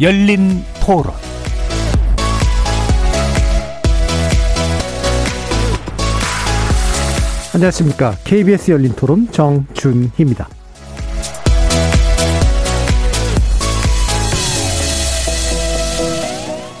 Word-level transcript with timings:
열린 0.00 0.62
토론 0.80 1.12
안녕하십니까. 7.52 8.12
KBS 8.22 8.70
열린 8.70 8.92
토론 8.92 9.26
정준희입니다. 9.32 10.48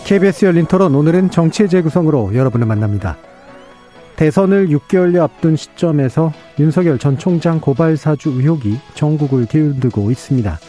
KBS 0.06 0.44
열린 0.44 0.66
토론 0.66 0.94
오늘은 0.94 1.32
정치의 1.32 1.68
재구성으로 1.68 2.36
여러분을 2.36 2.68
만납니다. 2.68 3.16
대선을 4.14 4.68
6개월여 4.68 5.22
앞둔 5.22 5.56
시점에서 5.56 6.32
윤석열 6.60 7.00
전 7.00 7.18
총장 7.18 7.60
고발 7.60 7.96
사주 7.96 8.30
의혹이 8.30 8.78
전국을 8.94 9.46
기울들고 9.46 10.12
있습니다. 10.12 10.60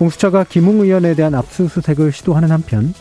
공수처가 0.00 0.44
김웅 0.44 0.80
의원에 0.80 1.14
대한 1.14 1.34
압수수색을 1.34 2.10
시도하는 2.10 2.50
한편 2.50 2.94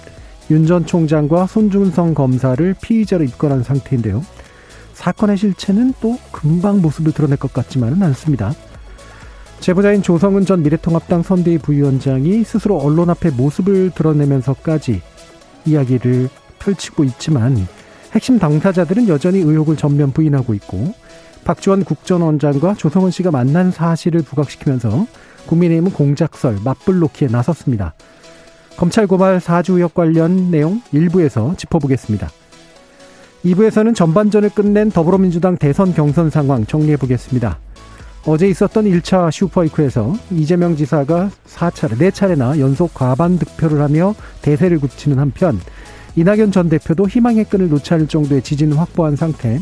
윤 0.51 0.65
전 0.65 0.85
총장과 0.85 1.47
손준성 1.47 2.13
검사를 2.13 2.75
피의자로 2.81 3.23
입건한 3.23 3.63
상태인데요. 3.63 4.21
사건의 4.93 5.37
실체는 5.37 5.93
또 6.01 6.17
금방 6.33 6.81
모습을 6.81 7.13
드러낼 7.13 7.37
것 7.37 7.53
같지만은 7.53 8.03
않습니다. 8.03 8.53
제보자인 9.61 10.01
조성은 10.01 10.45
전 10.45 10.61
미래통합당 10.61 11.23
선대위 11.23 11.59
부위원장이 11.59 12.43
스스로 12.43 12.77
언론 12.77 13.09
앞에 13.09 13.29
모습을 13.29 13.91
드러내면서까지 13.91 15.01
이야기를 15.65 16.27
펼치고 16.59 17.05
있지만 17.05 17.65
핵심 18.11 18.39
당사자들은 18.39 19.07
여전히 19.07 19.39
의혹을 19.39 19.77
전면 19.77 20.11
부인하고 20.11 20.53
있고 20.55 20.93
박지원 21.45 21.85
국정원장과 21.85 22.73
조성은 22.73 23.11
씨가 23.11 23.31
만난 23.31 23.71
사실을 23.71 24.21
부각시키면서 24.21 25.07
국민의힘은 25.49 25.91
공작설 25.91 26.59
맞불놓기에 26.63 27.29
나섰습니다. 27.29 27.93
검찰 28.77 29.07
고발 29.07 29.39
사주 29.39 29.73
의혹 29.73 29.95
관련 29.95 30.51
내용 30.51 30.81
일부에서 30.91 31.55
짚어보겠습니다. 31.57 32.29
2부에서는 33.43 33.95
전반전을 33.95 34.49
끝낸 34.51 34.91
더불어민주당 34.91 35.57
대선 35.57 35.93
경선 35.93 36.29
상황 36.29 36.65
정리해 36.65 36.97
보겠습니다. 36.97 37.57
어제 38.25 38.47
있었던 38.47 38.85
1차 38.85 39.31
슈퍼이크에서 39.31 40.13
이재명 40.29 40.75
지사가 40.75 41.31
4차례, 41.47 42.11
4차례나 42.11 42.59
연속 42.59 42.93
과반 42.93 43.39
득표를 43.39 43.81
하며 43.81 44.13
대세를 44.41 44.79
굳히는 44.79 45.17
한편 45.19 45.59
이낙연 46.15 46.51
전 46.51 46.69
대표도 46.69 47.07
희망의 47.07 47.45
끈을 47.45 47.69
놓지 47.69 47.93
않을 47.93 48.07
정도의 48.07 48.41
지지는 48.41 48.77
확보한 48.77 49.15
상태. 49.15 49.59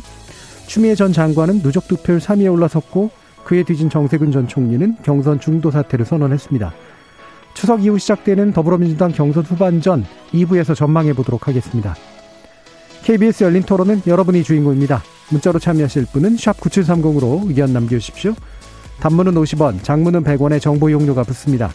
추미애 0.65 0.95
전 0.95 1.13
장관은 1.13 1.61
누적 1.61 1.87
득표율 1.87 2.19
3위에 2.19 2.51
올라섰고 2.51 3.11
그에 3.47 3.63
뒤진 3.63 3.89
정세균 3.89 4.33
전 4.33 4.45
총리는 4.45 4.97
경선 5.03 5.39
중도 5.39 5.71
사퇴를 5.71 6.05
선언했습니다. 6.05 6.73
추석 7.53 7.81
이후 7.81 7.97
시작되는 7.97 8.51
더불어민주당 8.51 9.13
경선 9.13 9.43
후반전 9.43 10.05
2부에서 10.33 10.75
전망해 10.75 11.13
보도록 11.13 11.47
하겠습니다. 11.47 11.95
KBS 13.03 13.45
열린 13.45 13.63
토론은 13.63 14.01
여러분이 14.05 14.43
주인공입니다. 14.43 15.01
문자로 15.29 15.59
참여하실 15.59 16.07
분은 16.11 16.35
9730으로 16.35 17.47
의견 17.47 17.71
남겨주십시오. 17.71 18.33
단문은 18.99 19.33
50원, 19.35 19.81
장문은 19.81 20.25
100원의 20.25 20.59
정보 20.59 20.91
용료가 20.91 21.23
붙습니다. 21.23 21.71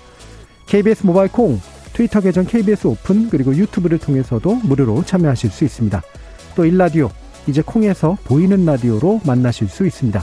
KBS 0.67 1.07
모바일 1.07 1.33
콩, 1.33 1.59
트위터 1.95 2.21
계정 2.21 2.45
KBS 2.45 2.87
오픈, 2.87 3.31
그리고 3.31 3.57
유튜브를 3.57 3.97
통해서도 3.97 4.57
무료로 4.57 5.05
참여하실 5.07 5.51
수 5.51 5.65
있습니다. 5.65 6.03
또 6.55 6.67
일라디오, 6.67 7.11
이제 7.47 7.63
콩에서 7.63 8.19
보이는 8.25 8.63
라디오로 8.63 9.23
만나실 9.25 9.69
수 9.69 9.87
있습니다. 9.87 10.23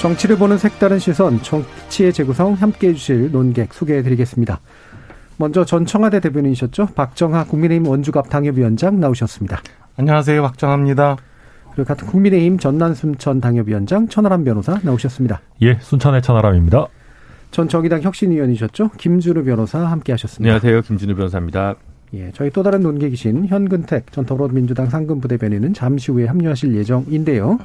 정치를 0.00 0.38
보는 0.38 0.56
색다른 0.56 0.98
시선, 0.98 1.42
정치의 1.42 2.14
재구성 2.14 2.54
함께 2.54 2.88
해주실 2.88 3.32
논객 3.32 3.74
소개해드리겠습니다. 3.74 4.58
먼저 5.36 5.66
전 5.66 5.84
청와대 5.84 6.20
대변인이셨죠. 6.20 6.86
박정하 6.94 7.44
국민의힘 7.44 7.86
원주갑 7.86 8.30
당협위원장 8.30 8.98
나오셨습니다. 8.98 9.60
안녕하세요. 9.98 10.40
박정하입니다. 10.40 11.18
그리고 11.74 11.86
같은 11.86 12.06
국민의힘 12.06 12.58
전남순천 12.58 13.42
당협위원장 13.42 14.08
천하람 14.08 14.42
변호사 14.42 14.80
나오셨습니다. 14.82 15.42
예, 15.60 15.76
순천의 15.78 16.22
천하람입니다. 16.22 16.86
전 17.50 17.68
정의당 17.68 18.00
혁신위원이셨죠. 18.00 18.92
김준우 18.96 19.44
변호사 19.44 19.80
함께 19.80 20.12
하셨습니다. 20.14 20.54
안녕하세요. 20.54 20.80
김준우 20.80 21.14
변호사입니다. 21.14 21.74
예, 22.12 22.32
저희 22.34 22.50
또 22.50 22.64
다른 22.64 22.80
논객이신 22.80 23.46
현근택 23.46 24.10
전 24.10 24.26
더불어민주당 24.26 24.90
상근부대변인은 24.90 25.74
잠시 25.74 26.10
후에 26.10 26.26
합류하실 26.26 26.74
예정인데요. 26.74 27.58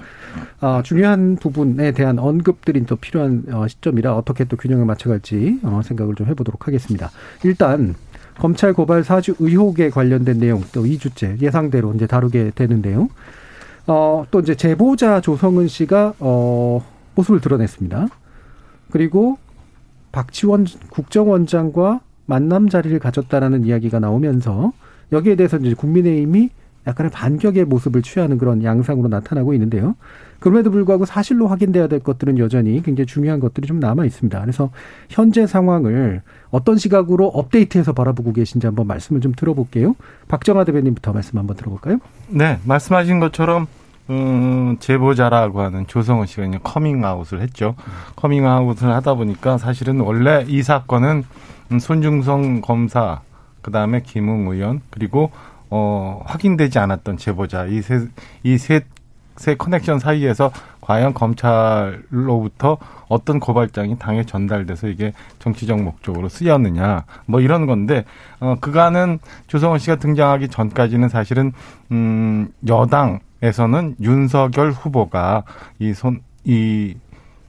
아, 0.59 0.83
중요한 0.83 1.35
부분에 1.35 1.93
대한 1.93 2.19
언급들이 2.19 2.85
또 2.85 2.95
필요한 2.95 3.43
어, 3.51 3.67
시점이라 3.67 4.15
어떻게 4.15 4.43
또 4.43 4.55
균형을 4.55 4.85
맞춰갈지 4.85 5.59
어, 5.63 5.81
생각을 5.83 6.13
좀 6.13 6.27
해보도록 6.27 6.67
하겠습니다. 6.67 7.09
일단 7.43 7.95
검찰 8.37 8.73
고발 8.73 9.03
사주 9.03 9.35
의혹에 9.39 9.89
관련된 9.89 10.39
내용 10.39 10.61
또 10.73 10.83
2주째 10.83 11.41
예상대로 11.41 11.93
이제 11.93 12.05
다루게 12.05 12.51
되는데요. 12.53 13.09
어, 13.87 14.25
또 14.29 14.41
이제 14.41 14.53
제보자 14.53 15.21
조성은 15.21 15.67
씨가 15.67 16.13
어, 16.19 16.85
모습을 17.15 17.39
드러냈습니다. 17.41 18.07
그리고 18.91 19.37
박지원 20.11 20.67
국정원장과 20.89 22.01
만남 22.25 22.69
자리를 22.69 22.97
가졌다라는 22.99 23.65
이야기가 23.65 23.99
나오면서 23.99 24.71
여기에 25.11 25.35
대해서 25.35 25.57
이제 25.57 25.73
국민의힘이 25.73 26.49
약간의 26.87 27.11
반격의 27.11 27.65
모습을 27.65 28.01
취하는 28.01 28.37
그런 28.37 28.63
양상으로 28.63 29.07
나타나고 29.07 29.53
있는데요. 29.53 29.95
그럼에도 30.39 30.69
불구하고 30.69 31.05
사실로 31.05 31.47
확인돼야 31.47 31.87
될 31.87 31.99
것들은 31.99 32.37
여전히 32.37 32.81
굉장히 32.83 33.07
중요한 33.07 33.39
것들이 33.39 33.65
좀 33.65 33.79
남아 33.79 34.05
있습니다. 34.05 34.39
그래서 34.41 34.69
현재 35.09 35.47
상황을 35.47 36.21
어떤 36.51 36.77
시각으로 36.77 37.27
업데이트해서 37.27 37.93
바라보고 37.93 38.33
계신지 38.33 38.67
한번 38.67 38.85
말씀을 38.85 39.21
좀 39.21 39.31
들어볼게요. 39.31 39.95
박정하 40.27 40.63
대변인부터 40.63 41.13
말씀 41.13 41.39
한번 41.39 41.55
들어볼까요? 41.55 41.97
네, 42.27 42.59
말씀하신 42.65 43.19
것처럼 43.19 43.65
음, 44.11 44.77
제보자라고 44.79 45.61
하는 45.61 45.87
조성은 45.87 46.27
씨가 46.27 46.45
이제 46.45 46.59
커밍아웃을 46.61 47.41
했죠. 47.41 47.73
커밍아웃을 48.15 48.91
하다 48.91 49.15
보니까 49.15 49.57
사실은 49.57 49.99
원래 49.99 50.45
이 50.47 50.61
사건은 50.61 51.17
음, 51.17 51.23
손준성 51.79 52.61
검사, 52.61 53.21
그 53.61 53.71
다음에 53.71 54.01
김웅 54.01 54.47
의원, 54.49 54.81
그리고 54.89 55.31
어, 55.69 56.21
확인되지 56.25 56.79
않았던 56.79 57.17
제보자. 57.17 57.65
이세이세세 57.65 59.55
커넥션 59.57 59.99
사이에서 59.99 60.51
과연 60.81 61.15
검찰로부터 61.15 62.77
어떤 63.07 63.39
고발장이 63.39 63.97
당에 63.97 64.23
전달돼서 64.23 64.87
이게 64.87 65.13
정치적 65.39 65.81
목적으로 65.81 66.29
쓰였느냐. 66.29 67.05
뭐 67.25 67.41
이런 67.41 67.65
건데 67.65 68.05
어 68.39 68.55
그간은 68.61 69.17
조성은 69.47 69.79
씨가 69.79 69.95
등장하기 69.95 70.49
전까지는 70.49 71.09
사실은 71.09 71.51
음 71.91 72.49
여당에서는 72.67 73.95
윤석열 73.99 74.71
후보가 74.71 75.43
이 75.79 75.91
손 75.93 76.21
이 76.45 76.93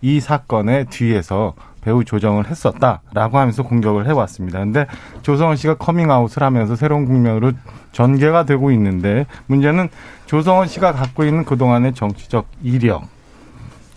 이 0.03 0.21
사건의 0.21 0.87
뒤에서 0.87 1.55
배후 1.87 2.05
조종을 2.05 2.49
했었다라고 2.49 3.39
하면서 3.39 3.63
공격을 3.63 4.09
해왔습니다. 4.09 4.59
근데 4.59 4.87
조성은 5.23 5.55
씨가 5.55 5.75
커밍아웃을 5.75 6.43
하면서 6.43 6.75
새로운 6.75 7.07
국면으로 7.07 7.53
전개가 7.93 8.45
되고 8.45 8.73
있는데 8.73 9.25
문제는 9.47 9.89
조성은 10.27 10.67
씨가 10.67 10.93
갖고 10.93 11.25
있는 11.25 11.45
그동안의 11.45 11.95
정치적 11.95 12.49
이력 12.65 13.05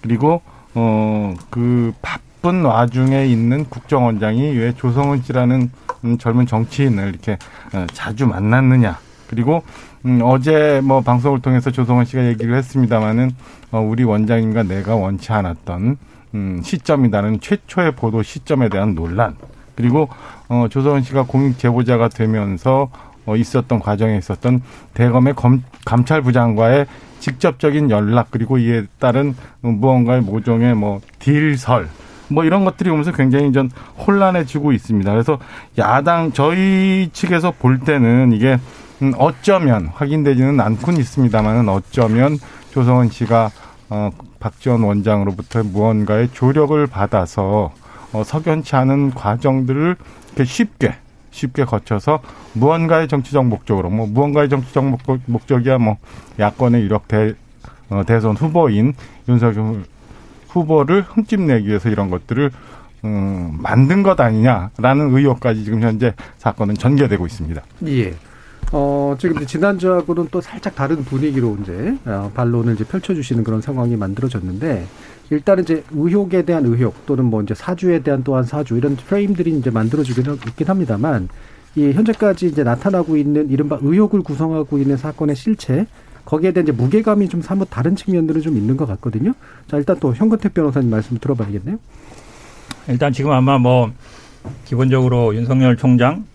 그리고 0.03 0.43
어그 0.75 1.93
바쁜 2.03 2.63
와중에 2.63 3.25
있는 3.25 3.65
국정원장이 3.65 4.55
왜 4.55 4.71
조성원 4.73 5.23
씨라는 5.23 5.71
음, 6.05 6.17
젊은 6.19 6.45
정치인을 6.45 7.09
이렇게 7.09 7.39
어, 7.73 7.87
자주 7.91 8.27
만났느냐 8.27 8.99
그리고 9.27 9.63
음, 10.05 10.21
어제 10.23 10.79
뭐 10.83 11.01
방송을 11.01 11.41
통해서 11.41 11.71
조성원 11.71 12.05
씨가 12.05 12.27
얘기를 12.27 12.55
했습니다마는 12.55 13.31
어, 13.71 13.79
우리 13.79 14.03
원장님과 14.03 14.63
내가 14.63 14.95
원치 14.95 15.33
않았던 15.33 15.97
음, 16.35 16.61
시점이다는 16.63 17.39
최초의 17.39 17.93
보도 17.93 18.23
시점에 18.23 18.69
대한 18.69 18.95
논란 18.95 19.35
그리고 19.75 20.09
어, 20.47 20.67
조성은 20.69 21.03
씨가 21.03 21.23
공익 21.23 21.57
제보자가 21.57 22.09
되면서 22.09 22.89
어, 23.25 23.35
있었던 23.35 23.79
과정에 23.79 24.17
있었던 24.17 24.61
대검의 24.93 25.35
검, 25.35 25.63
감찰부장과의 25.85 26.85
직접적인 27.19 27.89
연락 27.89 28.31
그리고 28.31 28.57
이에 28.57 28.85
따른 28.99 29.35
무언가의 29.61 30.21
모종의 30.21 30.75
뭐 30.75 31.01
딜설 31.19 31.89
뭐 32.29 32.43
이런 32.43 32.63
것들이 32.63 32.89
오면서 32.89 33.11
굉장히 33.11 33.51
좀 33.51 33.69
혼란해지고 34.05 34.71
있습니다. 34.71 35.11
그래서 35.11 35.39
야당 35.77 36.31
저희 36.31 37.09
측에서 37.11 37.51
볼 37.51 37.79
때는 37.79 38.33
이게 38.33 38.57
음, 39.01 39.13
어쩌면 39.17 39.87
확인되지는 39.87 40.59
않곤 40.59 40.97
있습니다만은 40.97 41.69
어쩌면 41.69 42.37
조성원 42.71 43.09
씨가 43.09 43.49
어 43.89 44.09
박지원 44.39 44.83
원장으로부터 44.83 45.63
무언가의 45.63 46.29
조력을 46.33 46.85
받아서 46.87 47.73
어 48.13 48.23
석연치 48.23 48.75
않은 48.75 49.11
과정들을 49.11 49.95
이렇게 50.27 50.43
쉽게 50.45 50.95
쉽게 51.31 51.65
거쳐서 51.65 52.21
무언가의 52.53 53.07
정치적 53.07 53.45
목적으로 53.45 53.89
뭐 53.89 54.07
무언가의 54.07 54.49
정치적 54.49 54.83
목적, 55.27 55.65
이야뭐 55.65 55.97
야권의 56.39 56.81
유력 56.81 57.07
대 57.07 57.33
어, 57.89 58.03
대선 58.05 58.35
후보인 58.35 58.93
윤석열 59.27 59.83
후보를 60.49 61.01
흠집내기 61.01 61.67
위해서 61.67 61.89
이런 61.89 62.09
것들을 62.09 62.51
음, 63.05 63.57
만든 63.61 64.03
것 64.03 64.19
아니냐라는 64.19 65.15
의혹까지 65.15 65.63
지금 65.63 65.81
현재 65.81 66.13
사건은 66.37 66.75
전개되고 66.75 67.25
있습니다. 67.25 67.61
예. 67.87 68.13
어, 68.71 69.15
지금 69.17 69.45
지난주하고는 69.45 70.27
또 70.31 70.41
살짝 70.41 70.75
다른 70.75 71.03
분위기로 71.03 71.57
이제 71.61 71.97
어, 72.05 72.31
반론을 72.33 72.75
이제 72.75 72.83
펼쳐주시는 72.83 73.43
그런 73.43 73.61
상황이 73.61 73.95
만들어졌는데 73.95 74.85
일단은 75.31 75.63
이제 75.63 75.83
의혹에 75.91 76.43
대한 76.43 76.65
의혹 76.65 77.05
또는 77.05 77.25
뭐 77.25 77.41
이제 77.41 77.55
사주에 77.55 77.99
대한 77.99 78.23
또한 78.23 78.43
사주 78.43 78.77
이런 78.77 78.95
프레임들이 78.95 79.57
이제 79.57 79.69
만들어지긴 79.69 80.37
있긴 80.47 80.67
합니다만 80.67 81.29
이 81.75 81.91
현재까지 81.91 82.47
이제 82.47 82.63
나타나고 82.63 83.17
있는 83.17 83.49
이른바 83.49 83.79
의혹을 83.81 84.21
구성하고 84.21 84.77
있는 84.77 84.97
사건의 84.97 85.35
실체 85.35 85.85
거기에 86.25 86.51
대한 86.51 86.67
이제 86.67 86.71
무게감이 86.71 87.27
좀 87.29 87.41
사뭇 87.41 87.67
다른 87.69 87.95
측면들은 87.95 88.41
좀 88.41 88.55
있는 88.55 88.77
것 88.77 88.87
같거든요. 88.87 89.33
자, 89.67 89.77
일단 89.77 89.97
또 89.99 90.13
현근택 90.13 90.53
변호사님 90.53 90.89
말씀 90.89 91.17
들어봐야겠네요. 91.17 91.79
일단 92.87 93.13
지금 93.13 93.31
아마 93.31 93.57
뭐 93.57 93.91
기본적으로 94.65 95.35
윤석열 95.35 95.75
총장, 95.77 96.25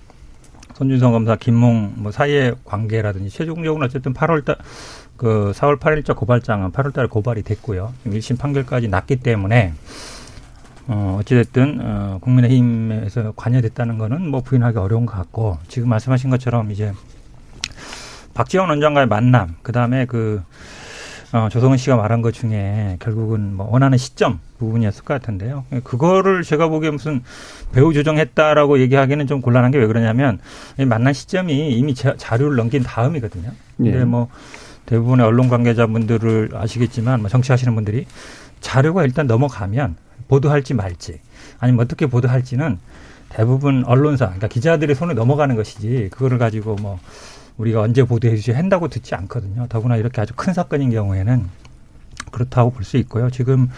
손준성 0.75 1.13
검사, 1.13 1.37
김몽 1.37 1.95
뭐 1.97 2.13
사이의 2.13 2.57
관계라든지 2.65 3.31
최종적으로 3.31 3.85
어쨌든 3.85 4.13
8월달 4.13 4.59
그 5.17 5.53
4월 5.55 5.79
8일자 5.79 6.17
고발장은 6.17 6.73
8월달에 6.73 7.09
고발이 7.09 7.43
됐고요. 7.43 7.95
1심 8.07 8.39
판결까지 8.39 8.89
났기 8.89 9.17
때문에 9.17 9.73
어, 10.87 11.19
어찌됐든, 11.21 11.81
어, 11.83 12.19
국민의힘에서 12.21 13.33
관여됐다는 13.37 13.97
거는 13.97 14.29
뭐 14.29 14.43
부인하기 14.43 14.77
어려운 14.77 15.07
것 15.07 15.15
같고, 15.15 15.59
지금 15.67 15.89
말씀하신 15.89 16.29
것처럼 16.29 16.71
이제 16.71 16.93
박지원 18.35 18.69
원장과의 18.69 19.07
만남, 19.07 19.57
그 19.63 19.73
다음에 19.73 20.05
그, 20.05 20.43
어, 21.35 21.49
조성은 21.49 21.79
씨가 21.79 21.97
말한 21.97 22.23
것 22.23 22.33
중에 22.33 22.97
결국은 23.01 23.57
뭐 23.57 23.69
원하는 23.69 23.99
시점 23.99 24.39
부분이었을 24.61 25.03
것 25.03 25.15
같은데요. 25.15 25.65
그거를 25.83 26.45
제가 26.45 26.69
보기에 26.69 26.91
무슨 26.91 27.25
배우 27.73 27.93
조정했다라고 27.93 28.79
얘기하기는 28.79 29.27
좀 29.27 29.41
곤란한 29.41 29.73
게 29.73 29.79
왜 29.79 29.89
그러냐면 29.89 30.39
이 30.79 30.85
만난 30.85 31.13
시점이 31.13 31.73
이미 31.73 31.93
자료를 31.93 32.57
넘긴 32.57 32.85
다음이거든요. 32.85 33.51
근데 33.77 33.99
예. 33.99 34.05
뭐 34.05 34.29
대부분의 34.87 35.27
언론 35.27 35.49
관계자분들을 35.49 36.51
아시겠지만 36.55 37.19
뭐 37.19 37.29
정치하시는 37.29 37.75
분들이 37.75 38.07
자료가 38.61 39.03
일단 39.03 39.27
넘어가면 39.27 39.97
보도할지 40.29 40.73
말지 40.73 41.19
아니면 41.59 41.85
어떻게 41.85 42.07
보도할지는 42.07 42.79
대부분 43.29 43.85
언론사 43.85 44.27
그러니까 44.27 44.47
기자들의 44.47 44.95
손에 44.95 45.15
넘어가는 45.15 45.57
것이지 45.57 46.11
그거를 46.13 46.39
가지고 46.39 46.77
뭐 46.77 47.01
우리가 47.59 47.81
언제 47.83 48.03
보도해 48.03 48.37
주시 48.37 48.53
한다고 48.53 48.89
듣지 48.89 49.15
않거든요. 49.15 49.67
더구나 49.69 49.97
이렇게 49.97 50.21
아주 50.21 50.33
큰 50.35 50.53
사건인 50.53 50.91
경우에는 50.91 51.47
그렇다고 52.33 52.71
볼 52.71 52.85
수 52.85 52.97
있고요. 52.99 53.31
지금 53.31 53.69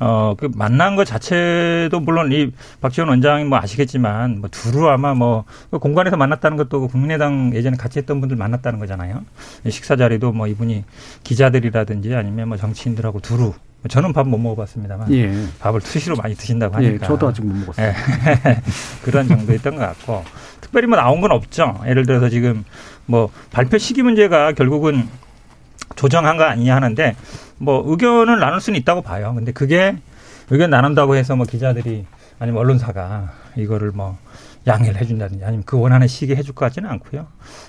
어, 0.00 0.34
그 0.36 0.50
만난 0.54 0.96
것 0.96 1.04
자체도 1.04 2.00
물론 2.00 2.32
이 2.32 2.50
박지원 2.80 3.08
원장이 3.08 3.44
뭐 3.44 3.58
아시겠지만 3.58 4.40
뭐 4.40 4.48
두루 4.50 4.88
아마 4.88 5.14
뭐그 5.14 5.78
공간에서 5.78 6.16
만났다는 6.16 6.56
것도 6.56 6.80
그 6.80 6.88
국민의당 6.88 7.52
예전에 7.54 7.76
같이 7.76 8.00
했던 8.00 8.18
분들 8.20 8.36
만났다는 8.36 8.80
거잖아요. 8.80 9.22
식사 9.68 9.94
자리도 9.94 10.32
뭐 10.32 10.48
이분이 10.48 10.84
기자들이라든지 11.22 12.14
아니면 12.16 12.48
뭐 12.48 12.56
정치인들하고 12.56 13.20
두루 13.20 13.52
저는 13.88 14.12
밥 14.12 14.26
못 14.26 14.38
먹어봤습니다만 14.38 15.12
예. 15.12 15.32
밥을 15.60 15.80
투시로 15.80 16.16
많이 16.16 16.34
드신다고 16.36 16.80
예, 16.82 16.86
하니까 16.86 17.04
예, 17.04 17.08
저도 17.08 17.28
아직 17.28 17.44
못 17.44 17.54
먹었어요. 17.54 17.86
예. 17.88 17.94
그런 19.04 19.28
정도였던 19.28 19.74
것 19.76 19.80
같고 19.82 20.24
특별히 20.60 20.86
뭐 20.86 20.96
나온 20.96 21.20
건 21.20 21.32
없죠. 21.32 21.80
예를 21.86 22.06
들어서 22.06 22.28
지금 22.28 22.64
뭐 23.06 23.30
발표 23.50 23.78
시기 23.78 24.02
문제가 24.02 24.52
결국은 24.52 25.08
조정한 25.96 26.36
거 26.36 26.44
아니냐 26.44 26.74
하는데 26.74 27.16
뭐 27.58 27.82
의견을 27.86 28.38
나눌 28.38 28.60
수는 28.60 28.78
있다고 28.80 29.02
봐요. 29.02 29.32
근데 29.34 29.52
그게 29.52 29.96
의견 30.50 30.70
나눈다고 30.70 31.16
해서 31.16 31.36
뭐 31.36 31.46
기자들이 31.46 32.06
아니면 32.38 32.60
언론사가 32.60 33.32
이거를 33.56 33.92
뭐 33.92 34.18
양해를 34.66 35.00
해준다든지 35.00 35.44
아니면 35.44 35.64
그 35.66 35.78
원하는 35.78 36.06
시기에 36.06 36.36
해줄 36.36 36.54
것 36.54 36.64
같지는 36.66 36.88
않고요. 36.90 37.26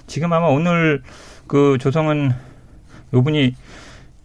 지금 0.08 0.32
아마 0.34 0.48
오늘 0.48 1.02
그 1.48 1.78
조성은 1.80 2.32
요분이 3.14 3.56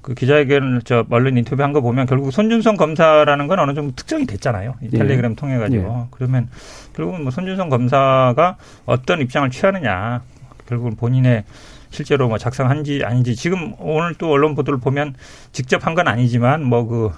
그 0.01 0.15
기자회견을 0.15 0.83
저 0.85 1.05
언론 1.11 1.37
인터뷰 1.37 1.63
한 1.63 1.73
거 1.73 1.81
보면 1.83 2.07
결국 2.07 2.31
손준성 2.31 2.77
검사라는 2.77 3.47
건 3.47 3.59
어느 3.59 3.75
정도 3.75 3.95
특정이 3.95 4.27
됐잖아요. 4.27 4.75
이 4.83 4.89
예. 4.93 4.99
텔레그램 4.99 5.33
예. 5.33 5.37
통해 5.37 5.59
가지고 5.59 6.03
예. 6.05 6.09
그러면 6.11 6.49
결국은 6.95 7.23
뭐 7.23 7.31
손준성 7.31 7.69
검사가 7.69 8.57
어떤 8.87 9.21
입장을 9.21 9.51
취하느냐 9.51 10.23
결국은 10.69 10.95
본인의 10.97 11.45
실제로 11.91 12.29
뭐 12.29 12.37
작성한지 12.39 13.03
아닌지 13.05 13.35
지금 13.35 13.73
오늘 13.79 14.15
또 14.15 14.31
언론 14.31 14.55
보도를 14.55 14.79
보면 14.79 15.15
직접 15.53 15.87
한 15.87 15.95
건 15.95 16.07
아니지만 16.07 16.63
뭐그 16.65 17.11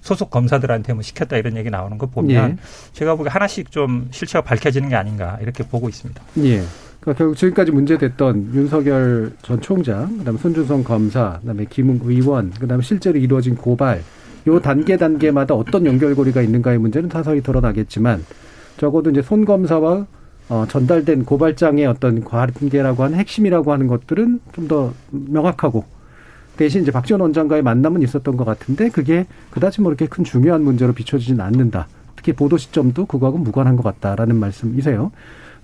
소속 0.00 0.30
검사들한테 0.30 0.92
뭐 0.94 1.02
시켰다 1.02 1.36
이런 1.36 1.56
얘기 1.56 1.70
나오는 1.70 1.96
거 1.96 2.06
보면 2.06 2.50
예. 2.50 2.56
제가 2.92 3.14
보기에 3.14 3.30
하나씩 3.30 3.70
좀 3.70 4.08
실체가 4.10 4.42
밝혀지는 4.42 4.88
게 4.88 4.96
아닌가 4.96 5.38
이렇게 5.40 5.62
보고 5.62 5.88
있습니다. 5.88 6.20
예. 6.38 6.62
그러니까 7.00 7.18
결국 7.18 7.36
지금까지 7.36 7.70
문제됐던 7.70 8.50
윤석열 8.54 9.32
전 9.42 9.60
총장, 9.60 10.18
그다음에 10.18 10.38
손준성 10.38 10.84
검사, 10.84 11.38
그다음에 11.40 11.64
김웅 11.70 12.00
의원, 12.04 12.50
그다음에 12.50 12.82
실제로 12.82 13.18
이루어진 13.18 13.54
고발, 13.56 14.02
요 14.48 14.60
단계 14.60 14.96
단계마다 14.98 15.54
어떤 15.54 15.86
연결고리가 15.86 16.42
있는가의 16.42 16.78
문제는 16.78 17.08
사서히 17.08 17.40
드러나겠지만 17.42 18.24
적어도 18.78 19.10
이제 19.10 19.22
손 19.22 19.44
검사와 19.46 20.06
어, 20.50 20.66
전달된 20.68 21.24
고발장의 21.24 21.86
어떤 21.86 22.22
관계라고 22.24 23.04
하는 23.04 23.16
핵심이라고 23.18 23.72
하는 23.72 23.86
것들은 23.86 24.40
좀 24.54 24.68
더 24.68 24.92
명확하고 25.10 25.84
대신 26.56 26.82
이제 26.82 26.90
박지원 26.92 27.20
원장과의 27.22 27.62
만남은 27.62 28.02
있었던 28.02 28.36
것 28.36 28.44
같은데 28.44 28.88
그게 28.90 29.26
그다지 29.50 29.80
뭐 29.80 29.90
이렇게 29.90 30.06
큰 30.06 30.22
중요한 30.24 30.62
문제로 30.62 30.92
비춰지지는 30.92 31.40
않는다. 31.40 31.88
특히 32.16 32.32
보도 32.34 32.58
시점도 32.58 33.06
그거하고 33.06 33.38
무관한 33.38 33.76
것 33.76 33.82
같다라는 33.82 34.36
말씀이세요. 34.36 35.10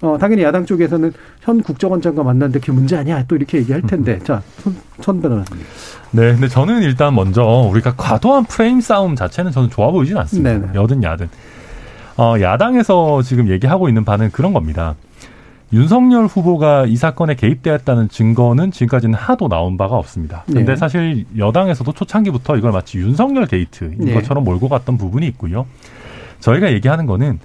어, 0.03 0.17
당연히 0.19 0.43
야당 0.43 0.65
쪽에서는 0.65 1.13
현 1.41 1.63
국정원장과 1.63 2.23
만났는데 2.23 2.61
그게 2.61 2.73
문제 2.73 2.97
아니야. 2.97 3.25
또 3.27 3.37
이렇게 3.37 3.59
얘기할 3.59 3.83
텐데. 3.83 4.19
자, 4.25 4.43
천, 4.63 4.75
천 5.01 5.21
변호사님. 5.21 5.65
네, 6.13 6.33
근데 6.33 6.49
저는 6.49 6.83
일단 6.83 7.15
먼저 7.15 7.43
우리가 7.45 7.95
과도한 7.97 8.45
프레임 8.45 8.81
싸움 8.81 9.17
자체는 9.17 9.53
저는 9.53 9.71
좋아 9.71 9.91
보이진 9.91 10.17
않습니다. 10.17 10.53
네네. 10.53 10.69
여든 10.75 11.03
야든. 11.03 11.29
어, 12.17 12.35
야당에서 12.41 13.23
지금 13.23 13.49
얘기하고 13.49 13.89
있는 13.89 14.05
바는 14.05 14.31
그런 14.31 14.53
겁니다. 14.53 14.95
윤석열 15.73 16.27
후보가 16.27 16.87
이 16.87 16.97
사건에 16.97 17.35
개입되었다는 17.35 18.09
증거는 18.09 18.71
지금까지는 18.71 19.15
하도 19.15 19.49
나온 19.49 19.77
바가 19.77 19.97
없습니다. 19.97 20.45
근데 20.47 20.65
네. 20.65 20.77
사실 20.77 21.25
여당에서도 21.37 21.91
초창기부터 21.93 22.57
이걸 22.57 22.73
마치 22.73 22.99
윤석열 22.99 23.47
게이트인 23.47 23.97
네. 23.99 24.15
것처럼 24.15 24.45
몰고 24.45 24.69
갔던 24.69 24.97
부분이 24.97 25.27
있고요. 25.29 25.67
저희가 26.41 26.73
얘기하는 26.73 27.07
거는 27.07 27.41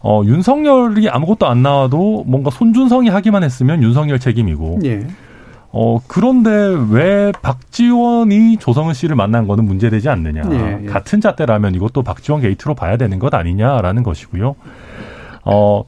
어, 0.00 0.22
윤석열이 0.24 1.08
아무것도 1.10 1.46
안 1.46 1.62
나와도 1.62 2.24
뭔가 2.26 2.50
손준성이 2.50 3.08
하기만 3.08 3.44
했으면 3.44 3.82
윤석열 3.82 4.18
책임이고. 4.18 4.80
예. 4.84 5.06
어, 5.72 5.98
그런데 6.06 6.50
왜 6.90 7.32
박지원이 7.40 8.58
조성은 8.58 8.92
씨를 8.92 9.16
만난 9.16 9.48
거는 9.48 9.64
문제되지 9.64 10.08
않느냐. 10.10 10.42
예, 10.50 10.80
예. 10.82 10.86
같은 10.86 11.20
잣대라면 11.20 11.74
이것도 11.74 12.02
박지원 12.02 12.42
게이트로 12.42 12.74
봐야 12.74 12.98
되는 12.98 13.18
것 13.18 13.32
아니냐라는 13.32 14.02
것이고요. 14.02 14.54
어, 15.44 15.84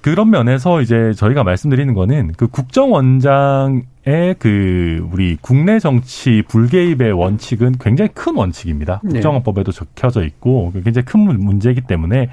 그런 0.00 0.30
면에서 0.30 0.80
이제 0.80 1.12
저희가 1.16 1.42
말씀드리는 1.42 1.92
거는 1.94 2.32
그 2.36 2.46
국정원장의 2.46 3.82
그 4.38 5.06
우리 5.12 5.36
국내 5.40 5.80
정치 5.80 6.42
불개입의 6.46 7.12
원칙은 7.12 7.74
굉장히 7.80 8.10
큰 8.14 8.36
원칙입니다. 8.36 9.00
네. 9.02 9.14
국정원법에도 9.14 9.72
적혀져 9.72 10.24
있고 10.24 10.72
굉장히 10.72 11.04
큰 11.04 11.20
문제이기 11.24 11.82
때문에 11.82 12.30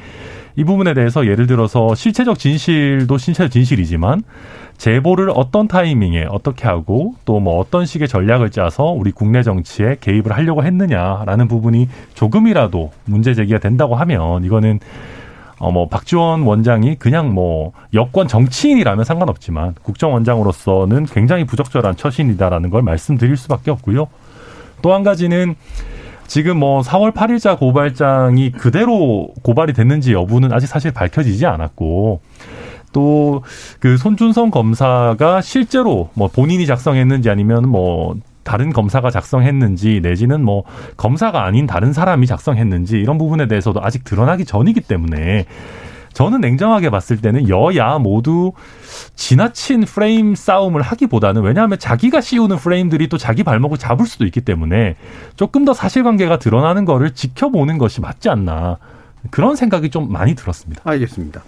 이 0.56 0.64
부분에 0.64 0.94
대해서 0.94 1.26
예를 1.26 1.48
들어서 1.48 1.96
실체적 1.96 2.40
진실도 2.40 3.18
실체적 3.18 3.52
진실이지만 3.52 4.22
제보를 4.78 5.32
어떤 5.34 5.68
타이밍에 5.68 6.26
어떻게 6.30 6.68
하고 6.68 7.16
또 7.26 7.40
뭐 7.40 7.60
어떤 7.60 7.86
식의 7.86 8.08
전략을 8.08 8.50
짜서 8.50 8.86
우리 8.86 9.12
국내 9.12 9.44
정치에 9.44 9.98
개입을 10.00 10.32
하려고 10.32 10.64
했느냐라는 10.64 11.48
부분이 11.48 11.90
조금이라도 12.14 12.92
문제 13.06 13.34
제기가 13.34 13.60
된다고 13.60 13.96
하면 13.96 14.44
이거는 14.44 14.80
어, 15.58 15.72
뭐, 15.72 15.88
박지원 15.88 16.42
원장이 16.42 16.96
그냥 16.96 17.34
뭐, 17.34 17.72
여권 17.94 18.28
정치인이라면 18.28 19.06
상관없지만, 19.06 19.74
국정원장으로서는 19.84 21.06
굉장히 21.06 21.46
부적절한 21.46 21.96
처신이다라는 21.96 22.70
걸 22.70 22.82
말씀드릴 22.82 23.38
수밖에 23.38 23.72
없고요. 23.72 24.08
또 24.82 24.94
한 24.94 25.04
가지는, 25.04 25.56
지금 26.28 26.58
뭐 26.58 26.82
4월 26.82 27.14
8일자 27.14 27.58
고발장이 27.58 28.52
그대로 28.52 29.30
고발이 29.44 29.72
됐는지 29.72 30.12
여부는 30.12 30.52
아직 30.52 30.68
사실 30.68 30.92
밝혀지지 30.92 31.46
않았고, 31.46 32.20
또 32.96 33.44
그 33.80 33.98
손준성 33.98 34.52
검사가 34.52 35.42
실제로 35.42 36.10
뭐 36.14 36.28
본인이 36.28 36.66
작성했는지 36.66 37.30
아니면 37.30 37.68
뭐 37.68 38.16
다른 38.44 38.72
검사가 38.72 39.10
작성했는지 39.10 40.00
내지는 40.02 40.44
뭐 40.44 40.64
검사가 40.98 41.46
아닌 41.46 41.68
다른 41.68 41.94
사람이 41.94 42.28
작성했는지 42.28 42.98
이런 42.98 43.18
부분에 43.18 43.48
대해서도 43.48 43.82
아직 43.84 44.04
드러나기 44.04 44.46
전이기 44.46 44.82
때문에 44.82 45.46
저는 46.14 46.40
냉정하게 46.40 46.90
봤을 46.90 47.18
때는 47.18 47.50
여야 47.50 47.98
모두 47.98 48.54
지나친 49.16 49.82
프레임 49.82 50.34
싸움을 50.34 50.82
하기보다는 50.82 51.42
왜냐하면 51.42 51.78
자기가 51.78 52.22
씌우는 52.22 52.58
프레임들이 52.58 53.10
또 53.10 53.18
자기 53.18 53.44
발목을 53.44 53.78
잡을 53.78 54.06
수도 54.06 54.26
있기 54.26 54.42
때문에 54.42 54.96
조금 55.36 55.66
더 55.66 55.74
사실관계가 55.74 56.40
드러나는 56.40 56.86
거를 56.86 57.14
지켜보는 57.14 57.78
것이 57.78 58.00
맞지 58.00 58.30
않나 58.30 58.78
그런 59.32 59.56
생각이 59.56 59.90
좀 59.90 60.12
많이 60.12 60.36
들었습니다. 60.36 60.82
알겠습니다. 60.86 61.42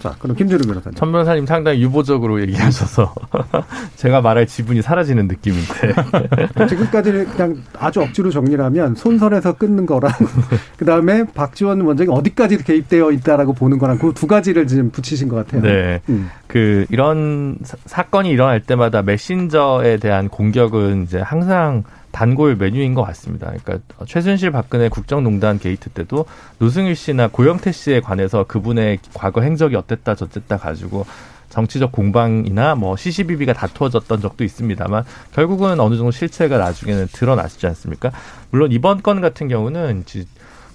자, 0.00 0.14
그럼 0.18 0.36
김준우 0.36 0.60
변호사님. 0.66 0.94
천 0.96 1.12
변호사님 1.12 1.46
상당히 1.46 1.82
유보적으로 1.82 2.40
얘기하셔서 2.42 3.14
제가 3.96 4.20
말할 4.20 4.46
지분이 4.46 4.82
사라지는 4.82 5.26
느낌인데. 5.28 6.66
지금까지는 6.68 7.26
그냥 7.30 7.56
아주 7.78 8.00
억지로 8.00 8.30
정리하면 8.30 8.94
손선에서 8.94 9.54
끊는 9.54 9.86
거랑 9.86 10.12
그 10.78 10.84
다음에 10.84 11.24
박지원 11.34 11.80
원장이 11.80 12.08
어디까지 12.10 12.58
개입되어 12.64 13.10
있다라고 13.12 13.54
보는 13.54 13.78
거랑 13.78 13.98
그 13.98 14.10
두 14.20 14.26
가지를 14.26 14.66
지금 14.66 14.90
붙이신 14.90 15.28
것 15.28 15.36
같아요. 15.36 15.62
네. 15.62 16.02
음. 16.10 16.28
그 16.46 16.84
이런 16.90 17.56
사, 17.86 18.02
건이 18.02 18.28
일어날 18.28 18.60
때마다 18.60 19.00
메신저에 19.00 19.96
대한 19.96 20.28
공격은 20.28 21.04
이제 21.04 21.18
항상 21.20 21.84
단골 22.12 22.56
메뉴인 22.56 22.94
것 22.94 23.02
같습니다. 23.04 23.52
그러니까 23.62 23.78
최순실 24.06 24.50
박근혜 24.50 24.88
국정농단 24.88 25.58
게이트 25.58 25.90
때도 25.90 26.26
노승일 26.58 26.96
씨나 26.96 27.28
고영태 27.28 27.72
씨에 27.72 28.00
관해서 28.00 28.44
그분의 28.44 28.98
과거 29.14 29.40
행적이 29.40 29.76
어땠다 29.76 30.14
저쨌다 30.14 30.56
가지고 30.56 31.06
정치적 31.50 31.92
공방이나 31.92 32.74
뭐 32.76 32.96
시시비비가 32.96 33.52
다투어졌던 33.52 34.20
적도 34.20 34.44
있습니다만 34.44 35.04
결국은 35.32 35.80
어느 35.80 35.96
정도 35.96 36.10
실체가 36.10 36.58
나중에는 36.58 37.08
드러났지 37.12 37.66
않습니까? 37.66 38.12
물론 38.50 38.72
이번 38.72 39.02
건 39.02 39.20
같은 39.20 39.48
경우는 39.48 40.04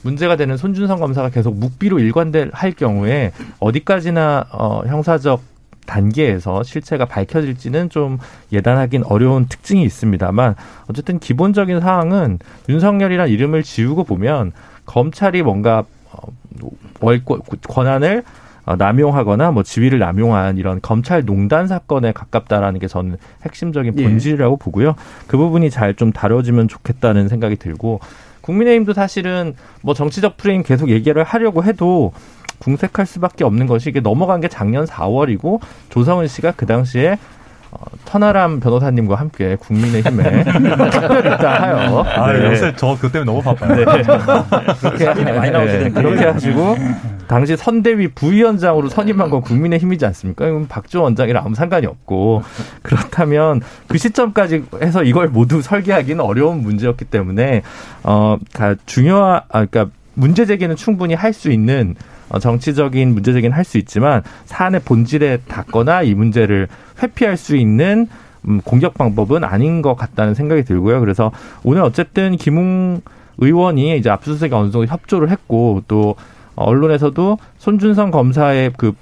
문제가 0.04 0.36
되는 0.36 0.56
손준성 0.56 1.00
검사가 1.00 1.30
계속 1.30 1.56
묵비로 1.58 2.00
일관될 2.00 2.52
경우에 2.78 3.32
어디까지나 3.60 4.48
어 4.52 4.84
형사적 4.86 5.55
단계에서 5.86 6.64
실체가 6.64 7.06
밝혀질지는 7.06 7.90
좀 7.90 8.18
예단하긴 8.52 9.04
어려운 9.06 9.48
특징이 9.48 9.84
있습니다만 9.84 10.56
어쨌든 10.90 11.20
기본적인 11.20 11.80
사항은 11.80 12.40
윤석열이란 12.70 13.30
이름을 13.30 13.64
지우고 13.64 14.04
보면 14.04 14.52
검찰이 14.86 15.42
뭔가 15.42 15.84
어, 16.12 16.20
권한을 17.68 18.24
어, 18.66 18.76
남용하거나 18.76 19.52
뭐 19.52 19.64
지위를 19.64 20.00
남용한 20.00 20.58
이런 20.58 20.82
검찰 20.82 21.24
농단 21.24 21.68
사건에 21.68 22.12
가깝다라는 22.12 22.80
게 22.80 22.88
저는 22.88 23.18
핵심적인 23.44 23.94
예. 23.98 24.04
본질이라고 24.04 24.58
예. 24.60 24.64
보고요. 24.64 24.96
그 25.28 25.38
부분이 25.38 25.70
잘 25.70 25.96
좀 25.96 26.12
다뤄지면 26.12 26.68
좋겠다는 26.68 27.30
생각이 27.30 27.56
들고 27.56 28.02
국민의힘도 28.42 28.94
사실은 28.94 29.56
뭐 29.82 29.94
정치적 29.94 30.36
프레임 30.36 30.62
계속 30.64 30.90
얘기를 30.90 31.24
하려고 31.24 31.64
해도 31.64 32.12
궁색할 32.66 33.06
수밖에 33.06 33.44
없는 33.44 33.68
것이 33.68 33.90
이게 33.90 34.00
넘어간 34.00 34.42
게 34.42 34.48
작년 34.48 34.86
4월이고 34.86 35.60
조성은 35.90 36.28
씨가 36.28 36.54
그 36.56 36.66
당시에 36.66 37.18
어, 37.70 37.78
터나람 38.06 38.60
변호사님과 38.60 39.16
함께 39.16 39.56
국민의힘에 39.60 40.44
특별 40.90 41.26
입당하여 41.26 42.00
아, 42.04 42.32
네. 42.32 42.46
요새 42.52 42.76
저 42.76 42.98
그 43.00 43.12
때문에 43.12 43.30
너무 43.30 43.42
바빠요. 43.44 43.76
네. 43.76 43.84
그렇게 44.80 45.32
많이 45.32 45.52
나오시는 45.52 45.84
네. 45.84 45.92
그렇게 45.92 46.26
하시고 46.26 46.76
당시 47.28 47.58
선대위 47.58 48.10
부위원장으로 48.10 48.90
선임한 48.90 49.30
건 49.30 49.42
국민의힘이지 49.42 50.06
않습니까? 50.08 50.48
이건 50.48 50.68
박지원 50.68 51.04
원장이랑 51.06 51.46
아무 51.46 51.54
상관이 51.54 51.86
없고 51.86 52.44
그렇다면 52.82 53.62
그 53.88 53.98
시점까지 53.98 54.64
해서 54.82 55.04
이걸 55.04 55.28
모두 55.28 55.62
설계하기는 55.62 56.24
어려운 56.24 56.62
문제였기 56.62 57.06
때문에 57.06 57.62
어 58.04 58.38
중요한 58.86 59.42
아 59.50 59.66
그러니까 59.66 59.88
문제 60.14 60.46
제기는 60.46 60.76
충분히 60.78 61.14
할 61.14 61.34
수 61.34 61.52
있는 61.52 61.96
어, 61.96 62.14
정치적인 62.40 63.14
문제 63.14 63.34
제기는 63.34 63.56
할 63.56 63.66
수 63.66 63.78
있지만 63.78 64.22
사안의 64.46 64.82
본질에 64.82 65.40
닿거나 65.48 66.04
이 66.04 66.14
문제를 66.14 66.68
회피할 67.02 67.36
수 67.38 67.56
있는 67.56 68.08
음, 68.48 68.62
공격 68.64 68.94
방법은 68.94 69.44
아닌 69.44 69.82
것 69.82 69.96
같다는 69.96 70.36
생각이 70.36 70.64
들고요. 70.64 71.00
그래서 71.00 71.32
오늘 71.64 71.82
어쨌든 71.82 72.38
김웅 72.38 73.02
의원이 73.40 73.98
이제 73.98 74.10
압수수색에 74.10 74.52
어느 74.54 74.72
정도 74.72 74.86
협조를 74.86 75.30
했고 75.30 75.82
또 75.88 76.16
언론에서도 76.56 77.38
손준성 77.58 78.12
검사의 78.12 78.74
그 78.78 78.94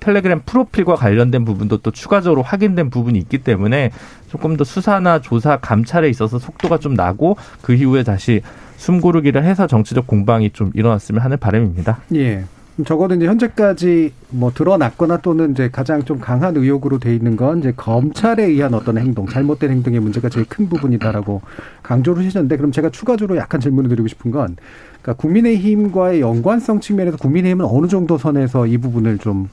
텔레그램 0.00 0.42
프로필과 0.46 0.94
관련된 0.94 1.44
부분도 1.44 1.78
또 1.78 1.90
추가적으로 1.90 2.42
확인된 2.42 2.90
부분이 2.90 3.18
있기 3.18 3.38
때문에 3.38 3.90
조금 4.28 4.56
더 4.56 4.64
수사나 4.64 5.20
조사 5.20 5.56
감찰에 5.58 6.08
있어서 6.08 6.38
속도가 6.38 6.78
좀 6.78 6.94
나고 6.94 7.36
그 7.62 7.74
이후에 7.74 8.02
다시 8.02 8.42
숨고르기를 8.76 9.44
해서 9.44 9.66
정치적 9.66 10.06
공방이 10.06 10.50
좀 10.50 10.70
일어났으면 10.74 11.20
하는 11.22 11.36
바람입니다. 11.38 11.98
예. 12.14 12.44
적어도 12.84 13.14
이제 13.14 13.26
현재까지 13.26 14.12
뭐 14.30 14.50
드러났거나 14.52 15.18
또는 15.18 15.52
이제 15.52 15.68
가장 15.70 16.04
좀 16.04 16.18
강한 16.20 16.56
의혹으로 16.56 16.98
돼 16.98 17.14
있는 17.14 17.36
건 17.36 17.60
이제 17.60 17.72
검찰에 17.76 18.44
의한 18.44 18.74
어떤 18.74 18.98
행동, 18.98 19.26
잘못된 19.26 19.70
행동의 19.70 20.00
문제가 20.00 20.28
제일 20.28 20.46
큰 20.48 20.68
부분이다라고 20.68 21.42
강조를 21.82 22.24
하셨는데 22.26 22.56
그럼 22.56 22.72
제가 22.72 22.90
추가적으로 22.90 23.38
약간 23.38 23.60
질문을 23.60 23.88
드리고 23.90 24.08
싶은 24.08 24.30
건 24.30 24.56
그러니까 25.02 25.14
국민의힘과의 25.14 26.20
연관성 26.20 26.80
측면에서 26.80 27.16
국민의힘은 27.16 27.64
어느 27.64 27.86
정도 27.86 28.18
선에서 28.18 28.66
이 28.66 28.78
부분을 28.78 29.18
좀 29.18 29.48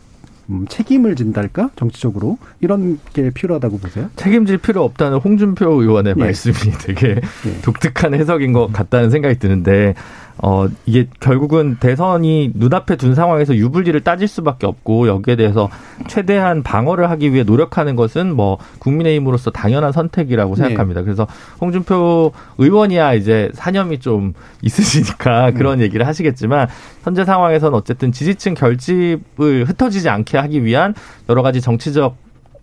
음, 0.49 0.65
책임을 0.69 1.15
진달까 1.15 1.71
정치적으로 1.75 2.37
이런 2.61 2.99
게 3.13 3.29
필요하다고 3.31 3.79
보세요? 3.79 4.09
책임질 4.15 4.59
필요 4.59 4.83
없다는 4.83 5.17
홍준표 5.17 5.81
의원의 5.81 6.13
예. 6.15 6.19
말씀이 6.19 6.55
되게 6.79 7.19
예. 7.45 7.61
독특한 7.63 8.13
해석인 8.13 8.53
것 8.53 8.71
같다는 8.71 9.09
생각이 9.09 9.39
드는데 9.39 9.93
어, 10.39 10.67
이게 10.85 11.07
결국은 11.19 11.77
대선이 11.79 12.51
눈앞에 12.53 12.95
둔 12.95 13.15
상황에서 13.15 13.55
유불리를 13.55 13.99
따질 14.01 14.27
수밖에 14.27 14.67
없고 14.67 15.07
여기에 15.07 15.35
대해서 15.35 15.69
최대한 16.07 16.61
방어를 16.63 17.09
하기 17.11 17.33
위해 17.33 17.43
노력하는 17.43 17.95
것은 17.95 18.35
뭐 18.35 18.57
국민의힘으로서 18.79 19.51
당연한 19.51 19.91
선택이라고 19.91 20.55
네. 20.55 20.63
생각합니다. 20.63 21.01
네. 21.01 21.05
그래서 21.05 21.27
홍준표 21.59 22.31
의원이야 22.57 23.15
이제 23.15 23.49
사념이 23.53 23.99
좀 23.99 24.33
있으시니까 24.61 25.47
네. 25.47 25.53
그런 25.53 25.79
네. 25.79 25.85
얘기를 25.85 26.05
하시겠지만 26.05 26.67
현재 27.03 27.25
상황에서는 27.25 27.75
어쨌든 27.75 28.11
지지층 28.11 28.53
결집을 28.53 29.65
흩어지지 29.65 30.09
않게 30.09 30.37
하기 30.37 30.63
위한 30.63 30.93
여러 31.29 31.41
가지 31.41 31.61
정치적 31.61 32.15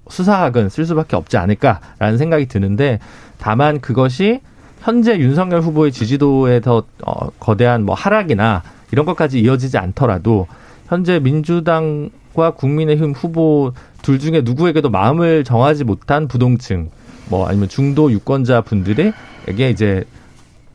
수사학은 0.08 0.68
쓸 0.68 0.84
수밖에 0.84 1.16
없지 1.16 1.38
않을까라는 1.38 2.18
생각이 2.18 2.46
드는데 2.46 2.98
다만 3.38 3.80
그것이 3.80 4.40
현재 4.84 5.18
윤석열 5.18 5.62
후보의 5.62 5.92
지지도에서 5.92 6.82
어, 7.06 7.30
거대한 7.40 7.86
뭐 7.86 7.94
하락이나 7.94 8.62
이런 8.92 9.06
것까지 9.06 9.40
이어지지 9.40 9.78
않더라도 9.78 10.46
현재 10.88 11.18
민주당과 11.18 12.50
국민의힘 12.54 13.12
후보 13.12 13.72
둘 14.02 14.18
중에 14.18 14.42
누구에게도 14.42 14.90
마음을 14.90 15.42
정하지 15.42 15.84
못한 15.84 16.28
부동층 16.28 16.90
뭐 17.30 17.48
아니면 17.48 17.70
중도 17.70 18.12
유권자 18.12 18.60
분들에게 18.60 19.70
이제 19.70 20.04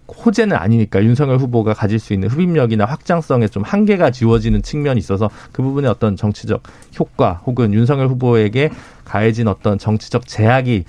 호재는 0.07 0.57
아니니까 0.57 1.03
윤석열 1.03 1.37
후보가 1.37 1.75
가질 1.75 1.99
수 1.99 2.13
있는 2.13 2.29
흡입력이나 2.29 2.85
확장성에 2.85 3.47
좀 3.47 3.61
한계가 3.61 4.09
지워지는 4.09 4.63
측면이 4.63 4.97
있어서 4.97 5.29
그 5.51 5.61
부분에 5.61 5.87
어떤 5.87 6.15
정치적 6.15 6.63
효과 6.99 7.33
혹은 7.45 7.75
윤석열 7.75 8.07
후보에게 8.07 8.71
가해진 9.05 9.47
어떤 9.47 9.77
정치적 9.77 10.27
제약이 10.27 10.85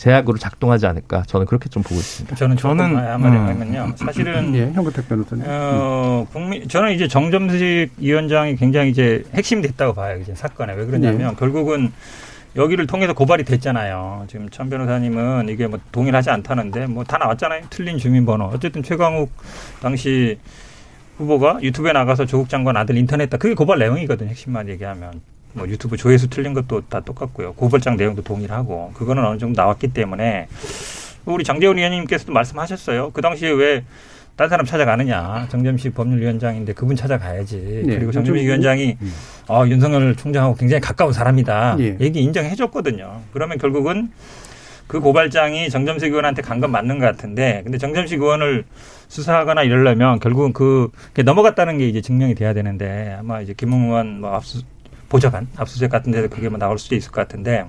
제약으로 0.00 0.38
작동하지 0.38 0.86
않을까 0.86 1.24
저는 1.26 1.44
그렇게 1.44 1.68
좀 1.68 1.82
보고 1.82 1.96
있습니다. 1.96 2.34
저는 2.34 2.56
저는 2.56 2.96
한마디 2.96 3.36
음. 3.36 3.46
하면요. 3.48 3.92
사실은 3.96 4.54
예, 4.54 4.70
현근택 4.72 5.06
변호사님. 5.06 5.44
어, 5.46 6.26
국민 6.32 6.66
저는 6.66 6.92
이제 6.92 7.06
정점식 7.06 7.90
위원장이 7.98 8.56
굉장히 8.56 8.88
이제 8.90 9.22
핵심이 9.34 9.60
됐다고 9.60 9.92
봐요. 9.92 10.18
이제 10.18 10.34
사건에 10.34 10.72
왜 10.72 10.86
그러냐면 10.86 11.32
예. 11.32 11.36
결국은 11.36 11.92
여기를 12.56 12.86
통해서 12.86 13.12
고발이 13.12 13.44
됐잖아요. 13.44 14.24
지금 14.28 14.48
천 14.48 14.70
변호사님은 14.70 15.50
이게 15.50 15.66
뭐 15.66 15.78
동일하지 15.92 16.30
않다는데 16.30 16.86
뭐 16.86 17.04
다 17.04 17.18
나왔잖아요. 17.18 17.64
틀린 17.68 17.98
주민번호. 17.98 18.46
어쨌든 18.54 18.82
최광욱 18.82 19.30
당시 19.82 20.38
후보가 21.18 21.58
유튜브에 21.62 21.92
나가서 21.92 22.24
조국 22.24 22.48
장관 22.48 22.78
아들 22.78 22.96
인터넷 22.96 23.28
다 23.28 23.36
그게 23.36 23.52
고발 23.52 23.78
내용이거든요. 23.78 24.30
핵심만 24.30 24.66
얘기하면. 24.70 25.20
뭐 25.52 25.66
유튜브 25.68 25.96
조회수 25.96 26.28
틀린 26.30 26.54
것도 26.54 26.82
다 26.88 27.00
똑같고요. 27.00 27.54
고발장 27.54 27.96
내용도 27.96 28.22
동일하고 28.22 28.92
그거는 28.94 29.24
어느 29.24 29.38
정도 29.38 29.60
나왔기 29.60 29.88
때문에 29.88 30.48
우리 31.26 31.44
장재원 31.44 31.76
의원님께서도 31.78 32.32
말씀하셨어요. 32.32 33.10
그 33.12 33.20
당시에 33.22 33.50
왜 33.50 33.84
딴 34.36 34.48
사람 34.48 34.64
찾아가느냐. 34.64 35.48
정점식 35.50 35.94
법률위원장인데 35.94 36.72
그분 36.72 36.96
찾아가야지. 36.96 37.82
네. 37.84 37.96
그리고 37.96 38.10
정점식 38.10 38.46
위원장이 38.46 38.96
음. 39.02 39.12
어, 39.48 39.66
윤석열 39.66 40.16
총장하고 40.16 40.54
굉장히 40.54 40.80
가까운 40.80 41.12
사람이다. 41.12 41.76
예. 41.80 41.98
얘기 42.00 42.22
인정해 42.22 42.54
줬거든요. 42.54 43.20
그러면 43.34 43.58
결국은 43.58 44.10
그 44.86 44.98
고발장이 45.00 45.68
정점식 45.68 46.08
의원한테 46.08 46.40
간 46.40 46.58
건 46.58 46.70
맞는 46.70 46.98
것 47.00 47.04
같은데 47.04 47.60
근데 47.64 47.76
정점식 47.76 48.18
의원을 48.22 48.64
수사하거나 49.08 49.62
이러려면 49.62 50.18
결국은 50.20 50.54
그 50.54 50.90
넘어갔다는 51.22 51.76
게 51.76 51.86
이제 51.86 52.00
증명이 52.00 52.34
돼야 52.34 52.54
되는데 52.54 53.16
아마 53.20 53.42
이제 53.42 53.52
김웅 53.54 53.88
의원 53.90 54.22
뭐 54.22 54.32
압수 54.34 54.62
보좌관 55.10 55.48
압수수색 55.56 55.90
같은 55.90 56.10
데서 56.12 56.28
그게 56.28 56.48
뭐 56.48 56.58
나올 56.58 56.78
수도 56.78 56.94
있을 56.94 57.12
것 57.12 57.20
같은데 57.20 57.66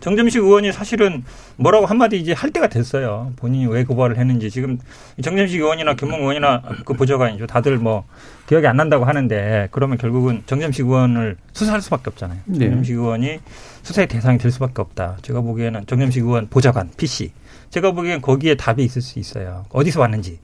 정점식 0.00 0.42
의원이 0.42 0.72
사실은 0.72 1.24
뭐라고 1.56 1.84
한마디 1.84 2.18
이제 2.18 2.32
할 2.32 2.50
때가 2.50 2.68
됐어요. 2.68 3.32
본인이 3.36 3.66
왜 3.66 3.84
고발을 3.84 4.16
했는지 4.16 4.50
지금 4.50 4.78
정점식 5.22 5.60
의원이나 5.60 5.92
김웅 5.92 6.20
의원이나 6.20 6.62
그 6.86 6.94
보좌관이죠. 6.94 7.46
다들 7.46 7.76
뭐 7.76 8.04
기억이 8.46 8.66
안 8.66 8.76
난다고 8.76 9.04
하는데 9.04 9.68
그러면 9.70 9.98
결국은 9.98 10.42
정점식 10.46 10.86
의원을 10.86 11.36
수사할 11.52 11.82
수밖에 11.82 12.04
없잖아요. 12.06 12.40
네. 12.46 12.58
정점식 12.60 12.96
의원이 12.96 13.40
수사의 13.82 14.08
대상이 14.08 14.38
될 14.38 14.50
수밖에 14.50 14.80
없다. 14.80 15.18
제가 15.20 15.42
보기에는 15.42 15.84
정점식 15.86 16.24
의원 16.24 16.48
보좌관 16.48 16.90
PC 16.96 17.32
제가 17.68 17.92
보기엔 17.92 18.22
거기에 18.22 18.54
답이 18.54 18.82
있을 18.82 19.02
수 19.02 19.18
있어요. 19.18 19.66
어디서 19.70 20.00
왔는지. 20.00 20.38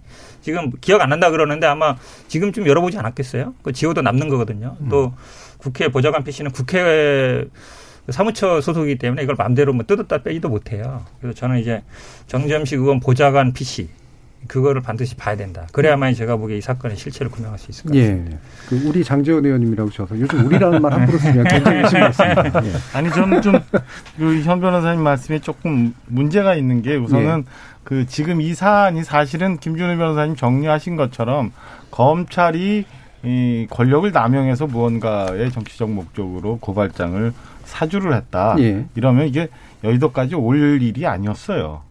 지금 0.46 0.70
기억 0.80 1.00
안 1.00 1.08
난다 1.08 1.30
그러는데 1.30 1.66
아마 1.66 1.96
지금쯤 2.28 2.68
열어보지 2.68 2.96
않았겠어요? 2.98 3.54
그 3.64 3.72
지호도 3.72 4.02
남는 4.02 4.28
거거든요. 4.28 4.76
음. 4.80 4.88
또 4.88 5.12
국회 5.58 5.88
보좌관 5.88 6.22
PC는 6.22 6.52
국회 6.52 7.44
사무처 8.10 8.60
소속이기 8.60 8.96
때문에 8.98 9.24
이걸 9.24 9.34
마음대로 9.36 9.72
뭐 9.72 9.84
뜯었다 9.84 10.22
빼지도 10.22 10.48
못해요. 10.48 11.04
그래서 11.20 11.36
저는 11.36 11.58
이제 11.58 11.82
정점식 12.28 12.78
의원 12.78 13.00
보좌관 13.00 13.54
PC 13.54 13.88
그거를 14.48 14.80
반드시 14.80 15.16
봐야 15.16 15.36
된다. 15.36 15.66
그래야만 15.72 16.14
제가 16.14 16.36
보기에 16.36 16.58
이 16.58 16.60
사건의 16.60 16.96
실체를 16.96 17.30
규명할 17.30 17.58
수 17.58 17.70
있을 17.70 17.84
것 17.84 17.92
같습니다. 17.96 18.32
예. 18.32 18.38
그 18.68 18.88
우리 18.88 19.02
장재원 19.02 19.44
의원님이라고 19.44 19.90
하셔서 19.90 20.18
요즘 20.18 20.46
우리라는 20.46 20.80
말 20.80 20.92
함부로 20.92 21.18
쓰면 21.18 21.44
굉장히 21.48 21.88
심각습니다. 21.88 22.64
예. 22.64 22.72
아니 22.94 23.10
저는 23.10 23.42
좀현 23.42 24.60
변호사님 24.60 25.02
말씀에 25.02 25.40
조금 25.40 25.94
문제가 26.06 26.54
있는 26.54 26.82
게 26.82 26.96
우선은 26.96 27.44
예. 27.46 27.76
그 27.82 28.06
지금 28.06 28.40
이 28.40 28.54
사안이 28.54 29.04
사실은 29.04 29.58
김준우 29.58 29.96
변호사님 29.96 30.36
정리하신 30.36 30.96
것처럼 30.96 31.52
검찰이 31.90 32.84
이 33.24 33.66
권력을 33.70 34.10
남용해서 34.12 34.66
무언가의 34.66 35.50
정치적 35.50 35.90
목적으로 35.90 36.58
고발장을 36.58 37.32
사주를 37.64 38.14
했다. 38.14 38.56
예. 38.60 38.86
이러면 38.94 39.26
이게 39.26 39.48
여의도까지 39.82 40.34
올 40.36 40.80
일이 40.80 41.06
아니었어요. 41.06 41.82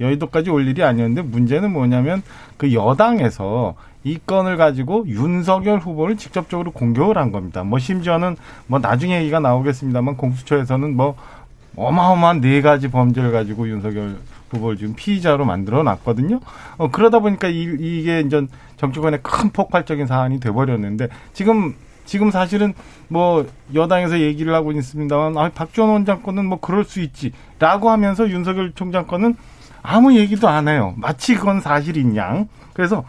여의도까지 0.00 0.50
올 0.50 0.66
일이 0.66 0.82
아니었는데 0.82 1.22
문제는 1.22 1.72
뭐냐면 1.72 2.22
그 2.56 2.72
여당에서 2.72 3.74
이 4.04 4.18
건을 4.26 4.56
가지고 4.56 5.04
윤석열 5.06 5.78
후보를 5.78 6.16
직접적으로 6.16 6.72
공격을 6.72 7.16
한 7.18 7.30
겁니다. 7.30 7.62
뭐 7.62 7.78
심지어는 7.78 8.36
뭐 8.66 8.78
나중에 8.78 9.20
얘기가 9.20 9.38
나오겠습니다만 9.40 10.16
공수처에서는 10.16 10.96
뭐 10.96 11.16
어마어마한 11.76 12.40
네 12.40 12.60
가지 12.60 12.88
범죄를 12.88 13.32
가지고 13.32 13.68
윤석열 13.68 14.16
후보를 14.50 14.76
지금 14.76 14.94
피의자로 14.94 15.44
만들어 15.44 15.82
놨거든요. 15.82 16.40
어, 16.76 16.90
그러다 16.90 17.20
보니까 17.20 17.48
이, 17.48 17.62
이게 17.62 18.20
이제 18.20 18.46
정치권의 18.76 19.20
큰 19.22 19.50
폭발적인 19.50 20.06
사안이 20.06 20.40
돼버렸는데 20.40 21.08
지금 21.32 21.74
지금 22.04 22.30
사실은 22.30 22.74
뭐 23.08 23.46
여당에서 23.74 24.18
얘기를 24.20 24.52
하고 24.54 24.72
있습니다만 24.72 25.38
아, 25.38 25.50
박지원 25.50 25.90
원장 25.90 26.22
건은 26.22 26.46
뭐 26.46 26.58
그럴 26.60 26.84
수 26.84 27.00
있지라고 27.00 27.90
하면서 27.90 28.28
윤석열 28.28 28.72
총장 28.74 29.06
건은 29.06 29.36
아무 29.82 30.14
얘기도 30.14 30.48
안 30.48 30.68
해요. 30.68 30.94
마치 30.96 31.34
그건 31.34 31.60
사실인 31.60 32.16
양. 32.16 32.48
그래서 32.72 33.04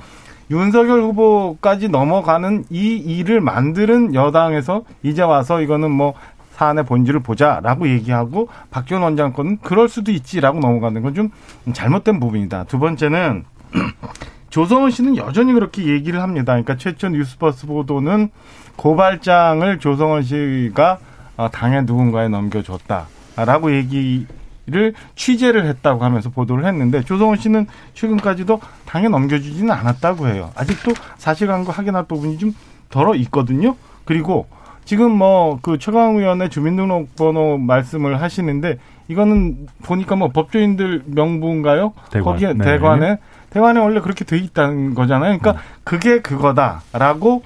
윤석열 0.52 1.02
후보까지 1.02 1.90
넘어가는 1.90 2.66
이 2.70 2.96
일을 2.98 3.42
만드는 3.42 4.14
여당에서 4.14 4.84
이제 5.02 5.22
와서 5.22 5.62
이거는 5.62 5.90
뭐 5.92 6.14
사안의 6.56 6.86
본질을 6.86 7.22
보자라고 7.22 7.88
얘기하고 7.90 8.48
박지원 8.70 9.02
원장 9.04 9.34
건은 9.34 9.58
그럴 9.62 9.90
수도 9.90 10.12
있지라고 10.12 10.60
넘어가는 10.60 11.02
건 11.02 11.14
좀 11.14 11.30
잘못된 11.74 12.20
부분이다. 12.20 12.66
두 12.66 12.78
번째는 12.80 13.46
조성은 14.52 14.92
씨는 14.92 15.18
여전히 15.18 15.54
그렇게 15.54 15.88
얘기를 15.88 16.22
합니다. 16.22 16.54
그러니까 16.54 16.78
최초 16.78 17.10
뉴스버스 17.10 17.66
보도는 17.66 18.30
고발장을 18.76 19.80
조성원 19.80 20.22
씨가 20.24 21.00
어, 21.38 21.50
당에 21.52 21.82
누군가에 21.82 22.28
넘겨줬다라고 22.28 23.74
얘기 23.76 24.28
를 24.66 24.94
취재를 25.16 25.66
했다고 25.66 26.06
하면서 26.06 26.30
보도를 26.30 26.66
했는데 26.66 27.04
조성원 27.04 27.36
씨는 27.36 27.68
최근까지도 27.96 28.62
당에 28.86 29.10
넘겨주지는 29.10 29.70
않았다고 29.72 30.30
해요. 30.30 30.52
아직도 30.56 30.94
사실관계 31.18 31.70
확인할 31.70 32.06
부분이 32.06 32.38
좀 32.38 32.56
덜어 32.90 33.14
있거든요. 33.16 33.76
그리고 34.06 34.48
지금 34.86 35.12
뭐 35.12 35.60
그 35.62 35.78
최강 35.80 36.16
의원의 36.16 36.50
주민등록번호 36.50 37.58
말씀을 37.58 38.22
하시는데 38.22 38.78
이거는 39.10 39.68
보니까 39.84 40.16
뭐 40.16 40.30
법조인들 40.30 41.04
명부인가요? 41.08 41.94
대관. 42.10 42.34
거기에 42.34 42.54
네. 42.54 42.64
대관에 42.64 43.18
대관에 43.50 43.82
원래 43.82 44.00
그렇게 44.00 44.24
돼 44.24 44.38
있다는 44.38 44.94
거잖아요. 44.96 45.38
그러니까 45.40 45.62
음. 45.62 45.66
그게 45.84 46.22
그거다라고 46.22 47.44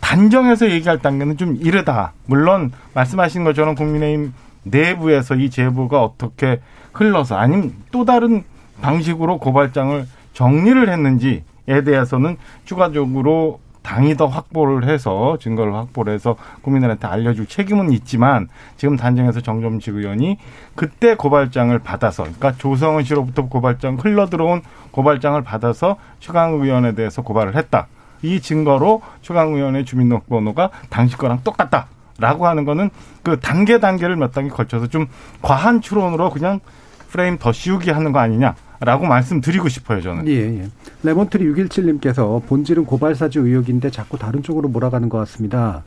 단정해서 0.00 0.70
얘기할 0.70 0.98
단계는 0.98 1.38
좀 1.38 1.56
이르다. 1.56 2.12
물론 2.26 2.72
말씀하신 2.94 3.44
것처럼 3.44 3.74
국민의힘 3.74 4.32
내부에서 4.70 5.34
이 5.34 5.50
제보가 5.50 6.02
어떻게 6.02 6.60
흘러서 6.92 7.36
아니면 7.36 7.74
또 7.90 8.04
다른 8.04 8.44
방식으로 8.80 9.38
고발장을 9.38 10.06
정리를 10.32 10.88
했는지에 10.88 11.84
대해서는 11.84 12.36
추가적으로 12.64 13.60
당이 13.82 14.16
더 14.16 14.26
확보를 14.26 14.86
해서 14.86 15.38
증거를 15.40 15.74
확보를 15.74 16.12
해서 16.12 16.36
국민들한테 16.60 17.06
알려줄 17.06 17.46
책임은 17.46 17.90
있지만 17.92 18.48
지금 18.76 18.96
단정해서 18.96 19.40
정점식 19.40 19.94
의원이 19.94 20.36
그때 20.74 21.14
고발장을 21.14 21.78
받아서 21.78 22.24
그러니까 22.24 22.52
조성은 22.52 23.04
씨로부터 23.04 23.48
고발장 23.48 23.96
흘러 23.98 24.26
들어온 24.26 24.60
고발장을 24.90 25.40
받아서 25.42 25.96
최강 26.20 26.52
의원에 26.52 26.94
대해서 26.94 27.22
고발을 27.22 27.56
했다. 27.56 27.86
이 28.22 28.40
증거로 28.40 29.00
최강 29.22 29.54
의원의 29.54 29.86
주민등록번호가 29.86 30.70
당시 30.90 31.16
거랑 31.16 31.40
똑같다. 31.42 31.86
라고 32.18 32.46
하는 32.46 32.64
거는 32.64 32.90
그 33.22 33.38
단계 33.40 33.78
단계를 33.78 34.16
몇 34.16 34.32
단계 34.32 34.50
걸쳐서 34.50 34.88
좀 34.88 35.06
과한 35.40 35.80
추론으로 35.80 36.30
그냥 36.30 36.60
프레임 37.08 37.38
더 37.38 37.52
씌우기 37.52 37.90
하는 37.90 38.12
거 38.12 38.18
아니냐. 38.18 38.54
라고 38.80 39.06
말씀드리고 39.06 39.68
싶어요, 39.68 40.00
저는. 40.00 40.28
예, 40.28 40.60
예. 40.60 40.68
레몬트리 41.02 41.44
617님께서 41.52 42.44
본질은 42.46 42.84
고발사주 42.84 43.40
의혹인데 43.40 43.90
자꾸 43.90 44.18
다른 44.18 44.42
쪽으로 44.42 44.68
몰아가는 44.68 45.08
것 45.08 45.18
같습니다. 45.18 45.82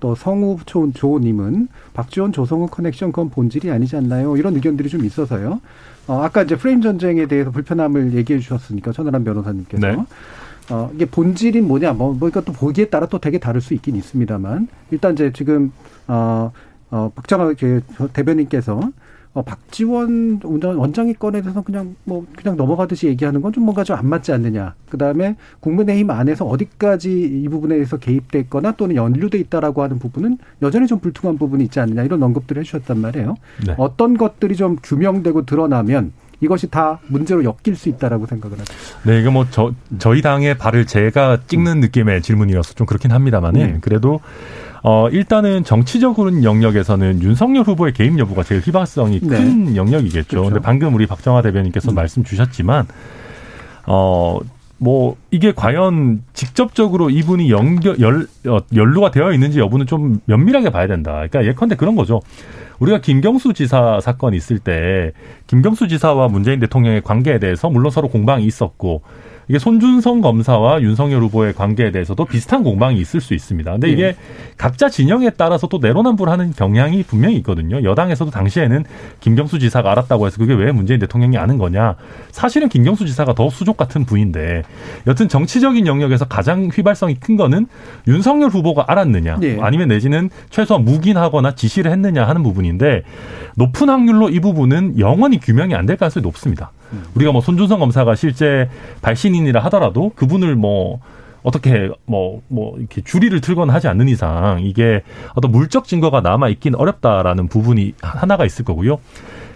또 0.00 0.14
성우 0.14 0.58
조님은 0.94 1.68
박지원 1.94 2.32
조성우 2.32 2.66
커넥션 2.66 3.12
그건 3.12 3.30
본질이 3.30 3.70
아니지 3.70 3.96
않나요? 3.96 4.36
이런 4.36 4.54
의견들이 4.56 4.90
좀 4.90 5.04
있어서요. 5.06 5.60
어, 6.06 6.22
아까 6.22 6.42
이제 6.42 6.56
프레임 6.56 6.82
전쟁에 6.82 7.24
대해서 7.24 7.50
불편함을 7.50 8.12
얘기해 8.12 8.38
주셨으니까 8.40 8.92
천하람 8.92 9.24
변호사님께서. 9.24 9.86
네. 9.86 9.96
어, 10.70 10.90
이게 10.94 11.04
본질이 11.04 11.60
뭐냐, 11.60 11.92
뭐, 11.92 12.14
뭐, 12.14 12.28
이것도 12.28 12.52
보기에 12.52 12.86
따라 12.86 13.06
또 13.06 13.18
되게 13.18 13.38
다를 13.38 13.60
수 13.60 13.74
있긴 13.74 13.96
있습니다만, 13.96 14.68
일단 14.90 15.12
이제 15.12 15.32
지금, 15.32 15.72
어, 16.08 16.50
어, 16.90 17.10
박정아 17.14 17.54
대변인께서 18.12 18.90
어, 19.34 19.42
박지원 19.42 20.40
원장이 20.44 21.14
건에 21.14 21.42
대해서 21.42 21.60
그냥 21.62 21.96
뭐 22.04 22.24
그냥 22.36 22.56
넘어가듯이 22.56 23.08
얘기하는 23.08 23.42
건 23.42 23.52
좀 23.52 23.64
뭔가 23.64 23.82
좀 23.82 23.96
안 23.96 24.06
맞지 24.08 24.30
않느냐. 24.32 24.74
그 24.88 24.96
다음에 24.96 25.34
국민의힘 25.58 26.08
안에서 26.10 26.44
어디까지 26.44 27.42
이 27.42 27.48
부분에 27.48 27.74
대해서 27.74 27.96
개입됐거나 27.96 28.72
또는 28.76 28.94
연루돼 28.94 29.38
있다라고 29.38 29.82
하는 29.82 29.98
부분은 29.98 30.38
여전히 30.62 30.86
좀 30.86 31.00
불투명한 31.00 31.38
부분이 31.38 31.64
있지 31.64 31.80
않느냐 31.80 32.04
이런 32.04 32.22
언급들을 32.22 32.60
해주셨단 32.60 32.98
말이에요. 33.00 33.34
네. 33.66 33.74
어떤 33.76 34.16
것들이 34.16 34.54
좀 34.54 34.76
규명되고 34.80 35.46
드러나면 35.46 36.12
이것이 36.40 36.68
다 36.68 36.98
문제로 37.06 37.44
엮일 37.44 37.76
수 37.76 37.88
있다라고 37.88 38.26
생각을 38.26 38.58
하죠. 38.58 38.74
네, 39.04 39.20
이게 39.20 39.30
뭐 39.30 39.46
저, 39.50 39.72
저희 39.98 40.22
당의 40.22 40.56
발을 40.58 40.86
제가 40.86 41.40
찍는 41.46 41.78
음. 41.78 41.80
느낌의 41.80 42.22
질문이어서 42.22 42.74
좀 42.74 42.86
그렇긴 42.86 43.12
합니다만은 43.12 43.60
네. 43.60 43.78
그래도 43.80 44.20
어, 44.82 45.08
일단은 45.08 45.64
정치적으로 45.64 46.42
영역에서는 46.42 47.22
윤석열 47.22 47.64
후보의 47.64 47.94
개입 47.94 48.18
여부가 48.18 48.42
제일 48.42 48.60
희박성이 48.60 49.20
네. 49.20 49.28
큰 49.28 49.76
영역이겠죠. 49.76 50.28
그렇죠. 50.28 50.50
근데 50.50 50.60
방금 50.60 50.94
우리 50.94 51.06
박정화 51.06 51.40
대변인께서 51.40 51.90
음. 51.90 51.94
말씀 51.94 52.22
주셨지만, 52.22 52.86
어, 53.86 54.40
뭐, 54.78 55.16
이게 55.30 55.52
과연 55.52 56.22
직접적으로 56.32 57.10
이분이 57.10 57.50
연결, 57.50 57.98
열, 58.00 58.26
어, 58.46 58.58
연루가 58.74 59.10
되어 59.10 59.32
있는지 59.32 59.60
여부는 59.60 59.86
좀 59.86 60.20
면밀하게 60.26 60.70
봐야 60.70 60.86
된다. 60.86 61.12
그러니까 61.12 61.44
예컨대 61.44 61.76
그런 61.76 61.96
거죠. 61.96 62.20
우리가 62.80 63.00
김경수 63.00 63.52
지사 63.54 64.00
사건 64.00 64.34
있을 64.34 64.58
때, 64.58 65.12
김경수 65.46 65.88
지사와 65.88 66.28
문재인 66.28 66.60
대통령의 66.60 67.02
관계에 67.02 67.38
대해서 67.38 67.70
물론 67.70 67.90
서로 67.90 68.08
공방이 68.08 68.44
있었고, 68.44 69.02
이게 69.48 69.58
손준성 69.58 70.20
검사와 70.20 70.82
윤석열 70.82 71.22
후보의 71.22 71.52
관계에 71.54 71.92
대해서도 71.92 72.24
비슷한 72.24 72.62
공방이 72.64 72.98
있을 72.98 73.20
수 73.20 73.34
있습니다. 73.34 73.70
근데 73.70 73.90
이게 73.90 74.02
네. 74.08 74.16
각자 74.56 74.88
진영에 74.88 75.30
따라서 75.36 75.66
또 75.68 75.78
내로남불하는 75.78 76.52
경향이 76.52 77.04
분명히 77.04 77.36
있거든요. 77.36 77.82
여당에서도 77.82 78.30
당시에는 78.30 78.84
김경수 79.20 79.58
지사가 79.60 79.92
알았다고 79.92 80.26
해서 80.26 80.38
그게 80.38 80.54
왜 80.54 80.72
문재인 80.72 80.98
대통령이 80.98 81.38
아는 81.38 81.58
거냐. 81.58 81.94
사실은 82.32 82.68
김경수 82.68 83.06
지사가 83.06 83.34
더 83.34 83.48
수족 83.50 83.76
같은 83.76 84.04
부인데 84.04 84.62
여튼 85.06 85.28
정치적인 85.28 85.86
영역에서 85.86 86.24
가장 86.24 86.68
휘발성이 86.74 87.14
큰 87.14 87.36
거는 87.36 87.66
윤석열 88.08 88.50
후보가 88.50 88.86
알았느냐 88.88 89.36
네. 89.40 89.58
아니면 89.60 89.88
내지는 89.88 90.28
최소한 90.50 90.84
묵인하거나 90.84 91.54
지시를 91.54 91.92
했느냐 91.92 92.26
하는 92.26 92.42
부분인데 92.42 93.02
높은 93.56 93.88
확률로 93.88 94.28
이 94.30 94.40
부분은 94.40 94.98
영원히 94.98 95.38
규명이 95.38 95.74
안 95.74 95.84
될 95.84 95.98
가능성이 95.98 96.22
높습니다. 96.22 96.72
우리가 97.14 97.32
뭐 97.32 97.40
손준성 97.40 97.78
검사가 97.78 98.14
실제 98.14 98.68
발신인이라 99.02 99.60
하더라도 99.64 100.12
그분을 100.14 100.56
뭐 100.56 101.00
어떻게 101.42 101.90
뭐뭐 102.06 102.42
뭐 102.48 102.78
이렇게 102.78 103.02
주리를 103.02 103.38
틀거나 103.40 103.72
하지 103.72 103.86
않는 103.88 104.08
이상 104.08 104.60
이게 104.62 105.02
어떤 105.34 105.52
물적 105.52 105.86
증거가 105.86 106.20
남아 106.20 106.48
있긴 106.48 106.74
어렵다라는 106.74 107.48
부분이 107.48 107.94
하나가 108.00 108.44
있을 108.44 108.64
거고요. 108.64 108.98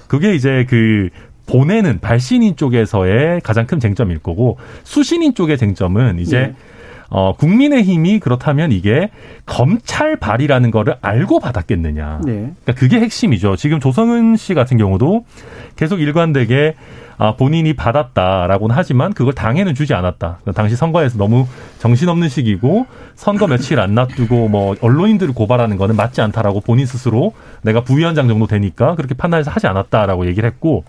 그게 0.06 0.34
이제 0.34 0.66
그 0.68 1.08
보내는 1.46 2.00
발신인 2.00 2.56
쪽에서의 2.56 3.40
가장 3.40 3.66
큰 3.66 3.80
쟁점일 3.80 4.18
거고 4.18 4.58
수신인 4.84 5.34
쪽의 5.34 5.56
쟁점은 5.56 6.18
이제 6.18 6.38
네. 6.38 6.54
어, 7.10 7.34
국민의힘이 7.36 8.20
그렇다면 8.20 8.72
이게 8.72 9.10
검찰 9.46 10.16
발이라는 10.16 10.70
거를 10.70 10.96
알고 11.00 11.40
받았겠느냐. 11.40 12.20
네. 12.24 12.32
그러니까 12.32 12.72
그게 12.74 13.00
핵심이죠. 13.00 13.56
지금 13.56 13.80
조성은 13.80 14.36
씨 14.36 14.54
같은 14.54 14.76
경우도 14.76 15.24
계속 15.76 16.00
일관되게 16.00 16.74
아, 17.20 17.34
본인이 17.34 17.72
받았다라고는 17.72 18.76
하지만 18.76 19.12
그걸 19.12 19.34
당해는 19.34 19.74
주지 19.74 19.92
않았다. 19.92 20.38
당시 20.54 20.76
선거에서 20.76 21.18
너무 21.18 21.48
정신없는 21.80 22.28
시기고 22.28 22.86
선거 23.16 23.48
며칠 23.48 23.80
안 23.80 23.94
놔두고 23.94 24.48
뭐 24.48 24.76
언론인들을 24.80 25.34
고발하는 25.34 25.78
거는 25.78 25.96
맞지 25.96 26.20
않다라고 26.20 26.60
본인 26.60 26.86
스스로 26.86 27.32
내가 27.62 27.82
부위원장 27.82 28.28
정도 28.28 28.46
되니까 28.46 28.94
그렇게 28.94 29.14
판단해서 29.14 29.50
하지 29.50 29.66
않았다라고 29.66 30.26
얘기를 30.26 30.48
했고 30.48 30.84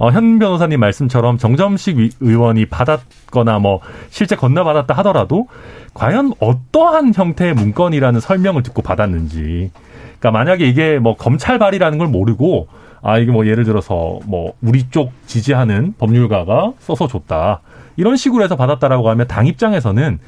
어, 0.00 0.10
현 0.10 0.38
변호사님 0.38 0.80
말씀처럼 0.80 1.36
정점식 1.36 1.98
의원이 2.20 2.64
받았거나 2.66 3.58
뭐 3.58 3.80
실제 4.08 4.34
건너받았다 4.34 4.94
하더라도 4.94 5.46
과연 5.92 6.32
어떠한 6.40 7.12
형태의 7.14 7.52
문건이라는 7.52 8.18
설명을 8.18 8.62
듣고 8.62 8.80
받았는지. 8.80 9.70
그러니까 10.18 10.30
만약에 10.30 10.66
이게 10.66 10.98
뭐 10.98 11.16
검찰 11.16 11.58
발이라는 11.58 11.98
걸 11.98 12.08
모르고 12.08 12.68
아 13.02 13.18
이게 13.18 13.30
뭐 13.30 13.46
예를 13.46 13.64
들어서 13.64 14.18
뭐 14.24 14.54
우리 14.62 14.88
쪽 14.88 15.12
지지하는 15.26 15.92
법률가가 15.98 16.72
써서 16.78 17.06
줬다 17.06 17.60
이런 17.98 18.16
식으로 18.16 18.42
해서 18.42 18.56
받았다라고 18.56 19.10
하면 19.10 19.26
당 19.26 19.46
입장에서는 19.46 20.18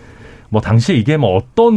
뭐 0.50 0.60
당시에 0.60 0.96
이게 0.96 1.16
뭐 1.16 1.34
어떤 1.34 1.74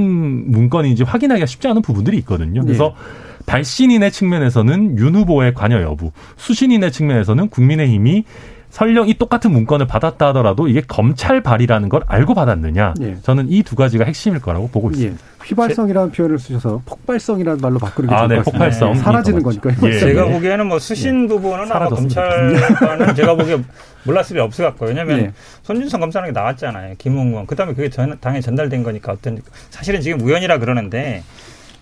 문건인지 0.52 1.04
확인하기가 1.04 1.46
쉽지 1.46 1.70
않은 1.70 1.82
부분들이 1.82 2.18
있거든요. 2.18 2.62
그래서 2.62 2.90
네. 2.90 3.25
발신인의 3.46 4.12
측면에서는 4.12 4.98
윤 4.98 5.16
후보의 5.16 5.54
관여 5.54 5.82
여부, 5.82 6.12
수신인의 6.38 6.92
측면에서는 6.92 7.50
국민의힘이 7.50 8.24
설령 8.72 9.08
이 9.08 9.14
똑같은 9.14 9.52
문건을 9.52 9.88
받았다 9.88 10.28
하더라도 10.28 10.68
이게 10.68 10.82
검찰 10.86 11.40
발이라는 11.42 11.88
걸 11.88 12.02
알고 12.08 12.34
받았느냐. 12.34 12.96
예. 13.02 13.16
저는 13.24 13.48
이 13.50 13.64
두 13.64 13.76
가지가 13.78 14.04
핵심일 14.04 14.42
거라고 14.42 14.68
보고 14.68 14.90
예. 14.90 14.94
있습니다. 14.98 15.24
예. 15.24 15.46
휘발성이라는 15.46 16.12
표현을 16.12 16.40
쓰셔서 16.40 16.82
폭발성이라는 16.86 17.62
말로 17.62 17.80
바꾸는 17.80 18.10
게 18.10 18.16
아, 18.16 18.28
네, 18.28 18.42
폭발성. 18.42 18.94
네. 18.94 19.00
사라지는 19.00 19.44
거니까. 19.44 19.70
예. 19.84 20.00
제가 20.00 20.26
보기에는 20.26 20.68
뭐 20.68 20.78
수신 20.80 21.24
예. 21.24 21.28
부분은 21.30 21.72
아마 21.72 21.88
검찰과는 21.88 23.16
제가 23.16 23.36
보기에 23.36 23.62
몰랐을 24.04 24.34
리 24.36 24.40
없을 24.42 24.66
것 24.66 24.72
같고요. 24.72 24.90
왜냐하면 24.90 25.20
예. 25.20 25.32
손준성 25.64 26.02
검사라는 26.02 26.34
게 26.34 26.38
나왔잖아요. 26.40 26.96
김웅원. 26.98 27.46
그다음에 27.48 27.74
그게 27.76 27.90
전, 27.90 28.18
당에 28.20 28.42
전달된 28.42 28.84
거니까 28.84 29.14
어떤 29.14 29.40
사실은 29.70 30.02
지금 30.02 30.20
우연이라 30.20 30.58
그러는데 30.58 31.24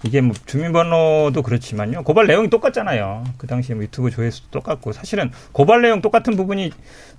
이게 0.06 0.20
뭐 0.22 0.36
주민번호도 0.46 1.42
그렇지만요. 1.42 2.04
고발 2.04 2.28
내용이 2.28 2.50
똑같잖아요. 2.50 3.24
그 3.38 3.48
당시에 3.48 3.76
뭐 3.76 3.84
유튜브 3.84 4.12
조회수도 4.12 4.50
똑같고 4.52 4.92
사실은 4.92 5.32
고발 5.54 5.82
내용 5.82 6.02
똑같은 6.02 6.36
부분이 6.36 6.72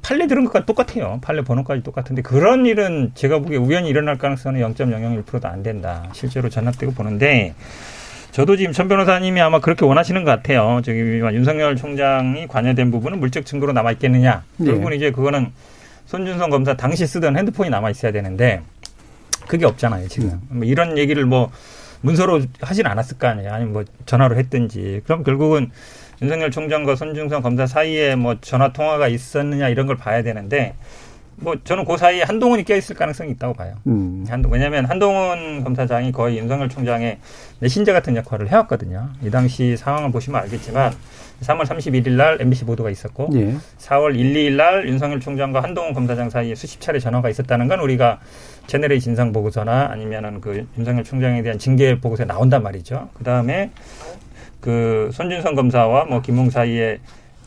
판례 0.02 0.26
들은 0.26 0.44
것과 0.44 0.66
똑같아요. 0.66 1.18
판례 1.22 1.42
번호까지 1.42 1.82
똑같은데 1.82 2.20
그런 2.22 2.66
일은 2.66 3.12
제가 3.14 3.38
보기에 3.38 3.56
우연히 3.56 3.88
일어날 3.88 4.18
가능성은 4.18 4.60
0.001%도 4.60 5.48
안 5.48 5.62
된다. 5.62 6.08
실제로 6.12 6.50
전압되고 6.50 6.92
보는데 6.92 7.54
저도 8.32 8.56
지금 8.56 8.72
천 8.72 8.88
변호사님이 8.88 9.40
아마 9.40 9.60
그렇게 9.60 9.86
원하시는 9.86 10.22
것 10.24 10.30
같아요. 10.30 10.82
저기 10.84 10.98
윤석열 10.98 11.76
총장이 11.76 12.48
관여된 12.48 12.90
부분은 12.90 13.18
물적 13.18 13.46
증거로 13.46 13.72
남아 13.72 13.92
있겠느냐. 13.92 14.42
네. 14.58 14.66
결국은 14.66 14.92
이제 14.92 15.10
그거는 15.10 15.52
손준성 16.06 16.50
검사 16.50 16.76
당시 16.76 17.06
쓰던 17.06 17.38
핸드폰이 17.38 17.70
남아 17.70 17.90
있어야 17.90 18.12
되는데 18.12 18.60
그게 19.46 19.64
없잖아요 19.64 20.08
지금. 20.08 20.28
음. 20.50 20.58
뭐 20.58 20.64
이런 20.64 20.98
얘기를 20.98 21.24
뭐 21.24 21.50
문서로 22.04 22.42
하진 22.60 22.86
않았을 22.86 23.18
거 23.18 23.26
아니에요. 23.26 23.50
아니면 23.50 23.72
뭐 23.72 23.84
전화로 24.04 24.36
했든지. 24.36 25.00
그럼 25.04 25.24
결국은 25.24 25.70
윤석열 26.20 26.50
총장과 26.50 26.96
손중성 26.96 27.42
검사 27.42 27.66
사이에 27.66 28.14
뭐 28.14 28.36
전화 28.40 28.72
통화가 28.72 29.08
있었느냐 29.08 29.68
이런 29.70 29.86
걸 29.86 29.96
봐야 29.96 30.22
되는데 30.22 30.74
뭐 31.36 31.56
저는 31.64 31.84
그 31.84 31.96
사이에 31.96 32.22
한동훈이 32.22 32.64
껴 32.64 32.76
있을 32.76 32.94
가능성이 32.94 33.32
있다고 33.32 33.54
봐요. 33.54 33.74
음. 33.86 34.24
한동 34.28 34.52
왜냐하면 34.52 34.84
한동훈 34.84 35.64
검사장이 35.64 36.12
거의 36.12 36.38
윤석열 36.38 36.68
총장의 36.68 37.18
내신자 37.60 37.92
같은 37.92 38.14
역할을 38.16 38.50
해왔거든요. 38.50 39.08
이 39.22 39.30
당시 39.30 39.76
상황을 39.76 40.12
보시면 40.12 40.42
알겠지만 40.42 40.92
3월 41.40 41.64
31일 41.64 42.10
날 42.12 42.40
MBC 42.40 42.64
보도가 42.66 42.90
있었고 42.90 43.30
예. 43.34 43.56
4월 43.78 44.16
1, 44.16 44.34
2일 44.34 44.52
날 44.52 44.86
윤석열 44.88 45.20
총장과 45.20 45.62
한동훈 45.62 45.94
검사장 45.94 46.30
사이에 46.30 46.54
수십 46.54 46.80
차례 46.80 46.98
전화가 46.98 47.28
있었다는 47.30 47.66
건 47.66 47.80
우리가 47.80 48.20
제네레이 48.66 49.00
진상 49.00 49.32
보고서나 49.32 49.88
아니면은 49.90 50.40
그 50.40 50.66
윤석열 50.78 51.04
총장에 51.04 51.42
대한 51.42 51.58
징계 51.58 51.98
보고서에 51.98 52.26
나온단 52.26 52.62
말이죠. 52.62 53.08
그 53.14 53.24
다음에 53.24 53.70
그 54.60 55.10
손준성 55.12 55.54
검사와 55.54 56.06
뭐 56.06 56.22
김웅 56.22 56.50
사이에 56.50 56.98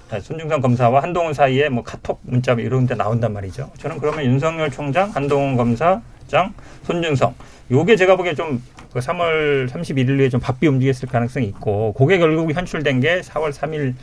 아, 0.09 0.19
손준성 0.19 0.61
검사와 0.61 1.01
한동훈 1.03 1.33
사이에 1.33 1.69
뭐 1.69 1.83
카톡 1.83 2.19
문자 2.23 2.53
뭐 2.53 2.63
이런 2.63 2.85
데 2.85 2.95
나온단 2.95 3.33
말이죠. 3.33 3.71
저는 3.77 3.99
그러면 3.99 4.25
윤석열 4.25 4.69
총장, 4.71 5.09
한동훈 5.09 5.57
검사장, 5.57 6.53
손준성 6.83 7.33
요게 7.71 7.95
제가 7.95 8.15
보기에 8.15 8.35
좀 8.35 8.61
3월 8.93 9.67
그 9.67 9.73
31일에 9.73 10.31
좀 10.31 10.39
바삐 10.39 10.67
움직였을 10.67 11.09
가능성이 11.09 11.47
있고 11.47 11.93
그게 11.93 12.17
결국 12.17 12.53
현출된 12.53 12.99
게 13.01 13.21
4월 13.21 13.51
3일 13.51 13.93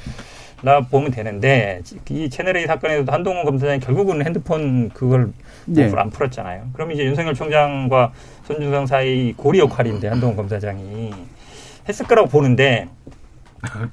나 0.63 0.81
보면 0.81 1.11
되는데 1.11 1.83
이 2.09 2.31
채널 2.31 2.57
A 2.57 2.67
사건에서도 2.67 3.11
한동훈 3.13 3.45
검사장이 3.45 3.81
결국은 3.81 4.25
핸드폰 4.25 4.89
그걸 4.91 5.31
네. 5.67 5.91
안 5.95 6.11
풀었잖아요. 6.11 6.71
그럼 6.73 6.93
이제 6.93 7.05
윤석열 7.05 7.35
총장과 7.35 8.13
손준성 8.45 8.87
사이 8.87 9.33
고리 9.33 9.59
역할인데 9.59 10.09
한동훈 10.09 10.37
검사장이 10.37 11.13
했을 11.89 12.07
거라고 12.07 12.29
보는데 12.29 12.89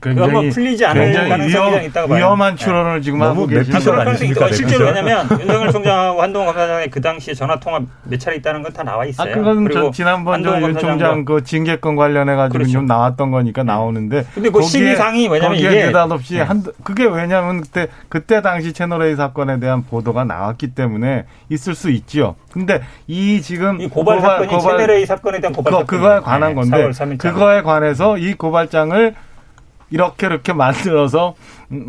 굉장히 0.02 0.50
풀리지 0.50 0.86
않을 0.86 1.30
가능성이 1.30 1.72
위험, 1.72 1.84
있다고 1.84 2.08
봐요. 2.08 2.18
위험한 2.18 2.58
추론을 2.58 2.96
네. 2.96 3.02
지금 3.02 3.22
하고 3.22 3.46
계시는 3.46 3.80
실제로 4.52 4.86
왜냐하면 4.86 5.28
윤석열 5.40 5.72
총장하고 5.72 6.22
한동훈 6.22 6.48
검사장의 6.48 6.90
그 6.90 7.00
당시에 7.02 7.34
전화 7.34 7.60
통화 7.60 7.80
몇 8.04 8.20
차례 8.20 8.38
있다는 8.38 8.64
건 8.64 8.72
다 8.72 8.84
나와 8.84 9.06
있어요. 9.06 9.32
아, 9.32 9.36
그건 9.36 9.70
저 9.72 9.92
지난번 9.92 10.44
윤 10.46 10.78
총장 10.78 11.26
그 11.26 11.44
징계권 11.44 11.96
관련해 11.96 12.36
가지고 12.36 12.54
그렇죠. 12.60 12.72
좀 12.72 12.86
나왔던 12.86 13.32
거니까 13.32 13.64
나오는데. 13.64 14.26
근데 14.34 14.50
그 14.50 14.62
시기상이 14.62 15.28
왜냐면 15.28 15.58
이게 15.58 15.88
느닷없이 15.88 16.36
네. 16.36 16.42
한 16.42 16.64
그게 16.84 17.06
왜냐하면 17.06 17.62
그때 17.62 17.88
그때 18.10 18.42
당시 18.42 18.74
채널 18.74 19.04
A 19.04 19.16
사건에 19.16 19.60
대한 19.60 19.84
보도가 19.84 20.24
나왔기 20.24 20.74
때문에 20.74 21.26
있을 21.50 21.76
수 21.76 21.90
있죠. 21.92 22.36
근데 22.52 22.82
이 23.08 23.42
지금 23.42 23.82
이 23.82 23.88
고발, 23.88 24.18
고발 24.18 24.40
사건이 24.48 24.62
채널 24.62 24.92
A 24.92 25.06
사건에 25.06 25.40
대한 25.40 25.54
고발 25.54 25.74
그, 25.86 25.98
그거에 25.98 26.20
관한 26.20 26.50
네, 26.50 26.56
건데 26.56 27.18
그거에 27.18 27.62
관해서 27.62 28.18
이 28.18 28.34
고발장을 28.34 29.16
이렇게 29.92 30.26
이렇게 30.28 30.54
만들어서 30.54 31.36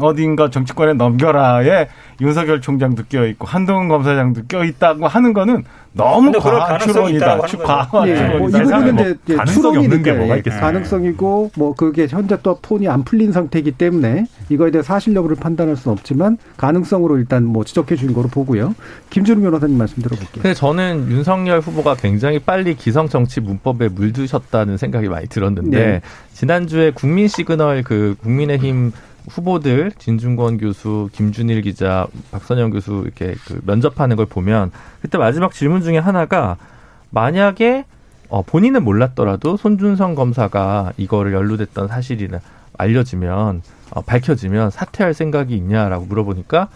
어딘가 0.00 0.50
정치권에 0.50 0.94
넘겨라에 0.94 1.88
윤석열 2.20 2.60
총장도 2.60 3.04
껴 3.08 3.26
있고 3.26 3.46
한동훈 3.46 3.88
검사장도 3.88 4.42
껴 4.48 4.64
있다고 4.64 5.08
하는 5.08 5.32
거는 5.32 5.64
너무 5.94 6.32
과한 6.32 6.80
추론이다. 6.80 7.38
과한 7.38 8.08
예, 8.08 8.38
뭐 8.38 8.48
이거는 8.48 9.16
이제 9.24 9.36
가능성이 9.36 9.78
없는 9.78 10.02
게 10.02 10.12
뭐가 10.12 10.36
있겠어요. 10.36 10.60
가능성이고 10.60 11.50
뭐 11.56 11.74
그게 11.74 12.06
현재 12.08 12.38
또 12.42 12.58
폰이 12.62 12.88
안 12.88 13.04
풀린 13.04 13.32
상태이기 13.32 13.72
때문에 13.72 14.26
이거에 14.48 14.70
대해 14.70 14.82
사실 14.82 15.14
여부를 15.14 15.36
판단할 15.36 15.76
수는 15.76 15.92
없지만 15.92 16.38
가능성으로 16.56 17.18
일단 17.18 17.44
뭐 17.44 17.64
지적해 17.64 17.96
주는 17.96 18.14
거로 18.14 18.28
보고요. 18.28 18.74
김준우 19.10 19.42
변호사님 19.42 19.76
말씀 19.76 20.02
들어볼게요. 20.02 20.42
근데 20.42 20.54
저는 20.54 21.10
윤석열 21.10 21.60
후보가 21.60 21.96
굉장히 21.96 22.38
빨리 22.38 22.74
기성 22.74 23.08
정치 23.08 23.40
문법에 23.40 23.88
물드셨다는 23.88 24.78
생각이 24.78 25.08
많이 25.08 25.26
들었는데 25.26 25.78
네. 25.78 26.00
지난주에 26.32 26.92
국민 26.92 27.28
시그널 27.28 27.82
그 27.82 28.16
국민의힘 28.22 28.92
후보들 29.28 29.92
진중권 29.98 30.58
교수, 30.58 31.08
김준일 31.12 31.62
기자, 31.62 32.06
박선영 32.30 32.70
교수 32.70 33.02
이렇게 33.04 33.34
그 33.46 33.60
면접하는 33.64 34.16
걸 34.16 34.26
보면 34.26 34.70
그때 35.00 35.18
마지막 35.18 35.52
질문 35.52 35.82
중에 35.82 35.98
하나가 35.98 36.56
만약에 37.10 37.84
어, 38.28 38.42
본인은 38.42 38.82
몰랐더라도 38.82 39.56
손준성 39.56 40.14
검사가 40.14 40.92
이거를 40.96 41.34
연루됐던 41.34 41.88
사실이 41.88 42.28
알려지면 42.78 43.62
어, 43.90 44.00
밝혀지면 44.00 44.70
사퇴할 44.70 45.12
생각이 45.14 45.54
있냐라고 45.54 46.06
물어보니까 46.06 46.68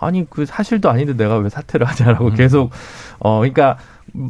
아니 0.00 0.28
그 0.28 0.46
사실도 0.46 0.90
아닌데 0.90 1.14
내가 1.16 1.36
왜 1.36 1.48
사퇴를 1.48 1.86
하냐라고 1.86 2.28
음. 2.28 2.34
계속 2.34 2.70
어 3.18 3.38
그러니까 3.38 3.78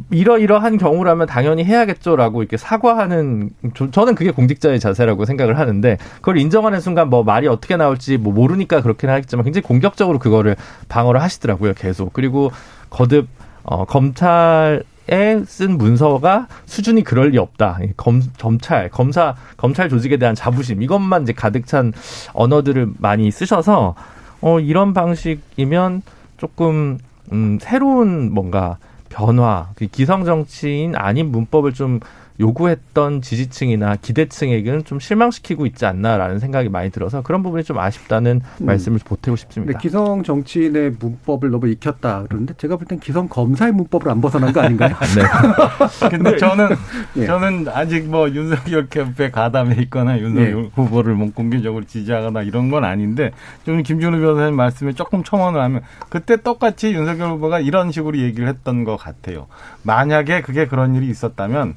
이러이러한 0.09 0.77
경우라면 0.77 1.27
당연히 1.27 1.63
해야겠죠라고 1.63 2.41
이렇게 2.41 2.57
사과하는 2.57 3.51
저는 3.91 4.15
그게 4.15 4.31
공직자의 4.31 4.79
자세라고 4.79 5.25
생각을 5.25 5.59
하는데 5.59 5.97
그걸 6.15 6.37
인정하는 6.37 6.79
순간 6.79 7.09
뭐 7.09 7.23
말이 7.23 7.47
어떻게 7.47 7.77
나올지 7.77 8.17
뭐 8.17 8.33
모르니까 8.33 8.81
그렇긴 8.81 9.11
하겠지만 9.11 9.43
굉장히 9.43 9.63
공격적으로 9.63 10.17
그거를 10.17 10.55
방어를 10.89 11.21
하시더라고요 11.21 11.73
계속 11.75 12.13
그리고 12.13 12.51
거듭 12.89 13.27
어 13.63 13.85
검찰 13.85 14.83
에쓴 15.07 15.77
문서가 15.77 16.47
수준이 16.65 17.03
그럴 17.03 17.29
리 17.29 17.37
없다. 17.37 17.77
검, 17.95 18.23
검찰, 18.39 18.89
검사, 18.89 19.35
검찰 19.55 19.87
조직에 19.87 20.17
대한 20.17 20.33
자부심, 20.33 20.81
이것만 20.81 21.23
이제 21.23 21.33
가득 21.33 21.67
찬 21.67 21.93
언어들을 22.33 22.93
많이 22.97 23.29
쓰셔서, 23.29 23.93
어, 24.41 24.59
이런 24.59 24.95
방식이면 24.95 26.01
조금, 26.37 26.97
음, 27.31 27.59
새로운 27.61 28.33
뭔가 28.33 28.77
변화, 29.09 29.69
그 29.75 29.87
기성 29.87 30.25
정치인 30.25 30.95
아닌 30.95 31.31
문법을 31.31 31.73
좀 31.73 31.99
요구했던 32.39 33.21
지지층이나 33.21 33.95
기대층에게는 33.97 34.83
좀 34.83 34.99
실망시키고 34.99 35.65
있지 35.67 35.85
않나라는 35.85 36.39
생각이 36.39 36.69
많이 36.69 36.89
들어서 36.91 37.21
그런 37.21 37.43
부분이 37.43 37.63
좀 37.63 37.77
아쉽다는 37.79 38.41
음. 38.61 38.65
말씀을 38.65 38.99
보태고 39.05 39.35
싶습니다. 39.37 39.79
기성 39.79 40.23
정치인의 40.23 40.95
문법을 40.99 41.49
너무 41.51 41.67
익혔다 41.69 42.23
그러는데 42.23 42.53
제가 42.57 42.77
볼 42.77 42.85
땐 42.87 42.99
기성 42.99 43.27
검사의 43.27 43.71
문법을 43.71 44.09
안 44.11 44.21
벗어난 44.21 44.53
거 44.53 44.61
아닌가요? 44.61 44.95
네. 45.15 46.09
근데 46.09 46.37
저는 46.37 46.69
예. 47.17 47.25
저는 47.25 47.67
아직 47.69 48.05
뭐 48.05 48.29
윤석열 48.29 48.87
캠프에 48.89 49.31
가담해 49.31 49.81
있거나 49.83 50.19
윤석열 50.19 50.65
예. 50.65 50.69
후보를 50.75 51.15
뭐 51.15 51.31
공개적으로 51.33 51.85
지지하거나 51.85 52.41
이런 52.43 52.69
건 52.69 52.83
아닌데 52.83 53.31
좀 53.65 53.81
김준우 53.81 54.19
변호사님 54.19 54.55
말씀에 54.55 54.93
조금 54.93 55.23
첨언을 55.23 55.59
하면 55.61 55.81
그때 56.09 56.35
똑같이 56.35 56.93
윤석열 56.93 57.29
후보가 57.31 57.59
이런 57.59 57.91
식으로 57.91 58.17
얘기를 58.19 58.47
했던 58.47 58.83
것 58.83 58.97
같아요. 58.97 59.47
만약에 59.83 60.41
그게 60.41 60.67
그런 60.67 60.95
일이 60.95 61.07
있었다면 61.09 61.75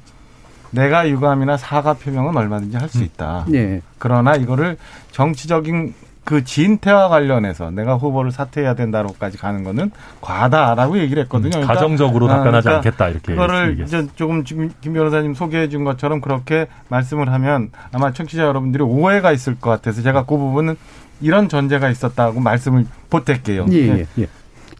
내가 0.71 1.09
유감이나 1.09 1.57
사과 1.57 1.93
표명은 1.93 2.35
얼마든지 2.35 2.77
할수 2.77 2.99
음. 2.99 3.03
있다. 3.03 3.45
네. 3.47 3.81
그러나 3.97 4.35
이거를 4.35 4.77
정치적인 5.11 5.93
그 6.29 6.43
진퇴와 6.43 7.09
관련해서 7.09 7.71
내가 7.71 7.95
후보를 7.95 8.31
사퇴해야 8.31 8.75
된다로까지 8.75 9.39
가는 9.39 9.63
거는 9.63 9.89
과다라고 10.21 10.99
얘기를 10.99 11.23
했거든요. 11.23 11.49
음, 11.49 11.61
그러니까, 11.61 11.73
가정적으로 11.73 12.27
답변하지 12.27 12.65
그러니까 12.65 12.75
않겠다 12.87 13.07
이렇게. 13.09 13.33
그거를 13.33 13.79
이제 13.83 14.05
조금 14.15 14.43
지금 14.43 14.69
김 14.79 14.93
변호사님 14.93 15.33
소개해 15.33 15.69
준 15.69 15.83
것처럼 15.83 16.21
그렇게 16.21 16.67
말씀을 16.89 17.33
하면 17.33 17.71
아마 17.91 18.13
청취자 18.13 18.43
여러분들이 18.43 18.83
오해가 18.83 19.31
있을 19.31 19.59
것 19.59 19.71
같아서 19.71 20.03
제가 20.03 20.25
그 20.25 20.37
부분은 20.37 20.75
이런 21.19 21.49
전제가 21.49 21.89
있었다고 21.89 22.39
말씀을 22.39 22.85
보탤게요. 23.09 23.71
예, 23.73 23.99
예, 23.99 24.05
예. 24.19 24.27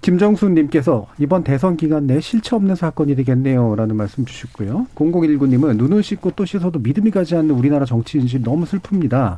김정수님께서 0.01 1.07
이번 1.17 1.43
대선 1.43 1.75
기간 1.75 2.07
내 2.07 2.19
실체 2.21 2.55
없는 2.55 2.75
사건이 2.75 3.15
되겠네요. 3.15 3.75
라는 3.75 3.95
말씀 3.95 4.25
주셨고요. 4.25 4.87
0019님은 4.95 5.77
눈을 5.77 6.03
씻고 6.03 6.31
또 6.35 6.45
씻어도 6.45 6.79
믿음이 6.79 7.11
가지 7.11 7.35
않는 7.35 7.51
우리나라 7.51 7.85
정치 7.85 8.17
인식 8.17 8.41
너무 8.41 8.65
슬픕니다. 8.65 9.37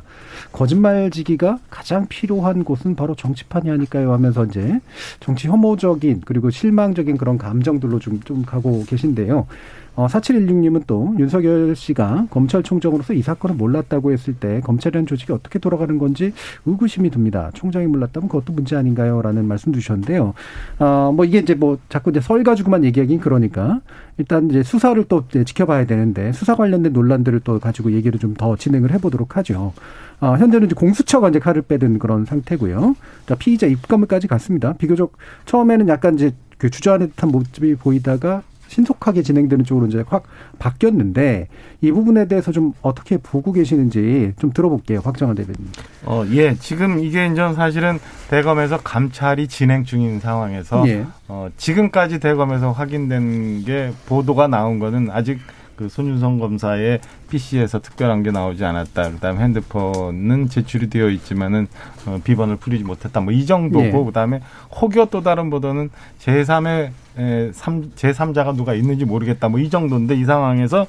거짓말지기가 0.52 1.58
가장 1.68 2.06
필요한 2.08 2.64
곳은 2.64 2.94
바로 2.94 3.14
정치판이 3.14 3.70
아닐까요? 3.70 4.12
하면서 4.12 4.44
이제 4.44 4.80
정치 5.20 5.48
혐오적인 5.48 6.22
그리고 6.24 6.50
실망적인 6.50 7.16
그런 7.16 7.38
감정들로 7.38 7.98
좀, 7.98 8.20
좀 8.20 8.42
가고 8.44 8.84
계신데요. 8.86 9.46
어, 9.94 10.06
4716님은 10.06 10.82
또 10.86 11.14
윤석열 11.18 11.76
씨가 11.76 12.26
검찰총장으로서 12.30 13.12
이 13.12 13.22
사건을 13.22 13.56
몰랐다고 13.56 14.12
했을 14.12 14.34
때 14.34 14.60
검찰이라는 14.60 15.06
조직이 15.06 15.32
어떻게 15.32 15.58
돌아가는 15.58 15.96
건지 15.98 16.32
의구심이 16.66 17.10
듭니다. 17.10 17.50
총장이 17.54 17.86
몰랐다면 17.86 18.28
그것도 18.28 18.52
문제 18.52 18.74
아닌가요? 18.76 19.22
라는 19.22 19.46
말씀 19.46 19.72
주셨는데요. 19.72 20.34
어, 20.78 21.12
뭐 21.14 21.24
이게 21.24 21.38
이제 21.38 21.54
뭐 21.54 21.78
자꾸 21.88 22.10
이제 22.10 22.20
설 22.20 22.42
가지고만 22.42 22.84
얘기하긴 22.84 23.20
그러니까 23.20 23.80
일단 24.18 24.50
이제 24.50 24.62
수사를 24.62 25.02
또 25.08 25.24
지켜봐야 25.28 25.86
되는데 25.86 26.32
수사 26.32 26.54
관련된 26.56 26.92
논란들을 26.92 27.40
또 27.40 27.58
가지고 27.60 27.92
얘기를 27.92 28.18
좀 28.18 28.32
더 28.34 28.56
진행을 28.56 28.92
해보도록 28.92 29.36
하죠. 29.36 29.72
어, 30.20 30.36
현재는 30.36 30.66
이제 30.66 30.74
공수처가 30.74 31.28
이제 31.28 31.38
칼을 31.38 31.62
빼든 31.62 31.98
그런 31.98 32.24
상태고요. 32.24 32.96
자, 33.26 33.34
피의자 33.34 33.66
입건까지 33.66 34.26
갔습니다. 34.26 34.72
비교적 34.72 35.12
처음에는 35.44 35.88
약간 35.88 36.14
이제 36.14 36.32
그 36.58 36.70
주저하는 36.70 37.10
듯한 37.10 37.30
모습이 37.30 37.74
보이다가 37.74 38.42
신속하게 38.72 39.22
진행되는 39.22 39.66
쪽으로 39.66 39.86
이제 39.86 40.02
확 40.06 40.24
바뀌었는데 40.58 41.48
이 41.82 41.92
부분에 41.92 42.26
대해서 42.26 42.52
좀 42.52 42.72
어떻게 42.80 43.18
보고 43.18 43.52
계시는지 43.52 44.32
좀 44.38 44.50
들어볼게요. 44.50 45.00
확정한 45.04 45.36
대변인. 45.36 45.68
어, 46.06 46.24
예. 46.30 46.54
지금 46.54 46.98
이게 46.98 47.26
이제 47.26 47.52
사실은 47.52 47.98
대검에서 48.30 48.78
감찰이 48.78 49.48
진행 49.48 49.84
중인 49.84 50.20
상황에서 50.20 50.88
예. 50.88 51.04
어, 51.28 51.48
지금까지 51.58 52.18
대검에서 52.18 52.72
확인된 52.72 53.64
게 53.64 53.92
보도가 54.06 54.48
나온 54.48 54.78
거는 54.78 55.10
아직 55.10 55.38
그 55.76 55.88
손윤성 55.88 56.38
검사의 56.38 57.00
PC에서 57.30 57.80
특별한 57.80 58.22
게 58.22 58.30
나오지 58.30 58.64
않았다. 58.64 59.10
그다음에 59.12 59.40
핸드폰은 59.42 60.48
제출이 60.48 60.90
되어 60.90 61.08
있지만은 61.10 61.66
어, 62.06 62.18
비번을 62.22 62.56
풀이지 62.56 62.84
못했다. 62.84 63.20
뭐 63.20 63.32
이 63.32 63.46
정도고 63.46 63.82
네. 63.84 64.04
그다음에 64.04 64.40
혹여 64.80 65.06
또 65.10 65.22
다른 65.22 65.50
보도는 65.50 65.90
제3의 66.20 66.90
에, 67.18 67.50
3, 67.52 67.90
제3자가 67.94 68.54
누가 68.56 68.74
있는지 68.74 69.04
모르겠다. 69.04 69.48
뭐 69.48 69.58
이 69.60 69.70
정도인데 69.70 70.14
이 70.14 70.24
상황에서 70.24 70.86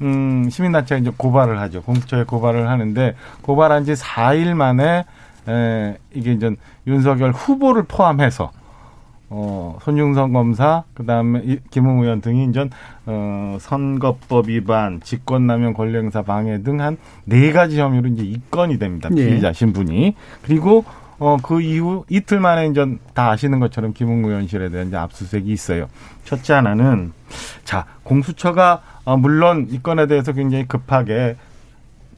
음, 0.00 0.48
시민단체가 0.50 0.98
이제 1.00 1.10
고발을 1.16 1.60
하죠. 1.60 1.82
공수처에 1.82 2.24
고발을 2.24 2.68
하는데 2.68 3.14
고발한 3.42 3.84
지 3.84 3.92
4일 3.92 4.54
만에 4.54 5.04
에, 5.48 5.96
이게 6.14 6.32
이제 6.32 6.54
윤석열 6.86 7.32
후보를 7.32 7.84
포함해서 7.84 8.50
어, 9.34 9.78
손중성 9.82 10.32
검사, 10.34 10.84
그 10.92 11.06
다음에 11.06 11.58
김웅 11.70 12.02
의원 12.02 12.20
등이 12.20 12.50
이제, 12.50 12.68
어, 13.06 13.56
선거법 13.60 14.48
위반, 14.48 15.00
직권남용 15.00 15.72
권력행사 15.72 16.20
방해 16.20 16.62
등 16.62 16.80
한 16.80 16.98
네 17.24 17.50
가지 17.52 17.80
혐의로 17.80 18.08
이제 18.08 18.22
입건이 18.22 18.78
됩니다. 18.78 19.08
네. 19.10 19.24
피의자 19.26 19.54
신분이. 19.54 20.14
그리고, 20.42 20.84
어, 21.18 21.38
그 21.42 21.62
이후 21.62 22.04
이틀 22.10 22.40
만에 22.40 22.66
이제 22.66 22.84
다 23.14 23.30
아시는 23.30 23.58
것처럼 23.58 23.94
김웅 23.94 24.22
의원실에 24.26 24.68
대한 24.68 24.88
이제 24.88 24.96
압수수색이 24.98 25.50
있어요. 25.50 25.86
첫째 26.24 26.52
하나는, 26.52 27.12
자, 27.64 27.86
공수처가, 28.02 28.82
어, 29.06 29.16
물론 29.16 29.66
이 29.70 29.82
건에 29.82 30.06
대해서 30.08 30.32
굉장히 30.32 30.66
급하게 30.68 31.36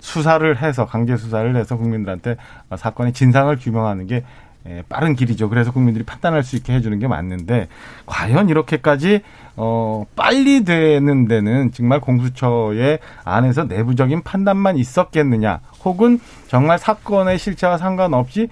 수사를 0.00 0.61
해서 0.61 0.85
강제 0.85 1.16
수사를 1.16 1.55
해서 1.55 1.77
국민들한테 1.77 2.37
사건의 2.77 3.12
진상을 3.12 3.57
규명하는 3.57 4.07
게 4.09 4.24
예, 4.66 4.83
빠른 4.88 5.14
길이죠. 5.14 5.50
그래서 5.50 5.72
국민들이 5.72 6.05
판단할 6.05 6.42
수 6.42 6.57
있게 6.57 6.72
해주는 6.72 6.98
게 6.98 7.07
맞는데 7.07 7.68
과연 8.07 8.48
이렇게까지 8.48 9.20
어 9.57 10.05
빨리 10.16 10.64
되는 10.64 11.29
데는 11.29 11.70
정말 11.72 12.00
공수처의 12.00 12.98
안에서 13.24 13.64
내부적인 13.64 14.22
판단만 14.22 14.79
있었겠느냐, 14.79 15.61
혹은 15.85 16.18
정말 16.48 16.79
사건의 16.79 17.38
실체와 17.38 17.77
상관없이 17.77 18.48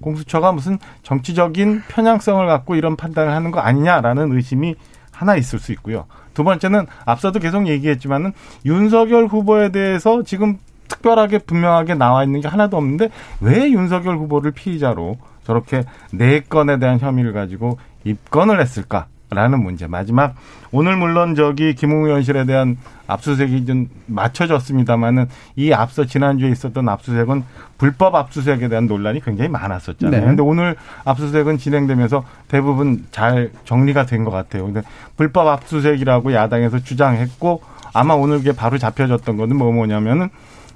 공수처가 0.00 0.52
무슨 0.52 0.78
정치적인 1.02 1.82
편향성을 1.88 2.46
갖고 2.46 2.74
이런 2.74 2.96
판단을 2.96 3.32
하는 3.32 3.50
거 3.50 3.60
아니냐라는 3.60 4.32
의심이 4.32 4.76
하나 5.10 5.34
있을 5.34 5.58
수 5.58 5.72
있고요. 5.72 6.06
두 6.34 6.44
번째는 6.44 6.86
앞서도 7.04 7.40
계속 7.40 7.66
얘기했지만은 7.66 8.32
윤석열 8.64 9.26
후보에 9.26 9.72
대해서 9.72 10.22
지금 10.22 10.58
특별하게 10.86 11.38
분명하게 11.38 11.94
나와 11.94 12.22
있는 12.22 12.40
게 12.40 12.48
하나도 12.48 12.76
없는데 12.76 13.10
왜 13.40 13.70
윤석열 13.70 14.16
후보를 14.18 14.52
피의자로 14.52 15.16
저렇게 15.48 15.84
네 16.12 16.40
건에 16.40 16.78
대한 16.78 16.98
혐의를 17.00 17.32
가지고 17.32 17.78
입건을 18.04 18.60
했을까? 18.60 19.06
라는 19.30 19.62
문제. 19.62 19.86
마지막 19.86 20.34
오늘 20.72 20.96
물론 20.96 21.34
저기 21.34 21.74
김웅 21.74 22.04
의원실에 22.06 22.46
대한 22.46 22.78
압수수색이 23.08 23.66
좀 23.66 23.88
맞춰졌습니다만은 24.06 25.26
이 25.56 25.70
앞서 25.74 26.06
지난주에 26.06 26.48
있었던 26.50 26.88
압수수색은 26.88 27.44
불법 27.76 28.14
압수수색에 28.14 28.68
대한 28.68 28.86
논란이 28.86 29.20
굉장히 29.22 29.50
많았었잖아요. 29.50 30.20
네. 30.20 30.26
근데 30.26 30.42
오늘 30.42 30.76
압수수색은 31.04 31.58
진행되면서 31.58 32.24
대부분 32.48 33.04
잘 33.10 33.50
정리가 33.66 34.06
된 34.06 34.24
것 34.24 34.30
같아요. 34.30 34.64
근데 34.64 34.80
불법 35.18 35.46
압수수색이라고 35.48 36.32
야당에서 36.32 36.78
주장했고 36.78 37.60
아마 37.92 38.14
오늘 38.14 38.42
게 38.42 38.52
바로 38.52 38.78
잡혀졌던 38.78 39.36
거는 39.36 39.56
뭐 39.56 39.72
뭐냐면은 39.72 40.30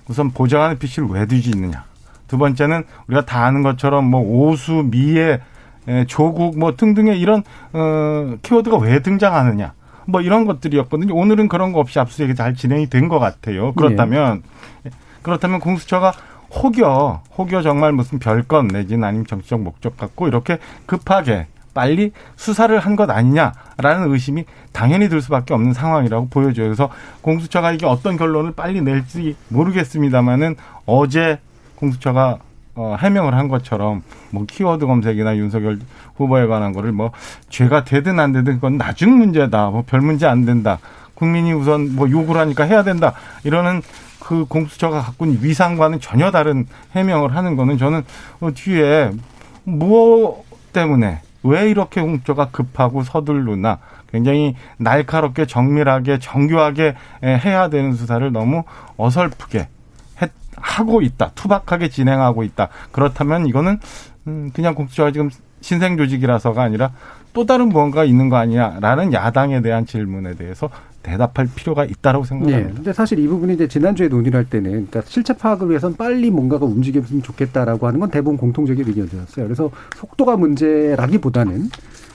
우선 0.08 0.30
보장하는 0.30 0.78
PC를 0.78 1.08
왜 1.08 1.24
뒤지느냐. 1.26 1.84
두 2.32 2.38
번째는 2.38 2.84
우리가 3.08 3.26
다 3.26 3.44
아는 3.44 3.62
것처럼 3.62 4.06
뭐 4.06 4.22
오수, 4.22 4.88
미에, 4.90 5.38
조국 6.06 6.58
뭐 6.58 6.74
등등의 6.74 7.20
이런 7.20 7.42
어 7.74 8.36
키워드가 8.40 8.78
왜 8.78 9.00
등장하느냐. 9.02 9.74
뭐 10.06 10.22
이런 10.22 10.46
것들이었거든요. 10.46 11.14
오늘은 11.14 11.48
그런 11.48 11.72
거 11.74 11.80
없이 11.80 12.00
압수수색이 12.00 12.34
잘 12.34 12.54
진행이 12.54 12.88
된 12.88 13.10
것 13.10 13.18
같아요. 13.18 13.74
그렇다면 13.74 14.42
네. 14.82 14.90
그렇다면 15.20 15.60
공수처가 15.60 16.14
혹여 16.54 17.20
혹여 17.36 17.60
정말 17.60 17.92
무슨 17.92 18.18
별건 18.18 18.68
내지는 18.68 19.04
아니면 19.04 19.26
정치적 19.26 19.60
목적 19.60 19.98
갖고 19.98 20.26
이렇게 20.26 20.56
급하게 20.86 21.48
빨리 21.74 22.12
수사를 22.36 22.78
한 22.78 22.96
것 22.96 23.10
아니냐라는 23.10 24.10
의심이 24.10 24.46
당연히 24.72 25.10
들 25.10 25.20
수밖에 25.20 25.52
없는 25.52 25.74
상황이라고 25.74 26.28
보여져요. 26.28 26.66
그래서 26.66 26.88
공수처가 27.20 27.72
이게 27.72 27.84
어떤 27.84 28.16
결론을 28.16 28.52
빨리 28.52 28.80
낼지 28.80 29.36
모르겠습니다만은 29.48 30.56
어제 30.86 31.38
공수처가 31.86 32.38
어, 32.74 32.96
해명을 32.98 33.34
한 33.34 33.48
것처럼 33.48 34.02
뭐 34.30 34.46
키워드 34.46 34.86
검색이나 34.86 35.36
윤석열 35.36 35.78
후보에 36.16 36.46
관한 36.46 36.72
거를 36.72 36.92
뭐 36.92 37.10
죄가 37.50 37.84
되든 37.84 38.18
안 38.18 38.32
되든 38.32 38.54
그건 38.54 38.78
나중 38.78 39.18
문제다. 39.18 39.70
뭐 39.70 39.82
별 39.82 40.00
문제 40.00 40.26
안 40.26 40.44
된다. 40.46 40.78
국민이 41.14 41.52
우선 41.52 41.94
뭐 41.94 42.08
요구를 42.08 42.40
하니까 42.40 42.64
해야 42.64 42.82
된다. 42.82 43.12
이러는 43.44 43.82
그 44.20 44.46
공수처가 44.46 45.02
갖고 45.02 45.26
있는 45.26 45.42
위상과는 45.42 46.00
전혀 46.00 46.30
다른 46.30 46.66
해명을 46.94 47.34
하는 47.36 47.56
거는 47.56 47.76
저는 47.76 48.02
어, 48.40 48.50
뒤에 48.54 49.10
무엇 49.64 50.44
때문에 50.72 51.20
왜 51.42 51.68
이렇게 51.68 52.00
공수처가 52.00 52.50
급하고 52.50 53.02
서둘르나 53.02 53.78
굉장히 54.10 54.54
날카롭게 54.78 55.46
정밀하게 55.46 56.20
정교하게 56.20 56.94
해야 57.22 57.68
되는 57.68 57.94
수사를 57.94 58.30
너무 58.32 58.62
어설프게 58.96 59.68
하고 60.62 61.02
있다. 61.02 61.32
투박하게 61.34 61.88
진행하고 61.88 62.44
있다. 62.44 62.68
그렇다면 62.92 63.46
이거는 63.46 63.78
음, 64.28 64.50
그냥 64.54 64.74
공수처가 64.74 65.10
지금 65.10 65.28
신생 65.60 65.96
조직이라서가 65.96 66.62
아니라 66.62 66.92
또 67.32 67.46
다른 67.46 67.68
무언가 67.68 68.04
있는 68.04 68.28
거 68.28 68.36
아니냐라는 68.36 69.12
야당에 69.12 69.60
대한 69.62 69.86
질문에 69.86 70.34
대해서 70.34 70.70
대답할 71.02 71.48
필요가 71.54 71.84
있다라고 71.84 72.24
생각합니다. 72.24 72.68
네. 72.68 72.74
근데 72.74 72.92
사실 72.92 73.18
이 73.18 73.26
부분이 73.26 73.54
이제 73.54 73.66
지난주에 73.66 74.08
논의를 74.08 74.38
할 74.38 74.44
때는 74.44 74.70
그러니까 74.70 75.02
실체 75.04 75.32
파악을 75.32 75.68
위해서는 75.70 75.96
빨리 75.96 76.30
뭔가가 76.30 76.64
움직였으면 76.64 77.22
좋겠다라고 77.22 77.86
하는 77.86 77.98
건 77.98 78.10
대부분 78.10 78.36
공통적인 78.36 78.86
의견이었어요. 78.86 79.46
그래서 79.46 79.70
속도가 79.96 80.36
문제라기보다는 80.36 81.70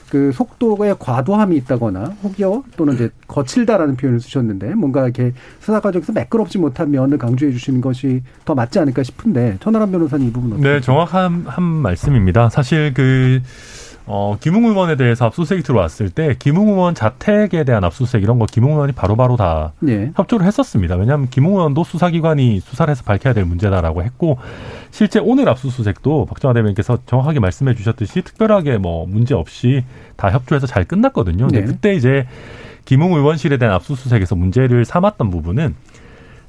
그 0.10 0.32
속도에 0.32 0.96
과도함이 0.98 1.56
있다거나 1.58 2.16
혹여 2.24 2.64
또는 2.78 2.96
이제 2.96 3.10
거칠다라는 3.28 3.98
표현을 3.98 4.20
쓰셨는데 4.20 4.76
뭔가 4.76 5.04
이렇게 5.04 5.34
수사 5.60 5.80
과정에서 5.80 6.14
매끄럽지 6.14 6.58
못한 6.58 6.92
면을 6.92 7.18
강조해 7.18 7.52
주시는 7.52 7.82
것이 7.82 8.22
더 8.46 8.56
맞지 8.56 8.80
않을까 8.80 9.04
싶은데 9.04 9.58
천하람 9.60 9.92
변호사님 9.92 10.30
이 10.30 10.32
부분 10.32 10.54
어떻게? 10.54 10.68
네, 10.68 10.82
정확한 10.82 11.44
한 11.48 11.64
말씀입니다. 11.64 12.50
사실 12.50 12.94
그 12.94 13.42
어, 14.10 14.38
김웅 14.40 14.64
의원에 14.66 14.96
대해서 14.96 15.26
압수수색이 15.26 15.64
들어왔을 15.64 16.10
때 16.10 16.36
김웅 16.40 16.70
의원 16.70 16.96
자택에 16.96 17.66
대한 17.66 17.84
압수수색 17.84 18.24
이런 18.24 18.40
거 18.40 18.46
김웅 18.46 18.72
의원이 18.72 18.94
바로바로 18.94 19.36
다 19.36 19.74
네. 19.80 20.12
협조를 20.16 20.46
했었습니다. 20.46 20.96
왜냐하면 20.96 21.30
김웅 21.30 21.56
의원도 21.56 21.84
수사기관이 21.84 22.62
수사를 22.62 22.90
해서 22.90 23.04
밝혀야 23.04 23.34
될 23.34 23.44
문제다라고 23.44 24.04
했고 24.04 24.38
실제 24.92 25.20
오늘 25.20 25.50
압수수색도 25.50 26.26
박정화 26.26 26.54
대변인께서 26.54 27.00
정확하게 27.06 27.42
말씀해 27.42 27.76
주셨듯이 27.76 28.22
특별하게 28.22 28.78
뭐 28.78 29.06
문제 29.06 29.36
없이 29.36 29.84
다 30.16 30.32
협조해서 30.32 30.68
잘 30.68 30.86
끝났거든요. 30.86 31.48
근데 31.48 31.60
네. 31.60 31.66
그때 31.66 31.94
이제 31.94 32.26
김웅 32.86 33.14
의원실에 33.14 33.58
대한 33.58 33.76
압수수색에서 33.76 34.36
문제를 34.36 34.86
삼았던 34.86 35.30
부분은 35.30 35.76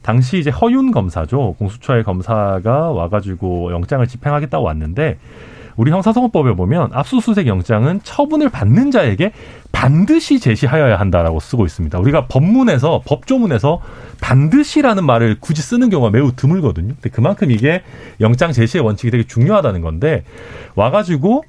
당시 0.02 0.38
이제 0.38 0.50
허윤 0.50 0.92
검사죠. 0.92 1.56
공수처의 1.58 2.04
검사가 2.04 2.92
와가지고 2.92 3.72
영장을 3.72 4.06
집행하겠다고 4.06 4.64
왔는데 4.64 5.18
우리 5.78 5.92
형사소송법에 5.92 6.54
보면 6.54 6.90
압수수색 6.92 7.46
영장은 7.46 8.00
처분을 8.02 8.48
받는 8.50 8.90
자에게 8.90 9.32
반드시 9.70 10.40
제시하여야 10.40 10.98
한다라고 10.98 11.38
쓰고 11.38 11.64
있습니다. 11.64 11.96
우리가 12.00 12.26
법문에서 12.26 13.02
법조문에서 13.06 13.80
반드시라는 14.20 15.06
말을 15.06 15.36
굳이 15.38 15.62
쓰는 15.62 15.88
경우가 15.88 16.10
매우 16.10 16.32
드물거든요. 16.34 16.94
근데 16.94 17.10
그만큼 17.10 17.52
이게 17.52 17.82
영장 18.20 18.50
제시의 18.50 18.82
원칙이 18.84 19.12
되게 19.12 19.22
중요하다는 19.24 19.80
건데 19.80 20.24
와가지고 20.74 21.44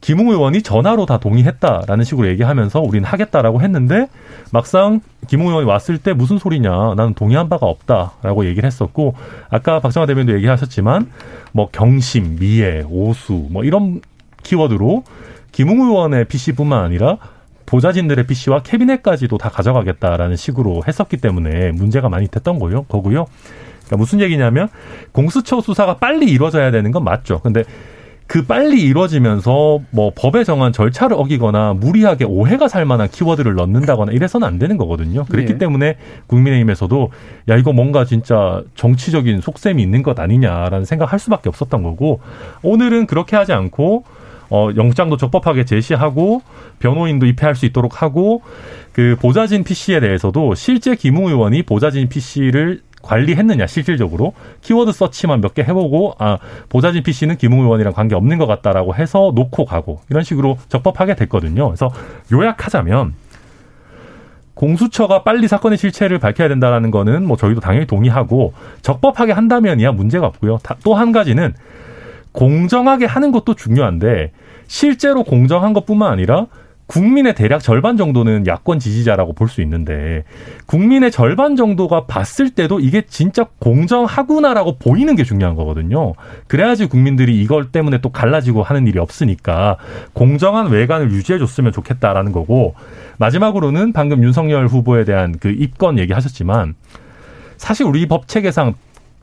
김웅 0.00 0.28
의원이 0.28 0.62
전화로 0.62 1.04
다 1.06 1.18
동의했다라는 1.18 2.04
식으로 2.04 2.28
얘기하면서 2.28 2.80
우리는 2.80 3.04
하겠다라고 3.06 3.60
했는데 3.60 4.08
막상 4.50 5.00
김웅 5.28 5.48
의원이 5.48 5.66
왔을 5.66 5.98
때 5.98 6.12
무슨 6.12 6.38
소리냐 6.38 6.94
나는 6.96 7.14
동의한 7.14 7.48
바가 7.48 7.66
없다라고 7.66 8.46
얘기를 8.46 8.66
했었고 8.66 9.14
아까 9.50 9.80
박정화 9.80 10.06
대변도 10.06 10.34
얘기하셨지만 10.36 11.10
뭐 11.52 11.68
경심, 11.70 12.36
미애, 12.38 12.82
오수 12.88 13.48
뭐 13.50 13.64
이런 13.64 14.00
키워드로 14.42 15.04
김웅 15.52 15.80
의원의 15.80 16.26
PC뿐만 16.26 16.82
아니라 16.82 17.18
보좌진들의 17.66 18.26
PC와 18.26 18.62
캐비넷까지도 18.62 19.38
다 19.38 19.48
가져가겠다라는 19.48 20.36
식으로 20.36 20.82
했었기 20.88 21.18
때문에 21.18 21.70
문제가 21.72 22.08
많이 22.08 22.26
됐던 22.26 22.58
거요, 22.58 22.82
거고요. 22.84 23.26
그러니까 23.86 23.96
무슨 23.96 24.20
얘기냐면 24.20 24.68
공수처 25.12 25.60
수사가 25.60 25.98
빨리 25.98 26.26
이루어져야 26.30 26.70
되는 26.72 26.90
건 26.90 27.04
맞죠. 27.04 27.40
근데 27.40 27.62
그 28.30 28.44
빨리 28.44 28.84
이루어지면서 28.84 29.80
뭐 29.90 30.12
법에 30.14 30.44
정한 30.44 30.72
절차를 30.72 31.16
어기거나 31.18 31.74
무리하게 31.74 32.24
오해가 32.26 32.68
살 32.68 32.84
만한 32.84 33.08
키워드를 33.08 33.56
넣는다거나 33.56 34.12
이래서는 34.12 34.46
안 34.46 34.56
되는 34.56 34.76
거거든요. 34.76 35.24
그렇기 35.24 35.54
네. 35.54 35.58
때문에 35.58 35.96
국민의힘에서도 36.28 37.10
야 37.48 37.56
이거 37.56 37.72
뭔가 37.72 38.04
진짜 38.04 38.62
정치적인 38.76 39.40
속셈이 39.40 39.82
있는 39.82 40.04
것 40.04 40.20
아니냐라는 40.20 40.84
생각할 40.84 41.18
수밖에 41.18 41.48
없었던 41.48 41.82
거고 41.82 42.20
오늘은 42.62 43.08
그렇게 43.08 43.34
하지 43.34 43.52
않고 43.52 44.04
어, 44.50 44.68
영장도 44.76 45.16
적법하게 45.16 45.64
제시하고 45.64 46.42
변호인도 46.78 47.26
입회할 47.26 47.56
수 47.56 47.66
있도록 47.66 48.00
하고 48.00 48.42
그 48.92 49.16
보좌진 49.20 49.64
PC에 49.64 49.98
대해서도 49.98 50.54
실제 50.54 50.94
김웅 50.94 51.26
의원이 51.26 51.64
보좌진 51.64 52.08
PC를 52.08 52.80
관리했느냐 53.02 53.66
실질적으로 53.66 54.34
키워드 54.60 54.92
서치만 54.92 55.40
몇 55.40 55.54
개 55.54 55.62
해보고 55.62 56.14
아 56.18 56.38
보좌진 56.68 57.02
PC는 57.02 57.36
김웅 57.36 57.60
의원이랑 57.60 57.92
관계 57.92 58.14
없는 58.14 58.38
것 58.38 58.46
같다라고 58.46 58.94
해서 58.94 59.32
놓고 59.34 59.64
가고 59.64 60.00
이런 60.10 60.22
식으로 60.22 60.58
적법하게 60.68 61.14
됐거든요. 61.16 61.66
그래서 61.68 61.90
요약하자면 62.32 63.14
공수처가 64.54 65.22
빨리 65.22 65.48
사건의 65.48 65.78
실체를 65.78 66.18
밝혀야 66.18 66.48
된다라는 66.48 66.90
거는 66.90 67.26
뭐 67.26 67.36
저희도 67.36 67.60
당연히 67.60 67.86
동의하고 67.86 68.52
적법하게 68.82 69.32
한다면이야 69.32 69.92
문제가 69.92 70.26
없고요. 70.26 70.58
또 70.84 70.94
한 70.94 71.12
가지는 71.12 71.54
공정하게 72.32 73.06
하는 73.06 73.32
것도 73.32 73.54
중요한데 73.54 74.32
실제로 74.66 75.24
공정한 75.24 75.72
것뿐만 75.72 76.12
아니라 76.12 76.46
국민의 76.90 77.36
대략 77.36 77.62
절반 77.62 77.96
정도는 77.96 78.48
야권 78.48 78.80
지지자라고 78.80 79.32
볼 79.34 79.50
수 79.50 79.62
있는데 79.62 80.24
국민의 80.66 81.10
절반 81.10 81.56
정도가 81.56 82.06
봤을 82.06 82.50
때도 82.50 82.80
이게 82.80 83.02
진짜 83.02 83.46
공정하구나라고 83.60 84.78
보이는 84.78 85.14
게 85.16 85.24
중요한 85.24 85.54
거거든요. 85.56 86.14
그래야지 86.48 86.86
국민들이 86.86 87.40
이걸 87.40 87.70
때문에 87.70 87.98
또 87.98 88.10
갈라지고 88.10 88.62
하는 88.62 88.86
일이 88.86 88.98
없으니까 88.98 89.76
공정한 90.12 90.68
외관을 90.68 91.12
유지해 91.12 91.38
줬으면 91.38 91.72
좋겠다라는 91.72 92.32
거고 92.32 92.74
마지막으로는 93.18 93.92
방금 93.92 94.22
윤석열 94.22 94.66
후보에 94.66 95.04
대한 95.04 95.36
그 95.38 95.48
입건 95.48 95.98
얘기하셨지만 95.98 96.74
사실 97.56 97.86
우리 97.86 98.06
법 98.06 98.26
체계상 98.26 98.74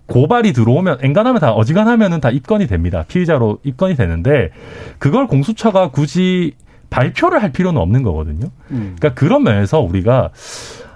고발이 0.05 0.53
들어오면 0.53 0.99
엔간하면 1.01 1.41
다 1.41 1.51
어지간하면은 1.51 2.21
다 2.21 2.29
입건이 2.29 2.67
됩니다. 2.67 3.03
피의자로 3.07 3.59
입건이 3.63 3.95
되는데 3.95 4.51
그걸 4.99 5.27
공수처가 5.27 5.89
굳이 5.91 6.53
발표를 6.89 7.41
할 7.41 7.51
필요는 7.51 7.79
없는 7.81 8.03
거거든요. 8.03 8.47
음. 8.71 8.95
그러니까 8.97 9.13
그런 9.19 9.43
면에서 9.43 9.79
우리가 9.79 10.29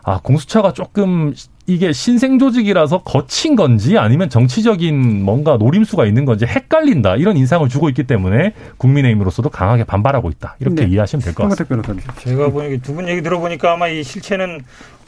아 0.04 0.20
공수처가 0.24 0.74
조금 0.74 1.34
이게 1.68 1.94
신생 1.94 2.40
조직이라서 2.40 3.04
거친 3.04 3.56
건지 3.56 3.98
아니면 3.98 4.30
정치적인 4.30 5.24
뭔가 5.24 5.58
노림수가 5.58 6.06
있는 6.06 6.26
건지 6.26 6.46
헷갈린다 6.46 7.16
이런 7.18 7.38
인상을 7.38 7.68
주고 7.70 7.88
있기 7.90 8.04
때문에 8.06 8.54
국민의힘으로서도 8.78 9.50
강하게 9.50 9.84
반발하고 9.84 10.30
있다 10.32 10.56
이렇게 10.60 10.86
네. 10.86 10.92
이해하시면 10.92 11.22
될 11.24 11.34
것 11.36 11.48
같습니다. 11.50 12.14
제가 12.20 12.50
보니 12.50 12.80
두분 12.82 13.08
얘기 13.08 13.22
들어보니까 13.22 13.74
아마 13.74 13.88
이 13.88 14.04
실체는 14.04 14.62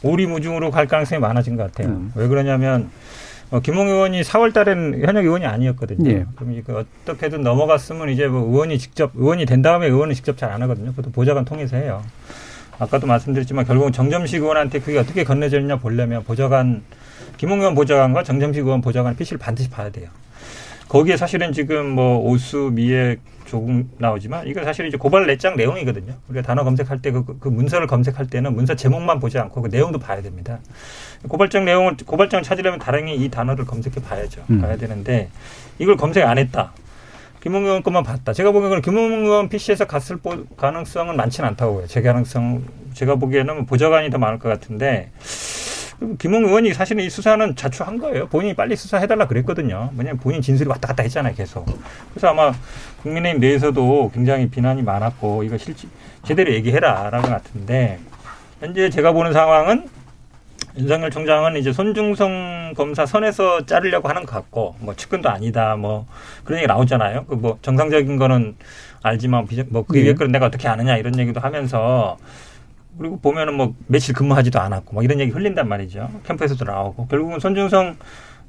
오리무중으로 0.03 0.69
갈 0.69 0.85
가능성이 0.87 1.19
많아진 1.19 1.55
것 1.57 1.63
같아요. 1.71 1.93
음. 1.93 2.11
왜 2.15 2.27
그러냐면 2.27 2.89
어, 3.53 3.59
김홍 3.59 3.87
의원이 3.87 4.21
4월 4.23 4.51
달엔 4.51 5.03
현역 5.05 5.25
의원이 5.25 5.45
아니었거든요. 5.45 6.09
예. 6.09 6.25
그럼 6.35 6.53
이제 6.53 6.63
어떻게든 6.73 7.43
넘어갔으면 7.43 8.09
이제 8.09 8.25
뭐 8.25 8.41
의원이 8.49 8.79
직접 8.79 9.11
의원이 9.13 9.45
된 9.45 9.61
다음에 9.61 9.85
의원은 9.85 10.15
직접 10.15 10.35
잘 10.37 10.49
안 10.53 10.63
하거든요. 10.63 10.89
그것도 10.89 11.11
보좌관 11.11 11.45
통해서 11.45 11.77
해요. 11.77 12.01
아까도 12.79 13.05
말씀드렸지만 13.05 13.65
결국은 13.65 13.91
정점식 13.91 14.41
의원한테 14.41 14.79
그게 14.79 14.97
어떻게 14.97 15.23
건네졌냐 15.23 15.75
보려면 15.77 16.23
보좌관 16.23 16.81
김홍 17.37 17.59
의원 17.59 17.75
보좌관과 17.75 18.23
정점식 18.23 18.63
의원 18.65 18.81
보좌관 18.81 19.15
PC를 19.15 19.37
반드시 19.37 19.69
봐야 19.69 19.91
돼요. 19.91 20.09
거기에 20.89 21.15
사실은 21.15 21.53
지금 21.53 21.89
뭐 21.89 22.17
오수 22.19 22.71
미액 22.73 23.19
조금 23.45 23.87
나오지만 23.99 24.47
이거 24.47 24.63
사실 24.63 24.87
이제 24.87 24.97
고발 24.97 25.27
내장 25.27 25.55
내용이거든요. 25.55 26.13
우리가 26.27 26.41
단어 26.41 26.63
검색할 26.63 27.03
때그 27.03 27.37
그 27.39 27.49
문서를 27.49 27.85
검색할 27.85 28.25
때는 28.27 28.55
문서 28.55 28.75
제목만 28.75 29.19
보지 29.19 29.37
않고 29.37 29.61
그 29.61 29.67
내용도 29.67 29.99
봐야 29.99 30.23
됩니다. 30.23 30.59
고발장 31.27 31.65
내용을 31.65 31.95
고발장을 32.05 32.43
찾으려면 32.43 32.79
다행히 32.79 33.15
이 33.15 33.29
단어를 33.29 33.65
검색해 33.65 34.01
봐야죠. 34.01 34.43
음. 34.49 34.62
봐야 34.62 34.77
되는데 34.77 35.29
이걸 35.79 35.97
검색 35.97 36.25
안 36.25 36.38
했다. 36.38 36.73
김웅 37.41 37.65
의원 37.65 37.84
것만 37.84 38.03
봤다. 38.03 38.32
제가 38.32 38.51
보기에는 38.51 38.82
김웅 38.82 39.26
의원 39.26 39.49
PC에서 39.49 39.86
갔을 39.86 40.17
가능성은 40.55 41.17
많지는 41.17 41.49
않다고 41.49 41.80
해요. 41.80 41.88
제 41.88 42.01
가능성 42.01 42.63
제가 42.93 43.15
보기에는 43.15 43.65
보좌관이 43.65 44.09
더 44.09 44.17
많을 44.17 44.39
것 44.39 44.47
같은데 44.47 45.11
김웅 46.19 46.45
의원이 46.45 46.74
사실은 46.74 47.03
이 47.03 47.09
수사는 47.09 47.55
자초한 47.55 47.97
거예요. 47.97 48.28
본인이 48.28 48.53
빨리 48.53 48.76
수사해달라 48.76 49.28
그랬거든요. 49.28 49.91
왜냐하면 49.97 50.19
본인 50.19 50.41
진술이 50.41 50.69
왔다 50.69 50.89
갔다 50.89 51.03
했잖아요, 51.03 51.34
계속. 51.36 51.65
그래서 52.11 52.30
아마 52.30 52.53
국민의힘 53.01 53.39
내에서도 53.41 54.11
굉장히 54.13 54.49
비난이 54.49 54.82
많았고 54.82 55.43
이거 55.43 55.57
실제 55.57 55.88
제대로 56.26 56.53
얘기해라 56.53 57.09
라는 57.09 57.21
것 57.21 57.30
같은데 57.30 57.99
현재 58.59 58.89
제가 58.89 59.11
보는 59.11 59.34
상황은 59.34 59.89
윤석열 60.78 61.11
총장은 61.11 61.55
이제 61.57 61.71
손중성 61.71 62.74
검사 62.76 63.05
선에서 63.05 63.65
자르려고 63.65 64.09
하는 64.09 64.26
것 64.26 64.32
같고 64.34 64.76
뭐 64.80 64.95
측근도 64.95 65.30
아니다 65.30 65.76
뭐 65.76 66.07
그런 66.43 66.59
얘기 66.59 66.67
나오잖아요. 66.67 67.26
그 67.26 67.36
뭐 67.36 67.59
정상적인 67.61 68.17
거는 68.17 68.55
알지만 69.03 69.47
뭐그 69.67 69.95
위에 69.97 70.13
거는 70.13 70.32
내가 70.32 70.47
어떻게 70.47 70.67
아느냐 70.67 70.97
이런 70.97 71.17
얘기도 71.19 71.39
하면서 71.39 72.17
그리고 72.97 73.19
보면은 73.19 73.55
뭐 73.55 73.74
며칠 73.88 74.13
근무하지도 74.15 74.59
않았고 74.59 74.93
뭐 74.93 75.03
이런 75.03 75.19
얘기 75.19 75.32
흘린단 75.32 75.67
말이죠. 75.67 76.09
캠프에서도 76.26 76.63
나오고 76.65 77.07
결국은 77.07 77.39
손중성 77.39 77.97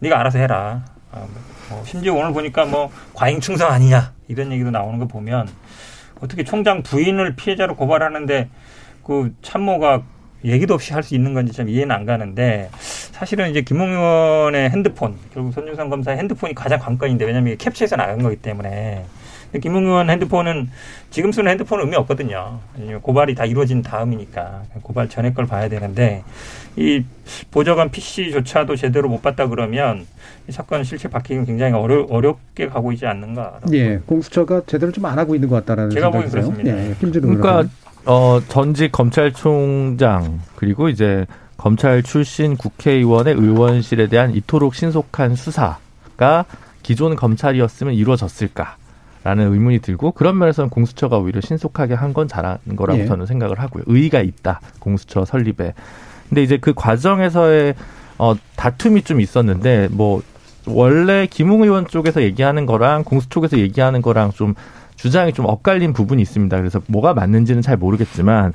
네가 0.01 0.19
알아서 0.21 0.39
해라. 0.39 0.85
아, 1.13 1.25
뭐 1.71 1.83
심지어 1.85 2.15
오늘 2.15 2.33
보니까 2.33 2.65
뭐 2.65 2.91
과잉 3.15 3.41
충성 3.41 3.71
아니냐 3.71 4.13
이런 4.29 4.51
얘기도 4.53 4.71
나오는 4.71 4.99
거 4.99 5.07
보면 5.07 5.49
어떻게 6.21 6.45
총장 6.45 6.83
부인을 6.83 7.37
피해자로 7.37 7.77
고발하는데 7.77 8.49
그 9.05 9.35
참모가 9.43 10.03
얘기도 10.45 10.75
없이 10.75 10.93
할 10.93 11.03
수 11.03 11.15
있는 11.15 11.35
건지 11.35 11.53
좀 11.53 11.69
이해는 11.69 11.95
안 11.95 12.05
가는데 12.07 12.69
사실은 12.73 13.51
이제 13.51 13.61
김웅 13.63 13.91
의원의 13.93 14.71
핸드폰 14.71 15.15
결국 15.33 15.53
손준성 15.53 15.89
검사의 15.91 16.19
핸드폰이 16.19 16.55
가장 16.55 16.79
관건인데 16.79 17.25
왜냐하면 17.25 17.53
이게 17.55 17.65
캡처해서 17.65 17.97
나간 17.97 18.23
거기 18.23 18.37
때문에 18.37 19.05
김웅 19.63 19.85
의원 19.87 20.11
핸드폰은 20.11 20.69
지금 21.11 21.31
쓰는 21.31 21.53
핸드폰은 21.53 21.85
의미 21.85 21.97
없거든요. 21.97 22.59
고발이 23.03 23.35
다 23.37 23.45
이루어진 23.45 23.83
다음이니까 23.83 24.63
고발 24.83 25.09
전에 25.09 25.33
걸 25.33 25.47
봐야 25.47 25.69
되는데 25.69 26.25
이 26.77 27.05
보좌관 27.53 27.91
PC조차도 27.91 28.75
제대로 28.77 29.09
못 29.09 29.23
봤다 29.23 29.47
그러면 29.47 30.07
이 30.49 30.53
사건 30.53 30.83
실체 30.83 31.09
밝히기는 31.09 31.45
굉장히 31.47 31.73
어려, 31.75 32.05
어렵게 32.11 32.67
가고 32.67 32.91
있지 32.93 33.07
않는가. 33.07 33.61
예, 33.73 33.99
공수처가 33.99 34.63
제대로 34.67 34.91
좀 34.91 35.05
안 35.05 35.19
하고 35.19 35.37
있는 35.37 35.49
것 35.49 35.55
같다라는 35.57 35.91
제가 35.91 36.11
보기엔 36.11 36.31
그렇습니다. 36.31 36.77
예, 36.77 36.95
그러니까 37.01 37.65
어, 38.07 38.41
전직 38.49 38.93
검찰총장 38.93 40.41
그리고 40.57 40.89
이제 40.89 41.27
검찰 41.57 42.03
출신 42.03 42.57
국회의원의 42.57 43.35
의원실에 43.35 44.09
대한 44.09 44.35
이토록 44.35 44.75
신속한 44.75 45.37
수사가 45.37 46.45
기존 46.83 47.17
검찰이었으면 47.17 47.95
이루어졌을까? 47.95 48.77
라는 49.23 49.51
의문이 49.51 49.79
들고 49.79 50.13
그런 50.13 50.37
면에서는 50.37 50.69
공수처가 50.69 51.17
오히려 51.17 51.41
신속하게 51.41 51.95
한 51.95 52.13
건 52.13 52.29
잘한 52.29 52.59
거라고 52.77 53.01
예. 53.01 53.07
저는 53.07 53.25
생각을 53.25 53.59
하고요. 53.59 53.85
의의가 53.87 54.21
있다. 54.21 54.61
공수처 54.81 55.25
설립에. 55.25 55.73
근데 56.29 56.43
이제 56.43 56.59
그 56.59 56.75
과정에서의 56.75 57.75
어 58.19 58.35
다툼이 58.57 59.03
좀 59.03 59.23
있었는데 59.23 59.89
뭐 59.93 60.23
원래 60.67 61.27
김웅 61.27 61.63
의원 61.63 61.87
쪽에서 61.87 62.23
얘기하는 62.23 62.67
거랑 62.67 63.05
공수 63.05 63.31
쪽에서 63.31 63.59
얘기하는 63.59 64.03
거랑 64.03 64.33
좀 64.33 64.55
주장이 65.05 65.35
좀 65.35 65.45
엇갈린 65.45 65.93
부분이 65.93 66.23
있습니다. 66.23 66.57
그래서 66.57 66.81
뭐가 66.87 67.13
맞는지는 67.13 67.61
잘 67.61 67.77
모르겠지만 67.77 68.55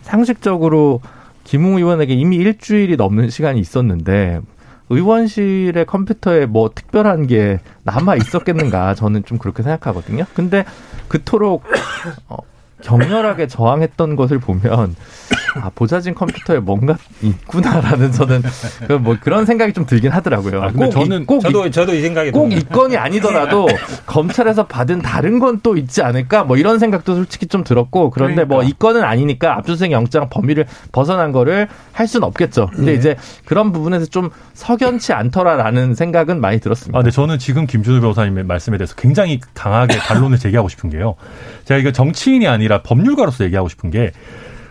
상식적으로 0.00 1.02
김웅 1.44 1.76
의원에게 1.76 2.14
이미 2.14 2.36
일주일이 2.36 2.96
넘는 2.96 3.28
시간이 3.28 3.60
있었는데 3.60 4.40
의원실의 4.88 5.84
컴퓨터에 5.84 6.46
뭐 6.46 6.70
특별한 6.74 7.26
게 7.26 7.60
남아 7.82 8.16
있었겠는가 8.16 8.94
저는 8.94 9.26
좀 9.26 9.36
그렇게 9.36 9.62
생각하거든요. 9.62 10.24
근데 10.32 10.64
그토록 11.08 11.64
어, 12.28 12.38
격렬하게 12.82 13.46
저항했던 13.46 14.16
것을 14.16 14.38
보면 14.38 14.94
아, 15.56 15.70
보자진 15.74 16.14
컴퓨터에 16.14 16.58
뭔가 16.60 16.96
있구나라는 17.22 18.12
저는 18.12 18.42
그뭐 18.86 19.16
그런 19.20 19.44
생각이 19.46 19.72
좀 19.72 19.84
들긴 19.86 20.10
하더라고요. 20.12 20.62
아, 20.62 20.70
꼭 20.72 20.90
저는 20.90 21.26
꼭 21.26 21.40
저도 21.40 21.66
이, 21.66 21.70
저도 21.70 21.94
이 21.94 22.02
생각이 22.02 22.30
꼭 22.30 22.50
이 22.50 22.60
건이 22.64 22.96
아니더라도 22.96 23.66
검찰에서 24.06 24.66
받은 24.66 25.02
다른 25.02 25.38
건 25.38 25.60
또 25.62 25.76
있지 25.76 26.00
않을까 26.02 26.44
뭐 26.44 26.56
이런 26.56 26.78
생각도 26.78 27.14
솔직히 27.16 27.46
좀 27.46 27.64
들었고 27.64 28.10
그런데 28.10 28.44
뭐 28.44 28.58
그러니까. 28.58 28.62
뭐이 28.62 28.72
건은 28.78 29.02
아니니까 29.06 29.56
압수수색 29.58 29.90
영장 29.92 30.28
범위를 30.30 30.64
벗어난 30.92 31.32
거를 31.32 31.68
할 31.92 32.06
수는 32.06 32.26
없겠죠. 32.28 32.70
근데 32.74 32.92
네. 32.92 32.98
이제 32.98 33.16
그런 33.44 33.72
부분에서 33.72 34.06
좀 34.06 34.30
석연치 34.54 35.12
않더라라는 35.12 35.94
생각은 35.94 36.40
많이 36.40 36.60
들었습니다. 36.60 36.96
아, 36.96 37.02
근데 37.02 37.10
저는 37.10 37.38
지금 37.38 37.66
김준우 37.66 38.00
변호사님의 38.00 38.44
말씀에 38.44 38.78
대해서 38.78 38.94
굉장히 38.94 39.40
강하게 39.54 39.98
반론을 39.98 40.38
제기하고 40.38 40.68
싶은 40.68 40.88
게요. 40.88 41.16
제가 41.64 41.78
이거 41.78 41.92
정치인이 41.92 42.46
아니라 42.46 42.69
법률가로서 42.78 43.44
얘기하고 43.44 43.68
싶은 43.68 43.90
게 43.90 44.12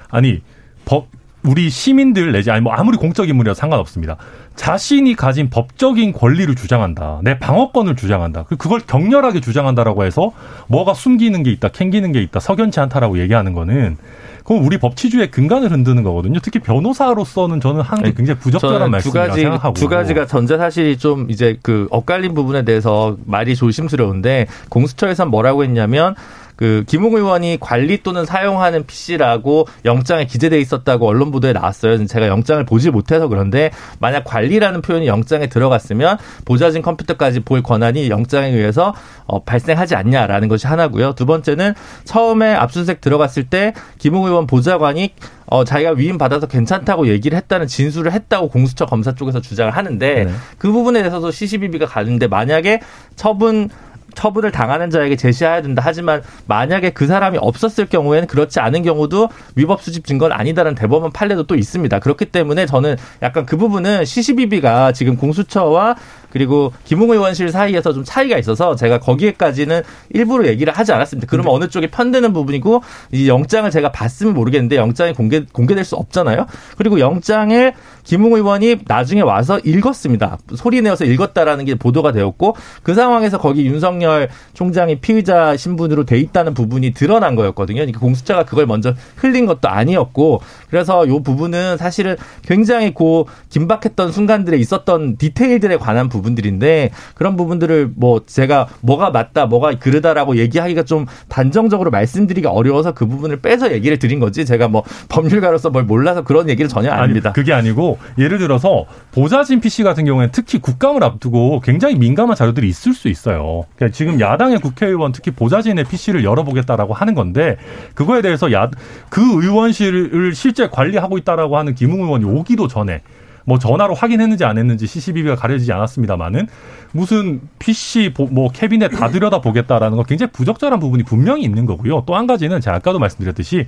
아니 0.09 0.41
법 0.85 1.07
우리 1.43 1.69
시민들 1.69 2.31
내지 2.31 2.51
아니 2.51 2.61
뭐 2.61 2.73
아무리 2.73 2.97
공적 2.97 3.29
인물이라 3.29 3.53
상관없습니다. 3.53 4.17
자신이 4.55 5.15
가진 5.15 5.49
법적인 5.49 6.11
권리를 6.11 6.53
주장한다. 6.53 7.21
내 7.23 7.39
방어권을 7.39 7.95
주장한다. 7.95 8.43
그, 8.43 8.57
그걸 8.57 8.81
격렬하게 8.81 9.39
주장한다라고 9.39 10.03
해서 10.03 10.33
뭐가 10.67 10.93
숨기는 10.93 11.41
게 11.43 11.51
있다, 11.51 11.69
캥기는 11.69 12.11
게 12.11 12.21
있다, 12.21 12.41
석연치 12.41 12.81
않다라고 12.81 13.19
얘기하는 13.19 13.53
거는 13.53 13.95
그건 14.39 14.63
우리 14.63 14.77
법치주의 14.77 15.31
근간을 15.31 15.71
흔드는 15.71 16.03
거거든요. 16.03 16.39
특히 16.41 16.59
변호사로서는 16.59 17.61
저는 17.61 17.81
하는 17.81 18.03
게 18.03 18.13
굉장히 18.13 18.39
부적절한 18.39 18.91
말씀이라고 18.91 19.29
가지, 19.29 19.41
생각하고 19.41 19.73
두 19.75 19.87
가지가 19.87 20.25
전제 20.25 20.57
사실이 20.57 20.97
좀 20.97 21.29
이제 21.29 21.57
그 21.61 21.87
엇갈린 21.91 22.33
부분에 22.33 22.65
대해서 22.65 23.15
말이 23.25 23.55
조심스러운데 23.55 24.47
공수처에서 24.69 25.25
뭐라고 25.27 25.63
했냐면 25.63 26.15
그 26.59 26.83
김웅 26.87 27.15
의원이 27.15 27.57
관리 27.61 28.03
또는 28.03 28.25
사용하는 28.25 28.85
PC라고 28.85 29.65
영장에 29.85 30.25
기재돼 30.25 30.59
있었다고 30.59 31.07
언론 31.07 31.31
보도에 31.31 31.53
나왔어요. 31.53 32.05
제가 32.05 32.27
영장을 32.27 32.65
보지 32.65 32.89
못해서 32.89 33.29
그런데 33.29 33.71
만약 33.99 34.25
관리라는 34.25 34.81
표현이 34.81 35.07
영장에 35.07 35.47
들어갔으면 35.47 36.17
보좌진 36.43 36.81
컴퓨터까지 36.81 37.39
볼 37.45 37.63
권한이 37.63 38.09
영장에 38.09 38.49
의해서 38.49 38.93
어, 39.25 39.41
발생하지 39.41 39.95
않냐라는 39.95 40.49
것이 40.49 40.67
하나고요. 40.67 41.13
두 41.13 41.25
번째는 41.25 41.75
처음에 42.03 42.53
압수수색 42.55 42.99
들어갔을 42.99 43.45
때 43.45 43.73
김웅 43.97 44.25
의원 44.25 44.45
보좌관이 44.45 45.13
어, 45.45 45.63
자기가 45.63 45.91
위임 45.91 46.17
받아서 46.17 46.45
괜찮다고 46.45 47.07
얘기를 47.07 47.37
했다는 47.37 47.67
진술을 47.67 48.11
했다고 48.11 48.49
공수처 48.49 48.85
검사 48.85 49.15
쪽에서 49.15 49.39
주장을 49.39 49.71
하는데 49.71 50.25
네. 50.25 50.31
그 50.57 50.73
부분에 50.73 50.99
대해서도 50.99 51.31
시시비비가 51.31 51.85
가는데 51.85 52.27
만약에 52.27 52.81
처분 53.15 53.69
처분을 54.15 54.51
당하는 54.51 54.89
자에게 54.89 55.15
제시해야 55.15 55.61
된다. 55.61 55.81
하지만 55.85 56.21
만약에 56.47 56.91
그 56.91 57.07
사람이 57.07 57.37
없었을 57.39 57.87
경우에는 57.87 58.27
그렇지 58.27 58.59
않은 58.59 58.83
경우도 58.83 59.29
위법 59.55 59.81
수집 59.81 60.05
증거는 60.05 60.35
아니다라는 60.35 60.75
대법원 60.75 61.11
판례도 61.11 61.43
또 61.43 61.55
있습니다. 61.55 61.99
그렇기 61.99 62.25
때문에 62.25 62.65
저는 62.65 62.95
약간 63.21 63.45
그 63.45 63.57
부분은 63.57 64.05
시시비비가 64.05 64.91
지금 64.91 65.17
공수처와 65.17 65.95
그리고 66.29 66.71
김웅 66.85 67.09
의원실 67.11 67.51
사이에서 67.51 67.93
좀 67.93 68.03
차이가 68.03 68.37
있어서 68.37 68.75
제가 68.75 68.99
거기에까지는 68.99 69.81
일부러 70.11 70.47
얘기를 70.47 70.71
하지 70.71 70.93
않았습니다. 70.93 71.27
그러면 71.29 71.53
어느 71.53 71.67
쪽이 71.67 71.87
편드는 71.87 72.33
부분이고 72.33 72.83
이 73.11 73.27
영장을 73.27 73.69
제가 73.69 73.91
봤으면 73.91 74.33
모르겠는데 74.33 74.75
영장이 74.75 75.13
공개 75.13 75.43
공개될 75.51 75.83
수 75.83 75.95
없잖아요. 75.95 76.45
그리고 76.77 76.99
영장을 76.99 77.73
김웅 78.03 78.33
의원이 78.33 78.77
나중에 78.87 79.21
와서 79.21 79.59
읽었습니다. 79.59 80.37
소리 80.55 80.81
내어서 80.81 81.05
읽었다라는 81.05 81.65
게 81.65 81.75
보도가 81.75 82.11
되었고 82.11 82.55
그 82.83 82.93
상황에서 82.93 83.37
거기 83.37 83.65
윤석 83.65 83.95
열 84.01 84.29
총장이 84.53 84.99
피의자 84.99 85.55
신분으로 85.57 86.05
돼 86.05 86.17
있다는 86.19 86.53
부분이 86.53 86.91
드러난 86.91 87.35
거였거든요. 87.35 87.79
그러니까 87.79 87.99
공수처가 87.99 88.45
그걸 88.45 88.65
먼저 88.65 88.93
흘린 89.15 89.45
것도 89.45 89.69
아니었고 89.69 90.41
그래서 90.69 91.05
이 91.05 91.23
부분은 91.23 91.77
사실은 91.77 92.15
굉장히 92.43 92.93
고 92.93 93.27
긴박했던 93.49 94.11
순간들에 94.11 94.57
있었던 94.57 95.17
디테일들에 95.17 95.77
관한 95.77 96.09
부분들인데 96.09 96.91
그런 97.15 97.35
부분들을 97.35 97.91
뭐 97.95 98.21
제가 98.25 98.67
뭐가 98.81 99.09
맞다 99.11 99.45
뭐가 99.45 99.77
그르다라고 99.79 100.37
얘기하기가 100.37 100.83
좀 100.83 101.05
단정적으로 101.27 101.91
말씀드리기 101.91 102.47
어려워서 102.47 102.93
그 102.93 103.07
부분을 103.07 103.41
빼서 103.41 103.71
얘기를 103.71 103.97
드린 103.99 104.19
거지 104.19 104.45
제가 104.45 104.67
뭐 104.67 104.83
법률가로서 105.09 105.69
뭘 105.69 105.83
몰라서 105.83 106.23
그런 106.23 106.49
얘기를 106.49 106.69
전혀 106.69 106.91
아닙니다. 106.91 107.29
아니, 107.29 107.33
그게 107.35 107.53
아니고 107.53 107.97
예를 108.17 108.37
들어서 108.37 108.85
보좌진 109.11 109.59
PC 109.59 109.83
같은 109.83 110.05
경우에는 110.05 110.31
특히 110.31 110.59
국감을 110.59 111.03
앞두고 111.03 111.61
굉장히 111.61 111.95
민감한 111.95 112.35
자료들이 112.35 112.67
있을 112.67 112.93
수 112.93 113.07
있어요. 113.07 113.65
그러니까 113.75 113.95
지금 113.95 114.19
야당의 114.19 114.59
국회의원 114.59 115.11
특히 115.11 115.31
보좌진의 115.31 115.85
PC를 115.85 116.23
열어보겠다라고 116.23 116.93
하는 116.93 117.15
건데 117.15 117.57
그거에 117.95 118.21
대해서 118.21 118.51
야, 118.51 118.69
그 119.09 119.21
의원실을 119.21 120.33
실제 120.33 120.58
관리하고 120.67 121.17
있다라고 121.17 121.57
하는 121.57 121.75
김웅 121.75 122.01
의원이 122.01 122.25
오기도 122.25 122.67
전에 122.67 123.01
뭐 123.45 123.57
전화로 123.57 123.95
확인했는지 123.95 124.45
안 124.45 124.57
했는지 124.57 124.85
CCTV가 124.85 125.35
가려지지 125.35 125.71
않았습니다만은 125.73 126.47
무슨 126.91 127.41
PC 127.57 128.13
뭐 128.31 128.51
캐비넷 128.51 128.91
다 128.91 129.09
들여다 129.09 129.41
보겠다라는 129.41 129.97
거 129.97 130.03
굉장히 130.03 130.31
부적절한 130.31 130.79
부분이 130.79 131.03
분명히 131.03 131.43
있는 131.43 131.65
거고요. 131.65 132.03
또 132.05 132.15
한 132.15 132.27
가지는 132.27 132.61
제가 132.61 132.77
아까도 132.77 132.99
말씀드렸듯이 132.99 133.67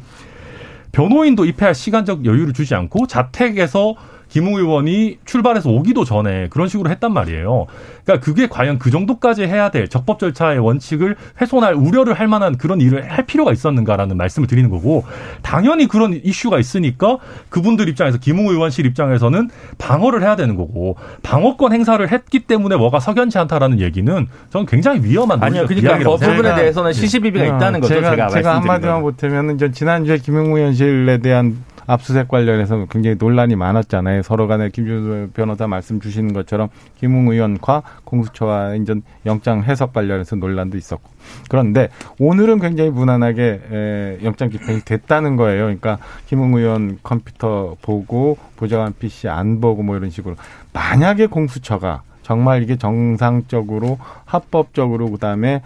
변호인도 0.92 1.46
입회할 1.46 1.74
시간적 1.74 2.26
여유를 2.26 2.54
주지 2.54 2.76
않고 2.76 3.08
자택에서 3.08 3.96
김웅 4.32 4.56
의원이 4.56 5.18
출발해서 5.26 5.70
오기도 5.70 6.06
전에 6.06 6.48
그런 6.50 6.70
식으로 6.70 6.90
했단 6.90 7.14
말이에요. 7.14 7.68
그러니까 8.06 8.26
그게 8.26 8.48
과연 8.48 8.80
그 8.80 8.90
정도까지 8.90 9.44
해야 9.44 9.70
될 9.70 9.90
적법 9.90 10.20
절차의 10.20 10.60
원칙을 10.60 11.18
훼손할 11.40 11.74
우려를 11.74 12.14
할 12.14 12.30
만한 12.30 12.58
그런 12.58 12.80
일을 12.80 13.12
할 13.12 13.26
필요가 13.26 13.52
있었는가라는 13.52 14.16
말씀을 14.16 14.48
드리는 14.48 14.70
거고 14.70 15.04
당연히 15.42 15.86
그런 15.88 16.14
이슈가 16.24 16.60
있으니까 16.60 17.18
그분들 17.50 17.90
입장에서 17.90 18.20
김웅 18.20 18.48
의원실 18.48 18.86
입장에서는 18.86 19.50
방어를 19.78 20.22
해야 20.22 20.38
되는 20.38 20.56
거고 20.56 20.96
방어권 21.24 21.74
행사를 21.74 22.10
했기 22.10 22.40
때문에 22.40 22.78
뭐가 22.78 23.02
석연치 23.02 23.38
않다라는 23.38 23.82
얘기는 23.82 24.28
저는 24.50 24.66
굉장히 24.66 25.04
위험한 25.04 25.44
아니요. 25.44 25.66
그러니까 25.68 25.98
그 25.98 26.04
부분에 26.04 26.56
대해서는 26.56 26.94
시시비비가 26.94 27.44
네. 27.44 27.50
있다는 27.50 27.82
거죠. 27.82 27.96
제가, 27.96 28.12
제가, 28.12 28.28
제가 28.30 28.56
한마디만 28.56 29.02
보태면 29.02 29.58
지난주에 29.74 30.20
김웅 30.20 30.56
의원실에 30.56 31.18
대한 31.18 31.58
압수수색 31.88 32.28
관련해서 32.28 32.86
굉장히 32.90 33.18
논란이 33.20 33.56
많았잖아요. 33.56 34.22
서로 34.24 34.48
간에 34.48 34.70
김준호 34.70 35.30
변호사 35.34 35.68
말씀 35.68 36.00
주시는 36.00 36.34
것처럼 36.34 36.70
김웅 37.00 37.32
의원과 37.32 37.84
공수처와 38.04 38.76
인전 38.76 39.04
영장 39.26 39.64
해석 39.64 39.94
관련해서 39.94 40.36
논란도 40.36 40.78
있었고. 40.78 41.10
그런데 41.50 41.90
오늘은 42.20 42.60
굉장히 42.60 42.90
무난하게 42.90 43.62
에, 43.72 44.18
영장 44.24 44.50
집행이 44.50 44.82
됐다는 44.82 45.36
거예요. 45.36 45.64
그러니까 45.64 45.98
김웅 46.28 46.56
의원 46.56 47.00
컴퓨터 47.04 47.76
보고 47.82 48.38
보좌관 48.56 48.94
PC 48.98 49.28
안 49.28 49.62
보고 49.62 49.84
뭐 49.84 49.98
이런 49.98 50.10
식으로 50.10 50.36
만약에 50.74 51.28
공수처가 51.28 52.04
정말 52.24 52.64
이게 52.64 52.78
정상적으로 52.78 53.98
합법적으로 54.26 55.12
그다음에 55.12 55.56
예, 55.56 55.62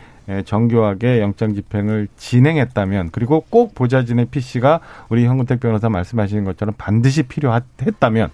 정교하게 0.46 1.22
영장 1.22 1.54
집행을 1.54 2.08
진행했다면 2.18 3.10
그리고 3.12 3.46
꼭 3.50 3.76
보좌진의 3.76 4.28
PC가 4.28 4.80
우리 5.10 5.26
현근택 5.26 5.60
변호사 5.60 5.90
말씀하시는 5.90 6.44
것처럼 6.46 6.74
반드시 6.78 7.24
필요했다면 7.24 8.30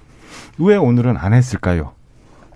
왜 0.59 0.75
오늘은 0.77 1.17
안 1.17 1.33
했을까요? 1.33 1.91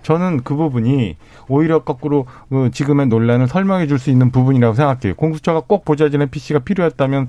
저는 0.02 0.42
그 0.44 0.54
부분이 0.54 1.16
오히려 1.48 1.82
거꾸로 1.82 2.26
어, 2.50 2.68
지금의 2.72 3.08
논란을 3.08 3.48
설명해 3.48 3.88
줄 3.88 3.98
수 3.98 4.10
있는 4.10 4.30
부분이라고 4.30 4.74
생각해요. 4.74 5.14
공수처가 5.16 5.62
꼭 5.66 5.84
보좌진의 5.84 6.28
PC가 6.28 6.60
필요했다면 6.60 7.28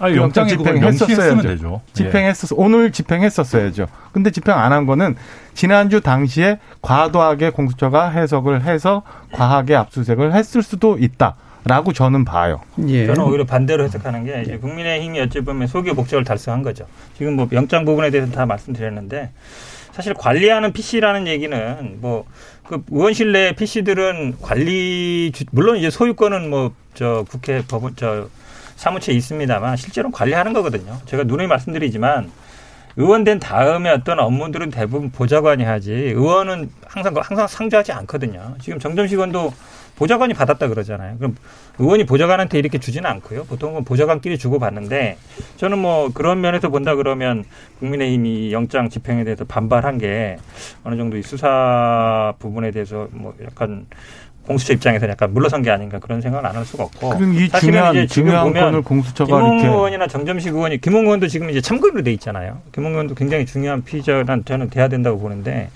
아니, 0.00 0.16
영장 0.16 0.48
집행했었어야죠. 0.48 1.42
되죠. 1.42 1.80
집행했었 1.92 2.50
예. 2.52 2.54
오늘 2.56 2.90
집행했었어야죠. 2.92 3.86
근데 4.12 4.30
집행 4.30 4.56
안 4.58 4.72
한 4.72 4.86
거는 4.86 5.16
지난주 5.54 6.00
당시에 6.00 6.58
과도하게 6.80 7.50
공수처가 7.50 8.08
해석을 8.10 8.62
해서 8.64 9.02
과하게 9.32 9.74
압수수색을 9.76 10.34
했을 10.34 10.62
수도 10.62 10.96
있다. 10.98 11.36
라고 11.64 11.92
저는 11.92 12.24
봐요. 12.24 12.60
예. 12.88 13.06
저는 13.06 13.22
오히려 13.22 13.44
반대로 13.44 13.84
해석하는 13.84 14.24
게 14.24 14.42
이제 14.42 14.56
국민의힘이 14.58 15.20
어찌 15.20 15.40
보면 15.42 15.68
소교 15.68 15.94
목적을 15.94 16.24
달성한 16.24 16.62
거죠. 16.64 16.86
지금 17.16 17.34
뭐 17.36 17.46
영장 17.52 17.84
부분에 17.84 18.10
대해서 18.10 18.32
다 18.32 18.46
말씀드렸는데 18.46 19.30
사실 19.92 20.12
관리하는 20.14 20.72
PC라는 20.72 21.26
얘기는 21.28 21.98
뭐 22.00 22.24
그 22.64 22.80
의원실 22.90 23.32
내 23.32 23.52
PC들은 23.54 24.36
관리 24.40 25.32
물론 25.50 25.76
이제 25.76 25.90
소유권은 25.90 26.48
뭐 26.50 26.72
저 26.94 27.24
국회 27.30 27.62
법원 27.68 27.94
저 27.96 28.28
사무처에 28.82 29.14
있습니다만 29.14 29.76
실제로 29.76 30.10
관리하는 30.10 30.52
거거든요. 30.52 30.98
제가 31.06 31.22
누누이 31.22 31.46
말씀드리지만 31.46 32.32
의원 32.96 33.22
된 33.22 33.38
다음에 33.38 33.90
어떤 33.90 34.18
업무들은 34.18 34.70
대부분 34.70 35.10
보좌관이 35.10 35.62
하지 35.62 35.92
의원은 35.92 36.68
항상 36.84 37.14
항상 37.16 37.46
상주하지 37.46 37.92
않거든요. 37.92 38.56
지금 38.60 38.80
정점식 38.80 39.14
의원도 39.14 39.52
보좌관이 39.94 40.34
받았다 40.34 40.66
그러잖아요. 40.66 41.16
그럼 41.18 41.36
의원이 41.78 42.06
보좌관한테 42.06 42.58
이렇게 42.58 42.78
주지는 42.78 43.08
않고요. 43.08 43.44
보통은 43.44 43.84
보좌관끼리 43.84 44.36
주고 44.36 44.58
받는데 44.58 45.16
저는 45.58 45.78
뭐 45.78 46.10
그런 46.12 46.40
면에서 46.40 46.68
본다 46.68 46.96
그러면 46.96 47.44
국민의힘이 47.78 48.52
영장 48.52 48.88
집행에 48.88 49.22
대해서 49.22 49.44
반발한 49.44 49.98
게 49.98 50.38
어느 50.82 50.96
정도 50.96 51.16
이 51.16 51.22
수사 51.22 52.34
부분에 52.40 52.72
대해서 52.72 53.06
뭐 53.12 53.32
약간 53.44 53.86
공수처 54.46 54.72
입장에서 54.72 55.08
약간 55.08 55.32
물러선 55.32 55.62
게 55.62 55.70
아닌가 55.70 55.98
그런 55.98 56.20
생각은 56.20 56.48
안할 56.48 56.64
수가 56.64 56.84
없고. 56.84 57.10
그럼 57.10 57.34
이 57.34 57.48
중요한 57.48 57.94
이제 57.94 58.06
중요한 58.06 58.52
건을 58.52 58.82
공수처가 58.82 59.40
김웅 59.40 59.60
의원이나 59.60 60.06
정점식 60.06 60.54
의원이 60.54 60.80
김웅 60.80 61.04
의원도 61.04 61.28
지금 61.28 61.50
이제 61.50 61.60
참고인으로 61.60 62.02
돼 62.02 62.12
있잖아요. 62.14 62.58
김웅 62.72 62.92
의원도 62.92 63.14
굉장히 63.14 63.46
중요한 63.46 63.84
피의자란 63.84 64.44
저는 64.44 64.70
돼야 64.70 64.88
된다고 64.88 65.18
보는데 65.18 65.70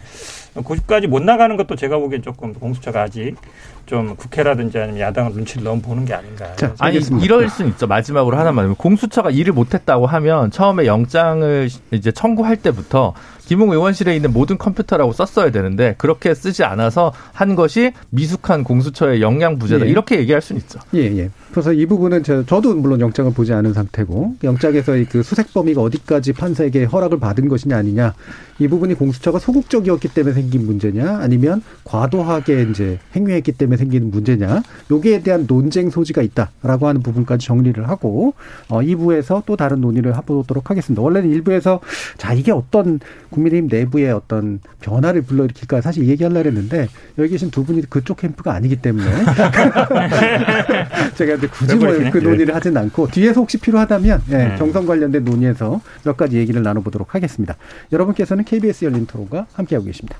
거기까지 0.54 1.06
못 1.06 1.22
나가는 1.22 1.54
것도 1.56 1.76
제가 1.76 1.98
보기엔 1.98 2.22
조금 2.22 2.54
공수처가 2.54 3.02
아직 3.02 3.36
좀 3.84 4.16
국회라든지 4.16 4.78
아니면 4.78 5.00
야당을 5.00 5.32
눈치를 5.32 5.62
너무 5.62 5.80
보는 5.80 6.04
게 6.04 6.14
아닌가. 6.14 6.56
자, 6.56 6.74
아니 6.78 6.98
이럴 7.22 7.48
수는 7.48 7.70
있죠. 7.72 7.86
마지막으로 7.86 8.36
하나만 8.36 8.74
공수처가 8.74 9.30
일을 9.30 9.52
못했다고 9.52 10.06
하면 10.06 10.50
처음에 10.50 10.86
영장을 10.86 11.68
이제 11.92 12.10
청구할 12.10 12.56
때부터 12.56 13.14
김웅 13.46 13.70
의원실에 13.70 14.14
있는 14.14 14.32
모든 14.32 14.58
컴퓨터라고 14.58 15.12
썼어야 15.12 15.50
되는데 15.50 15.94
그렇게 15.98 16.34
쓰지 16.34 16.64
않아서 16.64 17.12
한 17.32 17.54
것이 17.54 17.92
미숙한 18.10 18.64
공수처의 18.64 19.22
역량 19.22 19.58
부재다 19.58 19.86
예. 19.86 19.90
이렇게 19.90 20.18
얘기할 20.18 20.42
수는 20.42 20.60
있죠. 20.62 20.80
예, 20.94 21.00
예. 21.16 21.30
그래서 21.52 21.72
이 21.72 21.86
부분은 21.86 22.22
저, 22.22 22.44
저도 22.44 22.74
물론 22.74 23.00
영장을 23.00 23.32
보지 23.32 23.52
않은 23.54 23.72
상태고 23.72 24.36
영장에서의 24.44 25.06
그 25.06 25.22
수색 25.22 25.54
범위가 25.54 25.80
어디까지 25.80 26.34
판사에게 26.34 26.84
허락을 26.84 27.18
받은 27.18 27.48
것이냐 27.48 27.76
아니냐 27.76 28.14
이 28.58 28.68
부분이 28.68 28.94
공수처가 28.94 29.38
소극적이었기 29.38 30.08
때문에 30.08 30.34
생긴 30.34 30.66
문제냐 30.66 31.18
아니면 31.18 31.62
과도하게 31.84 32.66
이제 32.70 32.98
행위했기 33.14 33.52
때문에 33.52 33.76
생기는 33.76 34.10
문제냐 34.10 34.62
여기에 34.90 35.22
대한 35.22 35.46
논쟁 35.46 35.88
소지가 35.88 36.22
있다라고 36.22 36.88
하는 36.88 37.02
부분까지 37.02 37.46
정리를 37.46 37.88
하고 37.88 38.34
어 38.68 38.80
2부에서 38.80 39.42
또 39.46 39.56
다른 39.56 39.80
논의를 39.80 40.16
해보도록 40.16 40.70
하겠습니다. 40.70 41.00
원래는 41.00 41.30
1부에서 41.40 41.80
자 42.18 42.32
이게 42.32 42.52
어떤 42.52 43.00
국민의힘 43.36 43.68
내부의 43.70 44.12
어떤 44.12 44.60
변화를 44.80 45.22
불러일으킬까 45.22 45.80
사실 45.82 46.08
얘기하려고 46.08 46.48
했는데 46.48 46.88
여기 47.18 47.30
계신 47.30 47.50
두 47.50 47.64
분이 47.64 47.82
그쪽 47.90 48.16
캠프가 48.18 48.54
아니기 48.54 48.76
때문에 48.76 49.10
제가 51.16 51.36
굳이 51.50 51.76
뭐 51.76 51.96
그 52.10 52.18
논의를 52.18 52.54
하진 52.54 52.76
않고 52.76 53.08
뒤에서 53.08 53.40
혹시 53.40 53.58
필요하다면 53.58 54.22
예, 54.30 54.34
음. 54.34 54.54
경선 54.58 54.86
관련된 54.86 55.24
논의에서 55.24 55.80
몇 56.04 56.16
가지 56.16 56.36
얘기를 56.36 56.62
나눠보도록 56.62 57.14
하겠습니다. 57.14 57.56
여러분께서는 57.92 58.44
KBS 58.44 58.86
열린 58.86 59.06
토론과 59.06 59.46
함께하고 59.52 59.86
계십니다. 59.86 60.16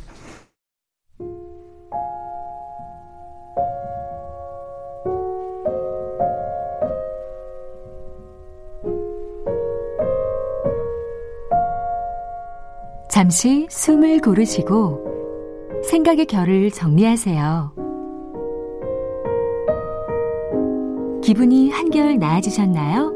잠시 13.17 13.67
숨을 13.71 14.21
고르시고 14.21 15.81
생각의 15.89 16.27
결을 16.27 16.71
정리하세요. 16.71 17.73
기분이 21.23 21.71
한결 21.71 22.19
나아지셨나요? 22.19 23.15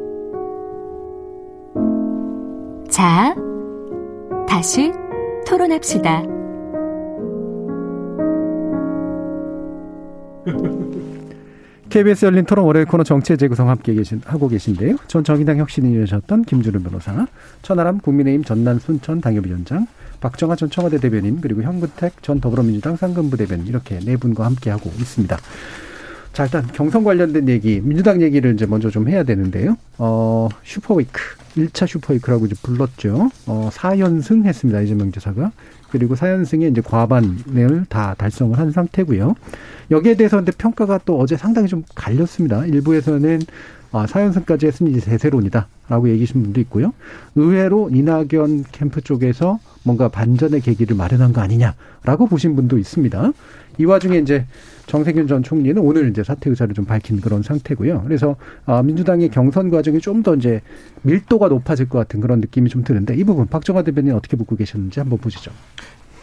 자, 2.88 3.34
다시 4.48 4.90
토론합시다. 5.46 6.39
KBS 11.90 12.24
열린 12.24 12.44
토론 12.44 12.66
월요일 12.66 12.86
코너 12.86 13.02
정치의 13.02 13.36
재구성 13.36 13.68
함께 13.68 13.92
계신, 13.94 14.22
하고 14.24 14.46
계신데요. 14.48 14.96
전 15.08 15.24
정의당 15.24 15.58
혁신위원이셨던 15.58 16.44
김준우 16.44 16.80
변호사, 16.82 17.26
천하람 17.62 17.98
국민의힘 17.98 18.44
전남 18.44 18.78
순 18.78 19.00
천 19.00 19.20
당협위원장, 19.20 19.86
박정아 20.20 20.54
전 20.54 20.70
청와대 20.70 20.98
대변인, 20.98 21.40
그리고 21.40 21.62
현근택 21.62 22.22
전 22.22 22.40
더불어민주당 22.40 22.96
상근부 22.96 23.36
대변인 23.36 23.66
이렇게 23.66 23.98
네 23.98 24.16
분과 24.16 24.44
함께하고 24.44 24.88
있습니다. 24.98 25.36
자, 26.32 26.44
일단 26.44 26.66
경선 26.72 27.02
관련된 27.02 27.48
얘기, 27.48 27.80
민주당 27.82 28.22
얘기를 28.22 28.54
이제 28.54 28.64
먼저 28.64 28.88
좀 28.88 29.08
해야 29.08 29.24
되는데요. 29.24 29.76
어, 29.98 30.48
슈퍼위크, 30.62 31.20
1차 31.56 31.86
슈퍼위크라고 31.86 32.46
이제 32.46 32.54
불렀죠. 32.62 33.30
어, 33.46 33.68
4연승 33.72 34.44
했습니다. 34.44 34.80
이재명 34.80 35.10
지사가. 35.10 35.50
그리고 35.90 36.14
4연승에 36.14 36.70
이제 36.70 36.80
과반을 36.80 37.86
다 37.88 38.14
달성을 38.16 38.56
한 38.56 38.70
상태고요. 38.70 39.34
여기에 39.90 40.14
대해서 40.14 40.36
근데 40.36 40.52
평가가 40.52 41.00
또 41.04 41.18
어제 41.18 41.36
상당히 41.36 41.66
좀 41.66 41.82
갈렸습니다. 41.96 42.64
일부에서는 42.64 43.40
아, 43.92 44.06
4연승까지 44.06 44.66
했으니 44.66 44.92
이제 44.92 45.00
대세론이다. 45.00 45.66
라고 45.88 46.08
얘기하신 46.08 46.44
분도 46.44 46.60
있고요. 46.60 46.92
의외로 47.34 47.90
이낙연 47.90 48.66
캠프 48.70 49.00
쪽에서 49.00 49.58
뭔가 49.82 50.08
반전의 50.08 50.60
계기를 50.60 50.96
마련한 50.96 51.32
거 51.32 51.40
아니냐라고 51.40 52.28
보신 52.28 52.54
분도 52.54 52.78
있습니다. 52.78 53.32
이 53.80 53.84
와중에 53.86 54.18
이제 54.18 54.44
정세균 54.86 55.26
전 55.26 55.42
총리는 55.42 55.80
오늘 55.80 56.10
이제 56.10 56.22
사퇴 56.22 56.50
의사를 56.50 56.74
좀 56.74 56.84
밝힌 56.84 57.20
그런 57.20 57.42
상태고요. 57.42 58.02
그래서 58.02 58.36
아, 58.66 58.82
민주당의 58.82 59.30
경선 59.30 59.70
과정이 59.70 60.00
좀 60.00 60.20
더 60.20 60.34
이제 60.34 60.60
밀도가 61.00 61.48
높아질 61.48 61.88
것 61.88 61.96
같은 61.96 62.20
그런 62.20 62.40
느낌이 62.42 62.68
좀 62.68 62.84
드는데 62.84 63.14
이 63.16 63.24
부분 63.24 63.46
박정화 63.46 63.82
대변인 63.82 64.12
어떻게 64.14 64.36
보고 64.36 64.54
계셨는지 64.54 65.00
한번 65.00 65.18
보시죠. 65.18 65.50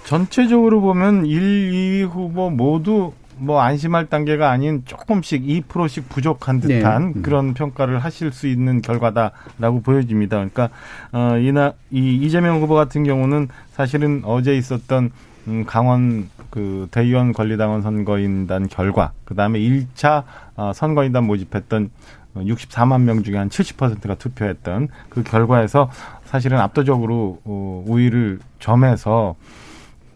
전체적으로 0.06 0.82
보면 0.82 1.26
1, 1.26 1.42
2위 1.42 2.08
후보 2.08 2.52
모두 2.52 3.12
뭐 3.40 3.60
안심할 3.62 4.06
단계가 4.06 4.52
아닌 4.52 4.84
조금씩 4.86 5.44
2%씩 5.44 6.10
부족한 6.10 6.60
네. 6.62 6.78
듯한 6.80 7.14
네. 7.14 7.22
그런 7.22 7.56
평가를 7.56 7.98
하실 7.98 8.32
수 8.32 8.46
있는 8.46 8.84
결과다라고 8.84 9.82
보여집니다. 9.82 10.38
그러니까 10.38 10.70
어 11.12 11.40
이나 11.40 11.74
이 11.90 12.20
이재명 12.22 12.62
후보 12.62 12.76
같은 12.76 13.04
경우는 13.04 13.48
사실은 13.72 14.22
어제 14.26 14.56
있었던 14.56 15.12
음, 15.48 15.66
강원 15.66 16.30
그 16.50 16.88
대의원 16.92 17.32
권리당원 17.34 17.82
선거인단 17.82 18.68
결과, 18.68 19.12
그 19.26 19.36
다음에 19.36 19.60
1차 19.60 20.24
어, 20.56 20.72
선거인단 20.74 21.24
모집했던 21.26 21.90
64만 22.36 23.02
명 23.02 23.24
중에 23.24 23.38
한 23.38 23.50
70%가 23.50 24.16
투표했던 24.16 24.90
그 25.10 25.24
결과에서 25.24 25.90
사실은 26.26 26.60
압도적으로 26.60 27.40
어, 27.46 27.84
우위를 27.88 28.40
점해서 28.60 29.36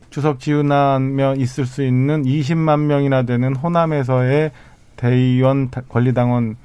추석 0.09 0.39
지나면 0.39 1.39
있을 1.39 1.65
수 1.65 1.84
있는 1.84 2.23
20만 2.23 2.82
명이나 2.82 3.23
되는 3.23 3.55
호남에서의 3.55 4.51
대의원 4.97 5.71
권리당원 5.88 6.57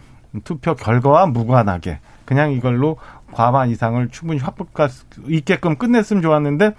투표 0.45 0.75
결과와 0.75 1.27
무관하게 1.27 2.01
그냥 2.25 2.53
이걸로 2.53 2.99
과반 3.33 3.71
이상을 3.71 4.09
충분히 4.09 4.41
확보할 4.41 4.91
수 4.91 5.05
있게끔 5.29 5.77
끝냈으면 5.77 6.23
좋았는데 6.23 6.75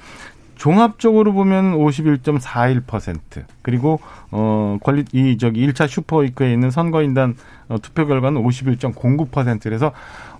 종합적으로 0.57 1.33
보면 1.33 1.77
51.41% 1.77 3.43
그리고 3.61 3.99
어 4.31 4.77
권리 4.83 5.05
이 5.13 5.37
저기 5.37 5.65
1차 5.67 5.87
슈퍼위크에 5.87 6.51
있는 6.51 6.71
선거인단 6.71 7.35
어, 7.69 7.77
투표 7.79 8.07
결과는 8.07 8.43
51.09% 8.43 9.63
그래서 9.63 9.91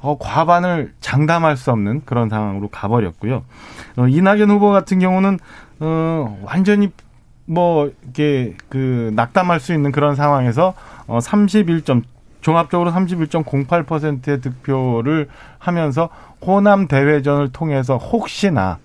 어 0.02 0.18
과반을 0.20 0.94
장담할 1.02 1.56
수 1.56 1.72
없는 1.72 2.02
그런 2.06 2.30
상황으로 2.30 2.68
가버렸고요. 2.70 3.44
어 3.98 4.08
이낙연 4.08 4.50
후보 4.50 4.72
같은 4.72 5.00
경우는 5.00 5.40
어 5.80 6.40
완전히 6.44 6.92
뭐 7.46 7.92
이렇게 8.04 8.56
그 8.70 9.12
낙담할 9.16 9.60
수 9.60 9.74
있는 9.74 9.92
그런 9.92 10.16
상황에서 10.16 10.74
어 11.08 11.20
31. 11.20 11.84
종합적으로 12.42 12.92
31.08%의 12.92 14.40
득표를 14.40 15.28
하면서 15.58 16.10
호남 16.42 16.88
대회전을 16.88 17.52
통해서 17.52 17.98
혹시나 17.98 18.78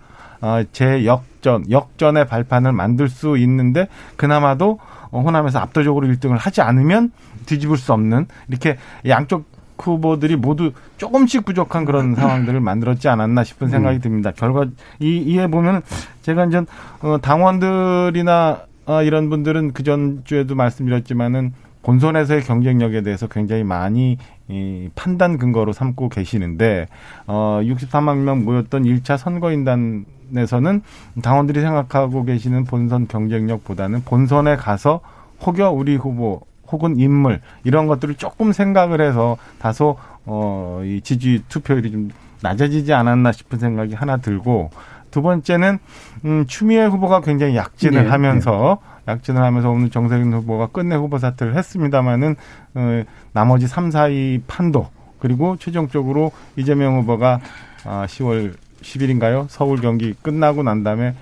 어, 0.43 0.62
재역전, 0.72 1.70
역전의 1.70 2.26
발판을 2.26 2.72
만들 2.72 3.09
수 3.09 3.38
있는데 3.38 3.88
그나마도 4.16 4.78
호남에서 5.12 5.59
압도적으로 5.61 6.07
1등을 6.09 6.36
하지 6.38 6.61
않으면 6.61 7.12
뒤집을 7.47 7.76
수 7.76 7.93
없는 7.93 8.26
이렇게 8.49 8.76
양쪽 9.07 9.51
후보들이 9.78 10.36
모두 10.36 10.72
조금씩 10.97 11.45
부족한 11.45 11.84
그런 11.84 12.14
상황들을 12.16 12.61
만들었지 12.61 13.09
않았나 13.09 13.43
싶은 13.43 13.68
생각이 13.68 13.97
음. 13.97 14.01
듭니다. 14.01 14.32
결과 14.34 14.66
이 15.01 15.16
이에 15.18 15.49
보면 15.49 15.82
제가 16.22 16.45
이제 16.47 16.62
어, 17.01 17.18
당원들이나 17.20 18.61
어, 18.86 19.03
이런 19.03 19.28
분들은 19.30 19.72
그 19.72 19.82
전 19.82 20.22
주에도 20.24 20.55
말씀드렸지만은 20.55 21.53
본선에서의 21.82 22.43
경쟁력에 22.43 23.03
대해서 23.03 23.26
굉장히 23.26 23.64
많이 23.64 24.18
이 24.53 24.90
판단 24.94 25.38
근거로 25.38 25.72
삼고 25.72 26.11
계시는데 26.11 26.88
어 27.26 27.61
63만 27.62 28.18
명 28.18 28.44
모였던 28.44 28.84
1차 28.84 29.16
선거인단에서는 29.16 30.82
당원들이 31.22 31.61
생각하고 31.61 32.24
계시는 32.24 32.64
본선 32.64 33.09
경쟁력보다는 33.09 34.05
본선에 34.05 34.57
가서 34.57 35.00
혹여 35.44 35.70
우리 35.70 35.96
후보 35.96 36.42
혹은 36.70 36.98
인물 36.98 37.40
이런 37.64 37.86
것들을 37.86 38.14
조금 38.16 38.53
생각을 38.53 39.00
해서 39.00 39.36
다소 39.59 39.96
어이 40.26 41.00
지지 41.00 41.42
투표율이 41.48 41.90
좀 41.90 42.11
낮아지지 42.42 42.92
않았나 42.92 43.32
싶은 43.32 43.59
생각이 43.59 43.94
하나 43.94 44.18
들고 44.18 44.70
두 45.11 45.22
번째는 45.22 45.78
음 46.24 46.46
추미애 46.46 46.84
후보가 46.86 47.20
굉장히 47.20 47.57
약진을 47.57 48.05
네, 48.05 48.11
하면서 48.11 48.78
네. 48.82 48.91
약진을 49.09 49.42
하면서 49.42 49.70
오늘 49.70 49.90
정세균 49.90 50.32
후보가 50.32 50.68
끝내 50.68 50.94
후보 50.94 51.18
사퇴를 51.18 51.57
했습니다마는 51.57 52.36
어, 52.74 53.03
나머지 53.32 53.66
3, 53.66 53.90
4위 53.90 54.42
판도 54.46 54.88
그리고 55.18 55.57
최종적으로 55.57 56.32
이재명 56.57 56.98
후보가 56.98 57.40
아, 57.84 58.07
10월 58.07 58.55
10일인가요? 58.82 59.46
서울 59.48 59.80
경기 59.80 60.14
끝나고 60.22 60.62
난 60.62 60.82
다음에 60.82 61.14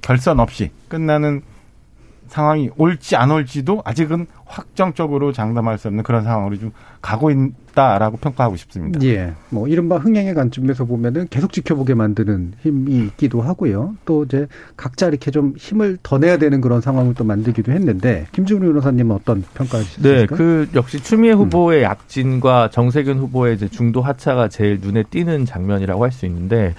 결선 0.00 0.40
없이 0.40 0.70
끝나는 0.88 1.42
상황이 2.32 2.70
올지 2.78 3.14
안 3.14 3.30
올지도 3.30 3.82
아직은 3.84 4.26
확정적으로 4.46 5.32
장담할 5.32 5.76
수 5.76 5.88
없는 5.88 6.02
그런 6.02 6.24
상황으로 6.24 6.56
좀 6.56 6.72
가고 7.02 7.30
있다라고 7.30 8.16
평가하고 8.16 8.56
싶습니다. 8.56 9.00
예. 9.04 9.34
뭐 9.50 9.68
이른바 9.68 9.98
흥행의 9.98 10.32
관점에서 10.34 10.86
보면은 10.86 11.26
계속 11.28 11.52
지켜보게 11.52 11.92
만드는 11.92 12.54
힘이 12.62 13.04
있기도 13.04 13.42
하고요. 13.42 13.96
또 14.06 14.24
이제 14.24 14.46
각자 14.78 15.08
이렇게 15.08 15.30
좀 15.30 15.52
힘을 15.58 15.98
더 16.02 16.16
내야 16.18 16.38
되는 16.38 16.62
그런 16.62 16.80
상황을 16.80 17.12
또 17.12 17.24
만들기도 17.24 17.70
했는데 17.70 18.26
김준우 18.32 18.60
변호사님은 18.60 19.14
어떤 19.14 19.44
평가하시습니까 19.54 20.08
네, 20.08 20.26
그 20.26 20.68
역시 20.74 21.02
추미애 21.02 21.32
후보의 21.32 21.80
음. 21.80 21.84
약진과 21.84 22.70
정세균 22.70 23.18
후보의 23.18 23.56
이제 23.56 23.68
중도 23.68 24.00
하차가 24.00 24.48
제일 24.48 24.78
눈에 24.80 25.02
띄는 25.02 25.44
장면이라고 25.44 26.02
할 26.02 26.12
수 26.12 26.24
있는데 26.26 26.74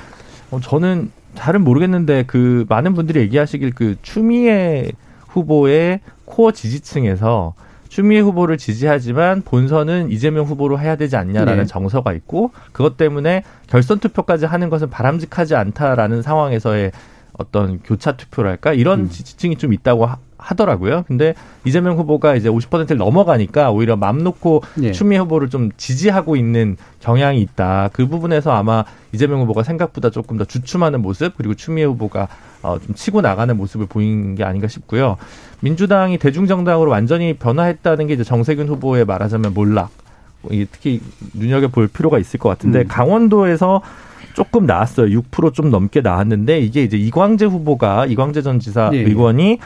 어, 0.49 0.59
저는 0.59 1.11
잘은 1.35 1.63
모르겠는데 1.63 2.23
그 2.25 2.65
많은 2.69 2.93
분들이 2.93 3.19
얘기하시길 3.21 3.73
그 3.73 3.95
추미애 4.01 4.91
후보의 5.33 5.99
코어 6.25 6.51
지지층에서 6.51 7.53
추미애 7.89 8.21
후보를 8.21 8.57
지지하지만 8.57 9.43
본선은 9.43 10.09
이재명 10.09 10.45
후보로 10.45 10.79
해야 10.79 10.95
되지 10.95 11.15
않냐라는 11.15 11.57
네. 11.57 11.65
정서가 11.65 12.13
있고 12.13 12.51
그것 12.71 12.97
때문에 12.97 13.43
결선 13.67 13.99
투표까지 13.99 14.45
하는 14.45 14.69
것은 14.69 14.89
바람직하지 14.89 15.55
않다라는 15.55 16.23
상황에서의 16.23 16.91
어떤 17.37 17.79
교차 17.79 18.13
투표랄까 18.13 18.73
이런 18.73 19.01
음. 19.01 19.09
지지층이 19.09 19.57
좀 19.57 19.73
있다고 19.73 20.07
하, 20.37 20.55
더라고요 20.55 21.03
근데 21.07 21.35
이재명 21.65 21.97
후보가 21.97 22.35
이제 22.35 22.49
50%를 22.49 22.97
넘어가니까 22.97 23.71
오히려 23.71 23.95
맘 23.95 24.23
놓고 24.23 24.63
네. 24.75 24.91
추미애 24.91 25.19
후보를 25.19 25.49
좀 25.49 25.69
지지하고 25.77 26.35
있는 26.35 26.77
경향이 26.99 27.39
있다. 27.41 27.91
그 27.93 28.07
부분에서 28.07 28.51
아마 28.51 28.83
이재명 29.13 29.41
후보가 29.41 29.63
생각보다 29.63 30.09
조금 30.09 30.37
더 30.37 30.45
주춤하는 30.45 31.01
모습 31.01 31.37
그리고 31.37 31.53
추미애 31.53 31.85
후보가 31.85 32.27
어, 32.63 32.79
좀 32.79 32.95
치고 32.95 33.21
나가는 33.21 33.55
모습을 33.55 33.85
보인 33.85 34.35
게 34.35 34.43
아닌가 34.43 34.67
싶고요. 34.67 35.17
민주당이 35.59 36.17
대중정당으로 36.17 36.89
완전히 36.89 37.33
변화했다는 37.33 38.07
게 38.07 38.13
이제 38.15 38.23
정세균 38.23 38.67
후보의 38.67 39.05
말하자면 39.05 39.53
몰락. 39.53 39.91
특히 40.71 40.99
눈여겨 41.33 41.69
볼 41.69 41.87
필요가 41.87 42.19
있을 42.19 42.39
것 42.39 42.49
같은데 42.49 42.79
음. 42.79 42.87
강원도에서 42.87 43.81
조금 44.33 44.65
나왔어요. 44.65 45.21
6%좀 45.21 45.69
넘게 45.69 46.01
나왔는데 46.01 46.59
이게 46.59 46.83
이제 46.83 46.97
이광재 46.97 47.45
후보가 47.45 48.07
이광재 48.07 48.41
전 48.41 48.59
지사 48.59 48.89
네. 48.89 48.97
의원이 48.97 49.59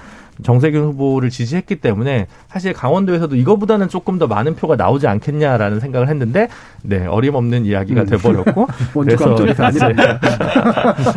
정세균 0.43 0.83
후보를 0.83 1.29
지지했기 1.29 1.77
때문에 1.77 2.27
사실 2.47 2.73
강원도에서도 2.73 3.35
이거보다는 3.35 3.89
조금 3.89 4.17
더 4.17 4.27
많은 4.27 4.55
표가 4.55 4.75
나오지 4.75 5.07
않겠냐라는 5.07 5.79
생각을 5.79 6.09
했는데 6.09 6.47
네 6.83 7.05
어림없는 7.05 7.65
이야기가 7.65 8.01
음. 8.01 8.05
돼버렸고. 8.05 8.67
그래서 8.93 9.35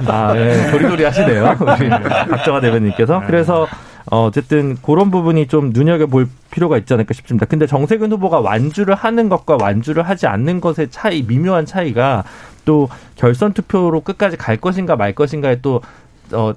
아 0.06 0.32
네, 0.34 0.70
도리도리 0.70 1.04
하시네요. 1.04 1.56
우리 1.80 1.88
박정화 1.88 2.60
대변인께서. 2.60 3.22
그래서 3.26 3.66
어, 4.10 4.24
어쨌든 4.26 4.76
그런 4.82 5.10
부분이 5.10 5.46
좀 5.46 5.70
눈여겨볼 5.72 6.28
필요가 6.50 6.78
있지 6.78 6.92
않을까 6.94 7.14
싶습니다. 7.14 7.46
근데 7.46 7.66
정세균 7.66 8.10
후보가 8.12 8.40
완주를 8.40 8.94
하는 8.94 9.28
것과 9.28 9.58
완주를 9.60 10.02
하지 10.02 10.26
않는 10.26 10.60
것의 10.60 10.88
차이, 10.90 11.22
미묘한 11.22 11.66
차이가 11.66 12.24
또 12.64 12.88
결선 13.16 13.52
투표로 13.52 14.00
끝까지 14.00 14.36
갈 14.36 14.56
것인가 14.56 14.96
말 14.96 15.14
것인가에 15.14 15.60
또, 15.60 15.80
어, 16.32 16.52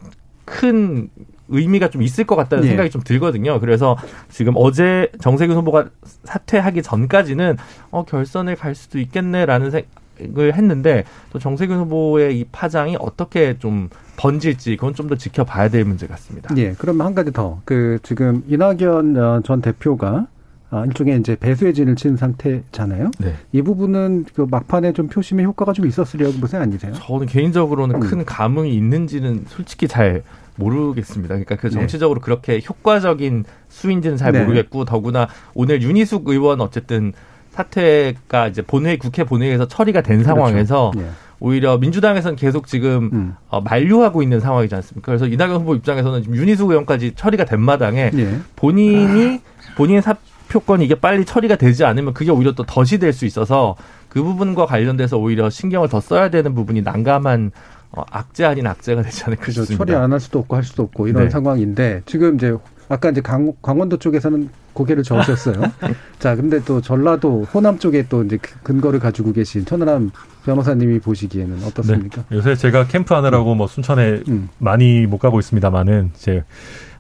큰 0.46 1.10
의미가 1.50 1.90
좀 1.90 2.02
있을 2.02 2.24
것 2.24 2.36
같다는 2.36 2.64
네. 2.64 2.70
생각이 2.70 2.90
좀 2.90 3.02
들거든요. 3.04 3.60
그래서 3.60 3.98
지금 4.30 4.54
어제 4.56 5.12
정세균 5.22 5.56
후보가 5.58 5.86
사퇴하기 6.24 6.82
전까지는 6.84 7.58
어 7.92 8.04
결선을 8.06 8.56
갈 8.56 8.76
수도 8.76 9.00
있겠네라는 9.00 9.72
생각을 9.72 10.56
했는데 10.56 11.04
또 11.32 11.40
정세균 11.40 11.78
후보의 11.80 12.40
이 12.40 12.46
파장이 12.52 12.98
어떻게 13.00 13.58
좀 13.60 13.90
번질지 14.18 14.78
그건 14.78 14.94
좀 14.94 15.08
더 15.08 15.16
지켜봐야 15.16 15.70
될 15.70 15.84
문제 15.84 16.08
같습니다. 16.08 16.56
예. 16.58 16.74
그러면 16.78 17.06
한 17.08 17.14
가지 17.14 17.32
더. 17.34 17.62
그 17.66 18.00
지금 18.04 18.42
이낙연 18.48 19.18
어, 19.18 19.42
전 19.44 19.62
대표가 19.62 20.28
아, 20.70 20.86
일종의 20.86 21.20
이제 21.20 21.36
배수의 21.36 21.74
진을 21.76 21.96
친 21.96 22.18
상태잖아요. 22.18 23.12
네. 23.20 23.36
이 23.52 23.62
부분은 23.62 24.26
그 24.34 24.48
막판에 24.50 24.94
좀 24.94 25.08
표심의 25.08 25.46
효과가 25.46 25.72
좀 25.74 25.86
있었으려고 25.86 26.34
보세요, 26.40 26.62
아니세요? 26.64 26.94
저는 26.94 27.28
개인적으로는 27.28 27.98
음. 27.98 28.00
큰 28.00 28.26
감흥이 28.26 28.74
있는지는 28.74 29.44
솔직히 29.50 29.88
잘 29.88 30.24
모르겠습니다. 30.56 31.34
그러니까 31.36 31.56
그 31.56 31.68
네. 31.68 31.74
정치적으로 31.74 32.20
네. 32.20 32.24
그렇게 32.24 32.62
효과적인 32.68 33.46
수인지는 33.70 34.18
잘 34.18 34.32
네. 34.34 34.44
모르겠고 34.44 34.86
더구나 34.86 35.28
오늘 35.54 35.82
윤희숙 35.82 36.28
의원 36.30 36.62
어쨌든 36.62 37.14
사퇴가 37.52 38.48
이제 38.48 38.62
본회의 38.62 38.98
국회 38.98 39.24
본회의에서 39.24 39.68
처리가 39.68 40.02
된 40.02 40.18
그렇죠. 40.18 40.36
상황에서 40.36 40.92
네. 40.96 41.06
오히려 41.40 41.78
민주당에서는 41.78 42.36
계속 42.36 42.68
지금 42.68 43.10
음. 43.14 43.36
어, 43.50 43.62
만류하고 43.62 44.24
있는 44.24 44.40
상황이지 44.40 44.74
않습니까? 44.76 45.06
그래서 45.12 45.28
이낙연 45.28 45.58
후보 45.62 45.76
입장에서는 45.76 46.24
지금 46.24 46.36
윤희숙 46.38 46.70
의원까지 46.72 47.14
처리가 47.16 47.46
된 47.46 47.60
마당에 47.62 48.10
네. 48.12 48.40
본인이 48.56 49.42
본인의 49.76 50.02
사표권이 50.02 50.86
이게 50.86 50.96
빨리 50.96 51.26
처리가 51.26 51.56
되지 51.58 51.84
않으면 51.86 52.14
그게 52.14 52.32
오히려 52.32 52.54
또 52.54 52.64
덫이 52.64 52.98
될 53.00 53.12
수 53.14 53.26
있어서 53.26 53.76
그 54.10 54.22
부분과 54.24 54.66
관련돼서 54.68 55.18
오히려 55.18 55.50
신경을 55.50 55.90
더 55.90 56.00
써야 56.00 56.30
되는 56.30 56.54
부분이 56.56 56.82
난감한 56.84 57.52
어, 57.96 58.04
악재 58.10 58.44
아닌 58.46 58.66
악재가 58.68 59.02
되지 59.04 59.24
않을까 59.26 59.42
그렇죠. 59.44 59.62
싶습니다. 59.62 59.86
처리 59.86 59.96
안 59.96 60.12
할 60.12 60.20
수도 60.20 60.40
없고 60.40 60.56
할 60.56 60.64
수도 60.64 60.84
없고 60.84 61.08
이런 61.08 61.26
네. 61.26 61.30
상황인데 61.30 62.02
지금 62.06 62.36
이제 62.36 62.56
아까 62.90 63.10
이제 63.10 63.22
강, 63.22 63.54
강원도 63.62 63.98
쪽에서는 63.98 64.50
고개를 64.74 65.04
저으셨어요. 65.04 65.56
자, 66.20 66.36
근데 66.36 66.60
또 66.66 66.82
전라도 66.82 67.44
호남 67.54 67.78
쪽에 67.80 68.08
또 68.10 68.24
이제 68.24 68.38
그 68.42 68.60
근거를 68.64 69.00
가지고 69.00 69.32
계신 69.32 69.66
천하람 69.66 70.12
변호사님이 70.46 71.00
보시기에는 71.00 71.64
어떻습니까? 71.66 72.24
네. 72.30 72.38
요새 72.38 72.56
제가 72.56 72.88
캠프 72.88 73.14
하느라고 73.14 73.54
뭐 73.56 73.68
순천에 73.68 74.24
음. 74.28 74.50
많이 74.58 75.06
못 75.06 75.20
가고 75.20 75.40
있습니다만은 75.40 76.12
이제 76.16 76.44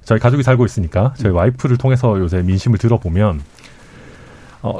저희 0.04 0.20
가족이 0.20 0.44
살고 0.44 0.66
있으니까 0.66 1.14
저희 1.18 1.32
음. 1.32 1.38
와이프를 1.38 1.78
통해서 1.78 2.20
요새 2.20 2.41
민심을 2.44 2.78
들어보면 2.78 3.41
어 4.62 4.80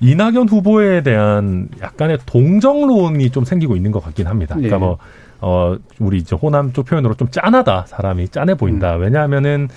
이낙연 0.00 0.48
후보에 0.48 1.02
대한 1.02 1.68
약간의 1.80 2.18
동정론이 2.26 3.30
좀 3.30 3.44
생기고 3.44 3.76
있는 3.76 3.92
것 3.92 4.02
같긴 4.02 4.26
합니다. 4.26 4.54
그러니까 4.56 4.76
네. 4.76 4.80
뭐 4.80 4.98
어, 5.40 5.76
우리 5.98 6.18
이제 6.18 6.34
호남 6.34 6.72
쪽 6.72 6.86
표현으로 6.86 7.14
좀 7.14 7.28
짠하다. 7.30 7.86
사람이 7.86 8.28
짠해 8.28 8.54
보인다. 8.54 8.96
음. 8.96 9.02
왜냐하면은 9.02 9.68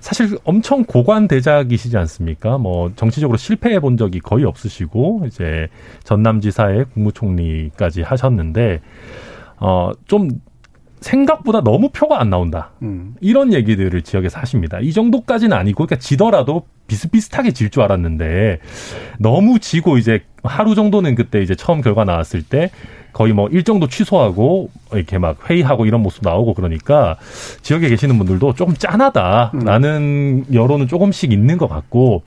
사실 0.00 0.38
엄청 0.44 0.84
고관 0.84 1.26
대작이시지 1.28 1.96
않습니까? 1.96 2.58
뭐 2.58 2.92
정치적으로 2.96 3.36
실패해 3.38 3.80
본 3.80 3.96
적이 3.96 4.20
거의 4.20 4.44
없으시고 4.44 5.24
이제 5.26 5.68
전남지사의 6.04 6.86
국무총리까지 6.94 8.02
하셨는데 8.02 8.80
어, 9.58 9.90
좀 10.06 10.28
생각보다 11.00 11.60
너무 11.62 11.90
표가 11.90 12.20
안 12.20 12.30
나온다. 12.30 12.70
음. 12.82 13.14
이런 13.20 13.52
얘기들을 13.52 14.02
지역에서 14.02 14.40
하십니다. 14.40 14.80
이 14.80 14.92
정도까지는 14.92 15.56
아니고, 15.56 15.84
그러니까 15.86 15.96
지더라도 15.96 16.66
비슷비슷하게 16.86 17.52
질 17.52 17.70
줄 17.70 17.82
알았는데, 17.82 18.60
너무 19.18 19.58
지고 19.58 19.98
이제 19.98 20.22
하루 20.42 20.74
정도는 20.74 21.14
그때 21.14 21.42
이제 21.42 21.54
처음 21.54 21.80
결과 21.82 22.04
나왔을 22.04 22.42
때, 22.42 22.70
거의 23.16 23.32
뭐 23.32 23.48
일정도 23.48 23.88
취소하고 23.88 24.68
이렇게 24.92 25.16
막 25.16 25.48
회의하고 25.48 25.86
이런 25.86 26.02
모습 26.02 26.22
나오고 26.22 26.52
그러니까 26.52 27.16
지역에 27.62 27.88
계시는 27.88 28.18
분들도 28.18 28.52
조금 28.52 28.74
짠하다라는 28.74 30.44
음. 30.46 30.52
여론은 30.52 30.86
조금씩 30.86 31.32
있는 31.32 31.56
것 31.56 31.66
같고 31.66 32.24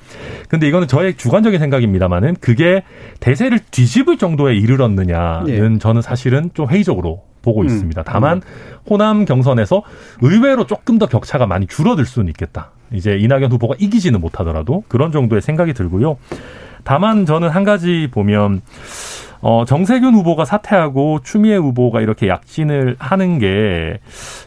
근데 0.48 0.68
이거는 0.68 0.88
저의 0.88 1.16
주관적인 1.16 1.60
생각입니다만은 1.60 2.38
그게 2.42 2.82
대세를 3.20 3.60
뒤집을 3.70 4.18
정도에 4.18 4.56
이르렀느냐는 4.56 5.76
예. 5.76 5.78
저는 5.78 6.02
사실은 6.02 6.50
좀 6.56 6.68
회의적으로 6.68 7.22
보고 7.44 7.62
음. 7.62 7.68
있습니다. 7.68 8.02
다만 8.02 8.38
음. 8.38 8.42
호남 8.90 9.26
경선에서 9.26 9.84
의외로 10.22 10.66
조금 10.66 10.98
더 10.98 11.06
격차가 11.06 11.46
많이 11.46 11.68
줄어들 11.68 12.08
수는 12.08 12.30
있겠다. 12.30 12.72
이제 12.92 13.16
이낙연 13.16 13.52
후보가 13.52 13.76
이기지는 13.78 14.20
못하더라도 14.20 14.84
그런 14.88 15.12
정도의 15.12 15.44
생각이 15.44 15.74
들고요. 15.74 16.18
다만 16.84 17.28
저는 17.28 17.50
한 17.50 17.64
가지 17.64 18.08
보면 18.12 18.62
어, 19.42 19.64
정세균 19.66 20.14
후보가 20.16 20.46
사퇴하고 20.46 21.20
추미애 21.24 21.56
후보가 21.56 22.02
이렇게 22.02 22.28
약진을 22.28 22.98
하는 23.00 23.40
게 23.40 24.00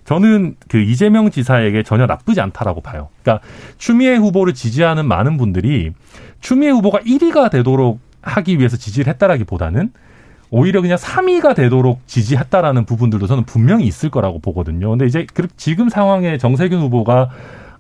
저는 0.05 0.57
그 0.69 0.79
이재명 0.79 1.31
지사에게 1.31 1.83
전혀 1.83 2.07
나쁘지 2.07 2.41
않다라고 2.41 2.83
봐요. 2.83 3.09
그러니까 3.23 3.45
추미애 3.79 4.17
후보를 4.17 4.53
지지하는 4.55 5.07
많은 5.07 5.39
분들이 5.39 5.93
추미애 6.41 6.71
후보가 6.71 7.01
1위가 7.01 7.51
되도록 7.51 8.01
하기 8.21 8.59
위해서 8.59 8.77
지지를 8.77 9.13
했다라기보다는 9.13 9.91
오히려 10.51 10.83
그냥 10.83 10.99
3위가 10.99 11.55
되도록 11.55 12.07
지지했다라는 12.07 12.85
부분들도 12.85 13.27
저는 13.27 13.45
분명히 13.45 13.87
있을 13.87 14.11
거라고 14.11 14.39
보거든요. 14.39 14.91
근데 14.91 15.07
이제 15.07 15.27
그 15.33 15.49
지금 15.57 15.89
상황에 15.89 16.37
정세균 16.37 16.79
후보가 16.81 17.31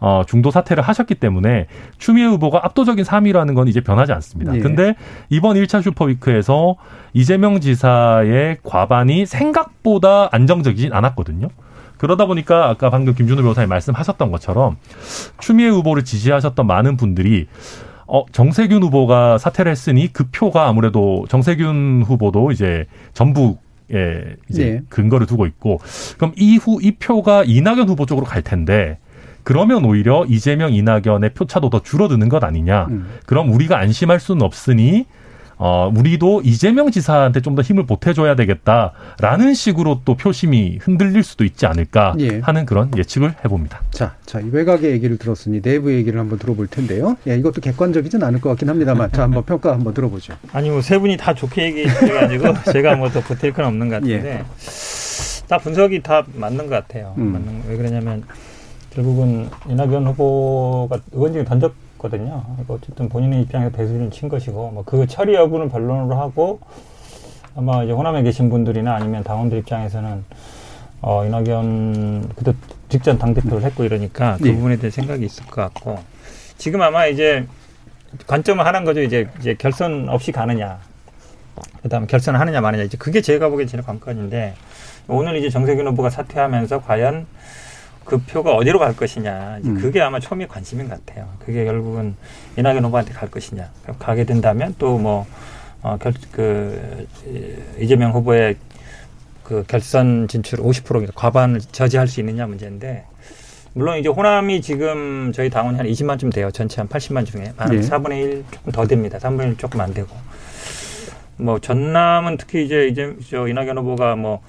어, 0.04 0.24
중도 0.26 0.50
사퇴를 0.50 0.82
하셨기 0.82 1.14
때문에 1.14 1.68
추미애 1.96 2.26
후보가 2.26 2.62
압도적인 2.64 3.04
3위라는 3.04 3.54
건 3.54 3.68
이제 3.68 3.80
변하지 3.80 4.10
않습니다. 4.10 4.56
예. 4.56 4.58
근데 4.58 4.96
이번 5.30 5.54
1차 5.54 5.80
슈퍼위크에서 5.80 6.74
이재명 7.12 7.60
지사의 7.60 8.58
과반이 8.64 9.26
생각보다 9.26 10.28
안정적이진 10.32 10.92
않았거든요. 10.92 11.46
그러다 11.98 12.26
보니까 12.26 12.68
아까 12.68 12.90
방금 12.90 13.14
김준호 13.14 13.42
변호사님 13.42 13.68
말씀하셨던 13.68 14.32
것처럼 14.32 14.76
추미애 15.38 15.68
후보를 15.68 16.04
지지하셨던 16.04 16.66
많은 16.66 16.96
분들이 16.96 17.46
어, 18.08 18.24
정세균 18.32 18.82
후보가 18.82 19.38
사퇴를 19.38 19.70
했으니 19.70 20.12
그 20.12 20.24
표가 20.32 20.66
아무래도 20.66 21.26
정세균 21.28 22.02
후보도 22.04 22.50
이제 22.50 22.86
전북 23.14 23.62
에 23.94 24.36
이제 24.48 24.64
네. 24.64 24.80
근거를 24.88 25.26
두고 25.26 25.44
있고 25.46 25.78
그럼 26.16 26.32
이후 26.36 26.78
이 26.80 26.92
표가 26.92 27.44
이낙연 27.44 27.88
후보 27.88 28.06
쪽으로 28.06 28.24
갈 28.24 28.40
텐데 28.40 28.98
그러면 29.44 29.84
오히려 29.84 30.24
이재명 30.28 30.72
이낙연의 30.72 31.30
표차도 31.34 31.70
더 31.70 31.82
줄어드는 31.82 32.28
것 32.28 32.42
아니냐. 32.44 32.86
음. 32.90 33.06
그럼 33.26 33.50
우리가 33.52 33.78
안심할 33.78 34.20
수는 34.20 34.42
없으니 34.42 35.06
어, 35.64 35.92
우리도 35.94 36.40
이재명 36.44 36.90
지사한테 36.90 37.40
좀 37.40 37.54
더 37.54 37.62
힘을 37.62 37.86
보태줘야 37.86 38.34
되겠다라는 38.34 39.54
식으로 39.54 40.00
또 40.04 40.16
표심이 40.16 40.78
흔들릴 40.80 41.22
수도 41.22 41.44
있지 41.44 41.66
않을까 41.66 42.14
예. 42.18 42.40
하는 42.40 42.66
그런 42.66 42.90
예측을 42.96 43.34
해봅니다. 43.44 43.80
자, 43.90 44.16
자, 44.26 44.40
이 44.40 44.48
외곽의 44.50 44.90
얘기를 44.90 45.18
들었으니 45.18 45.60
내부 45.60 45.92
얘기를 45.92 46.18
한번 46.18 46.38
들어볼 46.40 46.66
텐데요. 46.66 47.16
예, 47.28 47.36
이것도 47.36 47.60
객관적이진 47.60 48.24
않을 48.24 48.40
것 48.40 48.48
같긴 48.48 48.70
합니다만, 48.70 49.12
자, 49.12 49.22
한번 49.22 49.44
평가 49.44 49.72
한번 49.72 49.94
들어보죠. 49.94 50.34
아니, 50.52 50.68
뭐 50.70 50.80
세 50.80 50.98
분이 50.98 51.16
다 51.16 51.32
좋게 51.34 51.62
얘기해가지고 51.66 52.54
제가 52.72 52.96
뭐 52.96 53.10
더 53.10 53.20
보탤 53.20 53.52
건 53.52 53.66
없는 53.66 53.88
것 53.88 53.96
같은데 53.96 54.38
예. 54.38 54.44
다 55.48 55.58
분석이 55.58 56.02
다 56.02 56.24
맞는 56.34 56.66
것 56.66 56.70
같아요. 56.70 57.14
음. 57.18 57.32
맞는, 57.32 57.62
왜 57.68 57.76
그러냐면 57.76 58.24
결국은 58.94 59.48
이낙연 59.68 60.06
후보가 60.06 60.98
의원직을 61.12 61.44
던졌거든요. 61.44 62.44
어쨌든 62.68 63.08
본인의 63.08 63.42
입장에서 63.42 63.70
배수진을 63.74 64.10
친 64.10 64.28
것이고, 64.28 64.70
뭐 64.70 64.84
그 64.84 65.06
처리 65.06 65.34
여부는 65.34 65.70
변론으로 65.70 66.14
하고, 66.16 66.60
아마 67.54 67.82
이제 67.84 67.92
호남에 67.92 68.22
계신 68.22 68.48
분들이나 68.50 68.94
아니면 68.94 69.22
당원들 69.24 69.58
입장에서는 69.58 70.24
어, 71.02 71.24
이낙연 71.26 72.30
그때 72.36 72.54
직전 72.88 73.18
당 73.18 73.34
대표를 73.34 73.62
했고 73.64 73.84
이러니까 73.84 74.36
그 74.38 74.44
네. 74.44 74.54
부분에 74.54 74.76
대해 74.76 74.90
생각이 74.90 75.24
있을 75.24 75.44
것 75.46 75.56
같고 75.56 75.98
지금 76.56 76.80
아마 76.80 77.06
이제 77.06 77.46
관점을 78.26 78.64
하는 78.64 78.84
거죠. 78.84 79.02
이제 79.02 79.28
이제 79.40 79.54
결선 79.54 80.08
없이 80.08 80.32
가느냐, 80.32 80.78
그다음에 81.82 82.06
결선을 82.06 82.38
하느냐 82.40 82.60
마느냐 82.60 82.84
이제 82.84 82.96
그게 82.96 83.20
제가 83.20 83.48
보기엔 83.48 83.68
제일 83.68 83.82
관건인데 83.82 84.54
오늘 85.08 85.36
이제 85.36 85.50
정세균 85.50 85.86
후보가 85.88 86.08
사퇴하면서 86.08 86.82
과연 86.82 87.26
그 88.04 88.18
표가 88.18 88.54
어디로 88.54 88.78
갈 88.78 88.94
것이냐. 88.96 89.58
음. 89.64 89.74
그게 89.80 90.00
아마 90.00 90.20
초미 90.20 90.46
관심인 90.46 90.88
것 90.88 91.04
같아요. 91.04 91.28
그게 91.44 91.64
결국은 91.64 92.14
이낙연 92.56 92.84
후보한테 92.84 93.12
갈 93.12 93.30
것이냐. 93.30 93.70
가게 93.98 94.24
된다면 94.24 94.74
또 94.78 94.98
뭐, 94.98 95.26
어, 95.82 95.96
결, 96.00 96.12
그, 96.30 97.06
이재명 97.78 98.12
후보의 98.12 98.56
그 99.42 99.64
결선 99.66 100.28
진출 100.28 100.58
50% 100.60 101.12
과반을 101.14 101.60
저지할 101.60 102.08
수 102.08 102.20
있느냐 102.20 102.46
문제인데, 102.46 103.04
물론 103.74 103.98
이제 103.98 104.08
호남이 104.08 104.60
지금 104.60 105.32
저희 105.32 105.48
당원이 105.48 105.78
한 105.78 105.86
20만쯤 105.86 106.32
돼요. 106.32 106.50
전체 106.50 106.80
한 106.80 106.88
80만 106.88 107.24
중에. 107.24 107.52
한 107.56 107.70
네. 107.70 107.80
4분의 107.80 108.12
1 108.22 108.44
조금 108.50 108.72
더 108.72 108.86
됩니다. 108.86 109.18
3분의 109.18 109.46
1 109.48 109.56
조금 109.56 109.80
안 109.80 109.94
되고. 109.94 110.08
뭐 111.38 111.58
전남은 111.58 112.36
특히 112.36 112.64
이제 112.64 112.86
이제 112.86 113.16
저 113.30 113.48
이낙연 113.48 113.78
후보가 113.78 114.16
뭐 114.16 114.42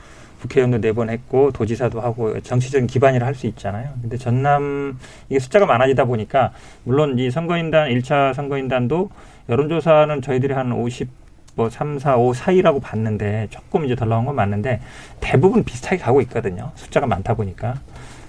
국회의원도 0.44 0.82
네 0.82 0.92
번 0.94 1.10
했고 1.10 1.52
도지사도 1.52 2.02
하고 2.02 2.40
정치적인 2.42 2.88
기반이라 2.88 3.26
할 3.26 3.34
수 3.34 3.48
있잖아요. 3.48 3.90
근데 4.02 4.18
전남 4.18 5.00
이게 5.30 5.40
숫자가 5.40 5.66
많아지다 5.66 6.06
보니까 6.06 6.52
물론 6.84 7.18
이 7.18 7.32
선거인단 7.32 7.90
1차 7.90 8.34
선거인단도 8.36 9.10
여론조사는 9.50 10.22
저희들이 10.22 10.54
한 10.54 10.72
50, 10.72 11.10
뭐 11.56 11.70
3, 11.70 11.98
4, 12.00 12.18
5 12.18 12.34
사이라고 12.34 12.80
봤는데 12.80 13.48
조금 13.50 13.86
이제 13.86 13.96
덜 13.96 14.10
나온 14.10 14.26
건 14.26 14.36
맞는데 14.36 14.82
대부분 15.20 15.64
비슷하게 15.64 15.98
가고 15.98 16.22
있거든요. 16.22 16.72
숫자가 16.76 17.08
많다 17.08 17.34
보니까. 17.34 17.76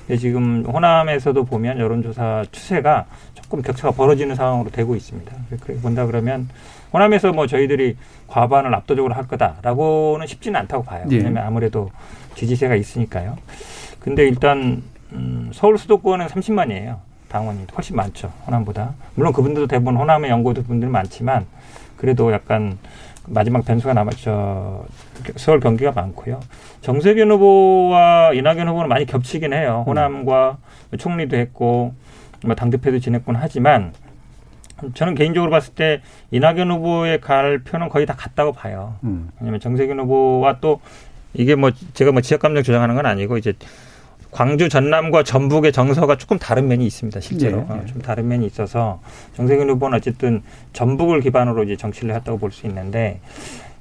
근데 0.06 0.18
지금 0.18 0.64
호남에서도 0.66 1.44
보면 1.44 1.78
여론조사 1.78 2.44
추세가 2.52 3.06
조금 3.34 3.60
격차가 3.62 3.90
벌어지는 3.92 4.34
상황으로 4.36 4.70
되고 4.70 4.94
있습니다. 4.96 5.32
그렇게 5.50 5.74
본다 5.80 6.06
그러면 6.06 6.48
호남에서 6.94 7.32
뭐 7.32 7.48
저희들이 7.48 7.96
과반을 8.28 8.72
압도적으로 8.72 9.14
할 9.14 9.26
거다라고는 9.26 10.28
쉽지는 10.28 10.60
않다고 10.60 10.84
봐요. 10.84 11.04
예. 11.10 11.16
왜냐하면 11.16 11.44
아무래도 11.44 11.90
지지세가 12.36 12.76
있으니까요. 12.76 13.36
근데 13.98 14.22
일단 14.22 14.82
음, 15.12 15.50
서울 15.52 15.76
수도권은 15.76 16.28
30만이에요. 16.28 16.98
당원이 17.28 17.66
훨씬 17.76 17.96
많죠. 17.96 18.32
호남보다. 18.46 18.94
물론 19.16 19.32
그분들도 19.32 19.66
대부분 19.66 19.96
호남의 19.96 20.30
연고도 20.30 20.62
분들 20.62 20.88
많지만 20.88 21.46
그래도 21.96 22.32
약간 22.32 22.78
마지막 23.26 23.64
변수가 23.64 23.92
남았죠. 23.92 24.86
서울 25.36 25.58
경기가 25.58 25.90
많고요. 25.90 26.38
정세균 26.80 27.30
후보와 27.32 28.34
이낙연 28.34 28.68
후보는 28.68 28.88
많이 28.88 29.04
겹치긴 29.04 29.52
해요. 29.52 29.82
호남과 29.86 30.58
총리도 30.96 31.36
했고 31.36 31.92
뭐 32.44 32.54
당대표도 32.54 33.00
지냈곤 33.00 33.34
하지만 33.36 33.92
저는 34.94 35.14
개인적으로 35.14 35.50
봤을 35.50 35.74
때 35.74 36.00
이낙연 36.30 36.70
후보의 36.70 37.20
갈 37.20 37.58
표는 37.58 37.88
거의 37.88 38.06
다 38.06 38.14
같다고 38.14 38.52
봐요. 38.52 38.96
음. 39.04 39.30
왜냐하면 39.40 39.60
정세균 39.60 39.98
후보와 40.00 40.58
또 40.60 40.80
이게 41.32 41.54
뭐 41.54 41.70
제가 41.94 42.12
뭐 42.12 42.20
지역 42.20 42.40
감정 42.40 42.62
조장하는 42.62 42.94
건 42.94 43.06
아니고 43.06 43.38
이제 43.38 43.52
광주 44.30 44.68
전남과 44.68 45.22
전북의 45.22 45.70
정서가 45.72 46.16
조금 46.16 46.38
다른 46.38 46.66
면이 46.66 46.84
있습니다. 46.86 47.20
실제로 47.20 47.58
네, 47.58 47.66
네. 47.68 47.74
어, 47.74 47.84
좀 47.86 48.02
다른 48.02 48.26
면이 48.26 48.46
있어서 48.46 49.00
정세균 49.36 49.70
후보는 49.70 49.96
어쨌든 49.96 50.42
전북을 50.72 51.20
기반으로 51.20 51.62
이제 51.62 51.76
정치를 51.76 52.14
했다고 52.16 52.38
볼 52.38 52.50
수 52.50 52.66
있는데 52.66 53.20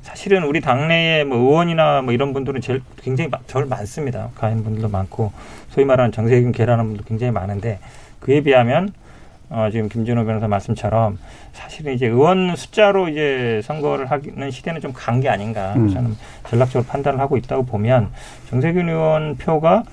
사실은 0.03 0.43
우리 0.43 0.59
당내에 0.61 1.23
뭐 1.23 1.37
의원이나 1.37 2.01
뭐 2.01 2.13
이런 2.13 2.33
분들은 2.33 2.61
제일 2.61 2.81
굉장히 3.01 3.31
절 3.47 3.65
많습니다. 3.65 4.29
가인 4.35 4.63
분들도 4.63 4.89
많고 4.89 5.31
소위 5.69 5.85
말하는 5.85 6.11
정세균 6.11 6.51
계라는 6.51 6.85
분도 6.85 7.03
굉장히 7.03 7.31
많은데 7.31 7.79
그에 8.19 8.41
비하면 8.41 8.93
어, 9.55 9.69
지금 9.71 9.87
김준호 9.87 10.25
변호사 10.25 10.47
말씀처럼 10.47 11.19
사실은 11.51 11.93
이제 11.93 12.07
의원 12.07 12.55
숫자로 12.55 13.07
이제 13.09 13.61
선거를 13.63 14.09
하는 14.09 14.49
시대는 14.49 14.81
좀 14.81 14.93
간 14.93 15.19
게 15.21 15.29
아닌가 15.29 15.73
음. 15.75 15.89
저는 15.89 16.17
전략적으로 16.49 16.87
판단을 16.89 17.19
하고 17.19 17.37
있다고 17.37 17.63
보면 17.63 18.09
정세균 18.49 18.89
의원 18.89 19.37
표가 19.37 19.83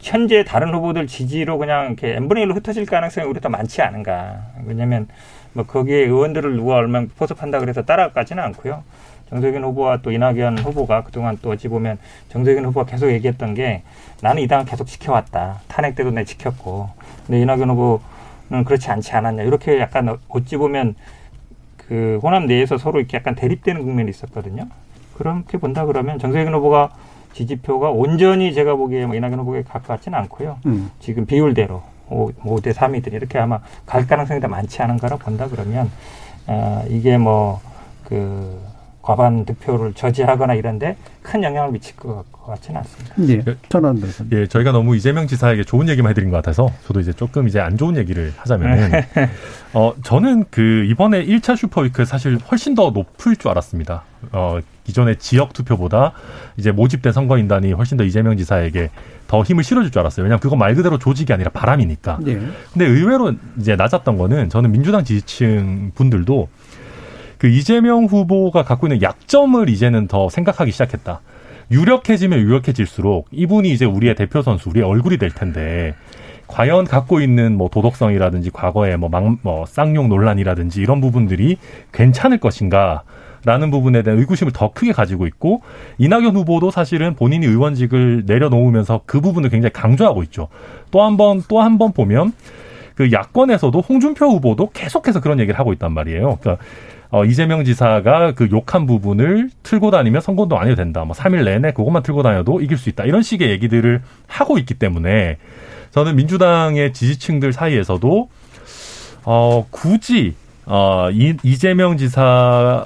현재 0.00 0.42
다른 0.44 0.74
후보들 0.74 1.06
지지로 1.06 1.58
그냥 1.58 1.86
이렇게 1.86 2.14
n분의 2.16 2.46
1로 2.46 2.56
흩어질 2.56 2.84
가능성이 2.86 3.26
우리 3.28 3.40
더 3.40 3.48
많지 3.48 3.80
않은가. 3.82 4.38
왜냐면 4.66 5.06
뭐 5.52 5.64
거기에 5.64 5.98
의원들을 6.04 6.56
누가 6.56 6.74
얼마나 6.76 7.06
포섭한다 7.16 7.60
그래서 7.60 7.82
따라가지는 7.82 8.42
않고요. 8.42 8.82
정세균 9.30 9.64
후보와 9.64 9.98
또 10.02 10.12
이낙연 10.12 10.58
후보가 10.58 11.02
그동안 11.04 11.38
또 11.42 11.50
어찌 11.50 11.66
보면 11.68 11.98
정세균 12.28 12.64
후보가 12.66 12.86
계속 12.86 13.10
얘기했던 13.10 13.54
게 13.54 13.82
나는 14.20 14.42
이 14.42 14.46
당을 14.48 14.64
계속 14.66 14.86
지켜왔다. 14.86 15.60
탄핵 15.68 15.94
때도 15.96 16.10
내 16.12 16.24
지켰고. 16.24 16.90
근데 17.26 17.40
이낙연 17.40 17.70
후보는 17.70 18.15
그렇지 18.48 18.90
않지 18.90 19.12
않았냐. 19.12 19.42
이렇게 19.42 19.78
약간 19.80 20.18
어찌 20.28 20.56
보면 20.56 20.94
그 21.76 22.18
호남 22.22 22.46
내에서 22.46 22.78
서로 22.78 22.98
이렇게 22.98 23.16
약간 23.16 23.34
대립되는 23.34 23.82
국면이 23.82 24.10
있었거든요. 24.10 24.66
그렇게 25.16 25.58
본다 25.58 25.86
그러면 25.86 26.18
정세균 26.18 26.52
후보가 26.54 26.90
지지표가 27.32 27.90
온전히 27.90 28.54
제가 28.54 28.76
보기에 28.76 29.06
뭐 29.06 29.14
이낙연 29.14 29.38
후보에 29.40 29.62
가깝지는 29.62 30.18
않고요. 30.18 30.58
음. 30.66 30.90
지금 31.00 31.26
비율대로 31.26 31.82
5, 32.08 32.30
5대 32.32 32.72
3이든 32.72 33.12
이렇게 33.12 33.38
아마 33.38 33.60
갈 33.84 34.06
가능성이 34.06 34.40
더 34.40 34.48
많지 34.48 34.80
않은가라 34.82 35.16
본다 35.16 35.48
그러면 35.48 35.90
어, 36.46 36.84
이게 36.88 37.18
뭐그 37.18 38.75
과반 39.06 39.44
득표를 39.44 39.92
저지하거나 39.94 40.54
이런데 40.54 40.96
큰 41.22 41.40
영향을 41.44 41.70
미칠 41.70 41.94
것 41.94 42.24
같지는 42.44 42.80
않습니다. 42.80 43.14
예, 43.28 43.56
전환 43.68 44.02
예, 44.32 44.48
저희가 44.48 44.72
너무 44.72 44.96
이재명 44.96 45.28
지사에게 45.28 45.62
좋은 45.62 45.88
얘기만 45.88 46.10
해드린 46.10 46.28
것 46.28 46.38
같아서 46.38 46.72
저도 46.88 46.98
이제 46.98 47.12
조금 47.12 47.46
이제 47.46 47.60
안 47.60 47.76
좋은 47.76 47.96
얘기를 47.96 48.32
하자면은 48.36 48.90
어 49.74 49.94
저는 50.02 50.46
그 50.50 50.84
이번에 50.90 51.24
1차 51.24 51.56
슈퍼위크 51.56 52.04
사실 52.04 52.36
훨씬 52.50 52.74
더 52.74 52.90
높을 52.90 53.36
줄 53.36 53.48
알았습니다. 53.52 54.02
어 54.32 54.58
기존의 54.82 55.20
지역 55.20 55.52
투표보다 55.52 56.10
이제 56.56 56.72
모집된 56.72 57.12
선거인단이 57.12 57.74
훨씬 57.74 57.96
더 57.96 58.02
이재명 58.02 58.36
지사에게 58.36 58.90
더 59.28 59.42
힘을 59.44 59.62
실어줄 59.62 59.92
줄 59.92 60.00
알았어요. 60.00 60.24
왜냐하면 60.24 60.40
그거 60.40 60.56
말 60.56 60.74
그대로 60.74 60.98
조직이 60.98 61.32
아니라 61.32 61.50
바람이니까. 61.50 62.18
네. 62.22 62.40
근데 62.72 62.86
의외로 62.86 63.34
이제 63.56 63.76
낮았던 63.76 64.18
거는 64.18 64.48
저는 64.48 64.72
민주당 64.72 65.04
지지층 65.04 65.92
분들도 65.94 66.48
그 67.38 67.48
이재명 67.48 68.04
후보가 68.04 68.62
갖고 68.64 68.86
있는 68.86 69.02
약점을 69.02 69.68
이제는 69.68 70.08
더 70.08 70.28
생각하기 70.28 70.70
시작했다. 70.72 71.20
유력해지면 71.70 72.38
유력해질수록 72.38 73.28
이분이 73.32 73.70
이제 73.72 73.84
우리의 73.84 74.14
대표 74.14 74.40
선수, 74.42 74.70
우리의 74.70 74.84
얼굴이 74.86 75.18
될 75.18 75.30
텐데 75.30 75.94
과연 76.46 76.84
갖고 76.84 77.20
있는 77.20 77.56
뭐 77.56 77.68
도덕성이라든지 77.68 78.50
과거의 78.50 78.96
뭐, 78.96 79.08
막, 79.08 79.38
뭐 79.42 79.66
쌍용 79.66 80.08
논란이라든지 80.08 80.80
이런 80.80 81.00
부분들이 81.00 81.58
괜찮을 81.92 82.38
것인가 82.38 83.02
라는 83.44 83.70
부분에 83.70 84.02
대한 84.02 84.18
의구심을 84.20 84.52
더 84.52 84.72
크게 84.72 84.92
가지고 84.92 85.26
있고 85.26 85.62
이낙연 85.98 86.34
후보도 86.36 86.70
사실은 86.70 87.14
본인이 87.14 87.46
의원직을 87.46 88.24
내려놓으면서 88.26 89.02
그 89.06 89.20
부분을 89.20 89.50
굉장히 89.50 89.72
강조하고 89.72 90.22
있죠. 90.24 90.48
또 90.90 91.00
한 91.02 91.16
번 91.16 91.42
또 91.46 91.60
한 91.60 91.78
번 91.78 91.92
보면 91.92 92.32
그 92.94 93.12
야권에서도 93.12 93.78
홍준표 93.80 94.26
후보도 94.26 94.70
계속해서 94.72 95.20
그런 95.20 95.38
얘기를 95.38 95.58
하고 95.58 95.72
있단 95.72 95.92
말이에요. 95.92 96.38
그러니까 96.40 96.64
어, 97.16 97.24
이재명 97.24 97.64
지사가 97.64 98.32
그 98.32 98.48
욕한 98.52 98.84
부분을 98.84 99.48
틀고 99.62 99.90
다니면 99.90 100.20
선거도 100.20 100.58
안 100.58 100.66
해도 100.66 100.76
된다. 100.76 101.02
뭐 101.06 101.16
3일 101.16 101.44
내내 101.44 101.72
그것만 101.72 102.02
틀고 102.02 102.22
다녀도 102.22 102.60
이길 102.60 102.76
수 102.76 102.90
있다. 102.90 103.04
이런 103.04 103.22
식의 103.22 103.48
얘기들을 103.48 104.02
하고 104.26 104.58
있기 104.58 104.74
때문에 104.74 105.38
저는 105.92 106.14
민주당의 106.16 106.92
지지층들 106.92 107.54
사이에서도 107.54 108.28
어, 109.24 109.66
굳이 109.70 110.34
어, 110.66 111.08
이, 111.10 111.34
이재명 111.42 111.96
지사 111.96 112.84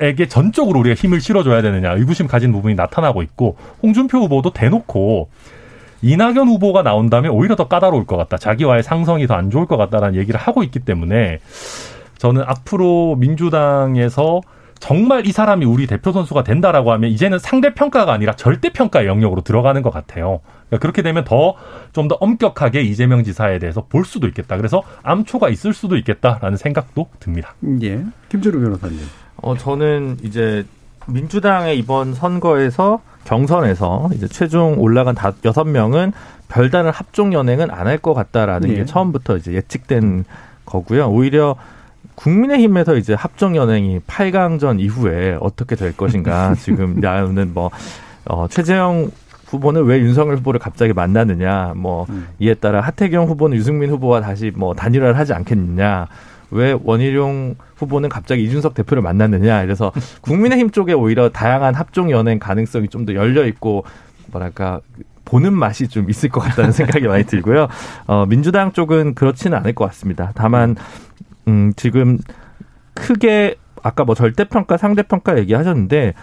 에게 0.00 0.26
전적으로 0.26 0.80
우리가 0.80 0.94
힘을 0.94 1.20
실어줘야 1.20 1.62
되느냐 1.62 1.92
의구심 1.92 2.26
가진 2.26 2.52
부분이 2.52 2.74
나타나고 2.74 3.22
있고 3.22 3.56
홍준표 3.82 4.18
후보도 4.18 4.52
대놓고 4.52 5.28
이낙연 6.02 6.48
후보가 6.48 6.82
나온다면 6.82 7.30
오히려 7.30 7.56
더 7.56 7.66
까다로울 7.66 8.04
것 8.04 8.16
같다. 8.16 8.36
자기와의 8.36 8.82
상성이 8.82 9.26
더 9.26 9.34
안 9.34 9.50
좋을 9.50 9.66
것 9.66 9.76
같다라는 9.76 10.16
얘기를 10.16 10.38
하고 10.38 10.62
있기 10.62 10.80
때문에 10.80 11.38
저는 12.24 12.42
앞으로 12.46 13.16
민주당에서 13.16 14.40
정말 14.80 15.26
이 15.26 15.32
사람이 15.32 15.66
우리 15.66 15.86
대표 15.86 16.10
선수가 16.10 16.42
된다라고 16.42 16.90
하면 16.92 17.10
이제는 17.10 17.38
상대 17.38 17.74
평가가 17.74 18.14
아니라 18.14 18.32
절대 18.34 18.70
평가의 18.70 19.06
영역으로 19.06 19.42
들어가는 19.42 19.82
것 19.82 19.90
같아요. 19.90 20.40
그러니까 20.68 20.78
그렇게 20.78 21.02
되면 21.02 21.24
더 21.24 21.54
좀더 21.92 22.14
엄격하게 22.14 22.80
이재명 22.80 23.24
지사에 23.24 23.58
대해서 23.58 23.84
볼 23.90 24.06
수도 24.06 24.26
있겠다. 24.26 24.56
그래서 24.56 24.82
암초가 25.02 25.50
있을 25.50 25.74
수도 25.74 25.98
있겠다라는 25.98 26.56
생각도 26.56 27.08
듭니다. 27.20 27.54
예, 27.82 28.02
김주루 28.30 28.58
변호사님. 28.58 29.00
어, 29.42 29.58
저는 29.58 30.16
이제 30.22 30.64
민주당의 31.06 31.78
이번 31.78 32.14
선거에서 32.14 33.02
경선에서 33.24 34.08
이제 34.14 34.28
최종 34.28 34.80
올라간 34.80 35.14
다 35.14 35.34
여섯 35.44 35.64
명은 35.64 36.14
별다른 36.48 36.90
합종 36.90 37.34
연행은 37.34 37.70
안 37.70 37.86
할 37.86 37.98
것 37.98 38.14
같다라는 38.14 38.70
네. 38.70 38.74
게 38.76 38.84
처음부터 38.86 39.36
이제 39.36 39.52
예측된 39.52 40.24
거고요. 40.64 41.08
오히려 41.10 41.56
국민의힘에서 42.24 42.96
이제 42.96 43.14
합종 43.14 43.54
연행이 43.54 44.00
8강전 44.00 44.80
이후에 44.80 45.36
어떻게 45.40 45.76
될 45.76 45.94
것인가 45.96 46.54
지금 46.58 47.02
야는 47.02 47.52
뭐 47.52 47.70
어, 48.24 48.48
최재형 48.48 49.10
후보는 49.46 49.84
왜 49.84 49.98
윤석열 49.98 50.38
후보를 50.38 50.58
갑자기 50.58 50.94
만나느냐 50.94 51.74
뭐 51.76 52.06
음. 52.08 52.28
이에 52.38 52.54
따라 52.54 52.80
하태경 52.80 53.26
후보는 53.26 53.56
유승민 53.56 53.90
후보와 53.90 54.22
다시 54.22 54.50
뭐 54.54 54.74
단일화를 54.74 55.18
하지 55.18 55.34
않겠느냐 55.34 56.08
왜 56.50 56.76
원희룡 56.82 57.56
후보는 57.76 58.08
갑자기 58.08 58.44
이준석 58.44 58.74
대표를 58.74 59.02
만났느냐. 59.02 59.62
이래서 59.62 59.92
국민의힘 60.20 60.70
쪽에 60.70 60.92
오히려 60.92 61.28
다양한 61.28 61.74
합종 61.74 62.10
연행 62.10 62.38
가능성이 62.38 62.88
좀 62.88 63.04
더 63.04 63.14
열려 63.14 63.44
있고 63.46 63.84
뭐랄까 64.28 64.80
보는 65.24 65.52
맛이 65.52 65.88
좀 65.88 66.08
있을 66.08 66.28
것 66.28 66.40
같다는 66.40 66.72
생각이 66.72 67.06
많이 67.06 67.24
들고요. 67.24 67.68
어, 68.06 68.24
민주당 68.26 68.72
쪽은 68.72 69.14
그렇지는 69.14 69.58
않을 69.58 69.74
것 69.74 69.84
같습니다. 69.86 70.32
다만 70.34 70.76
음, 71.48 71.72
지금 71.76 72.18
크게 72.94 73.56
아까 73.82 74.04
뭐 74.04 74.14
절대평가, 74.14 74.76
상대평가 74.76 75.38
얘기하셨는데 75.38 76.14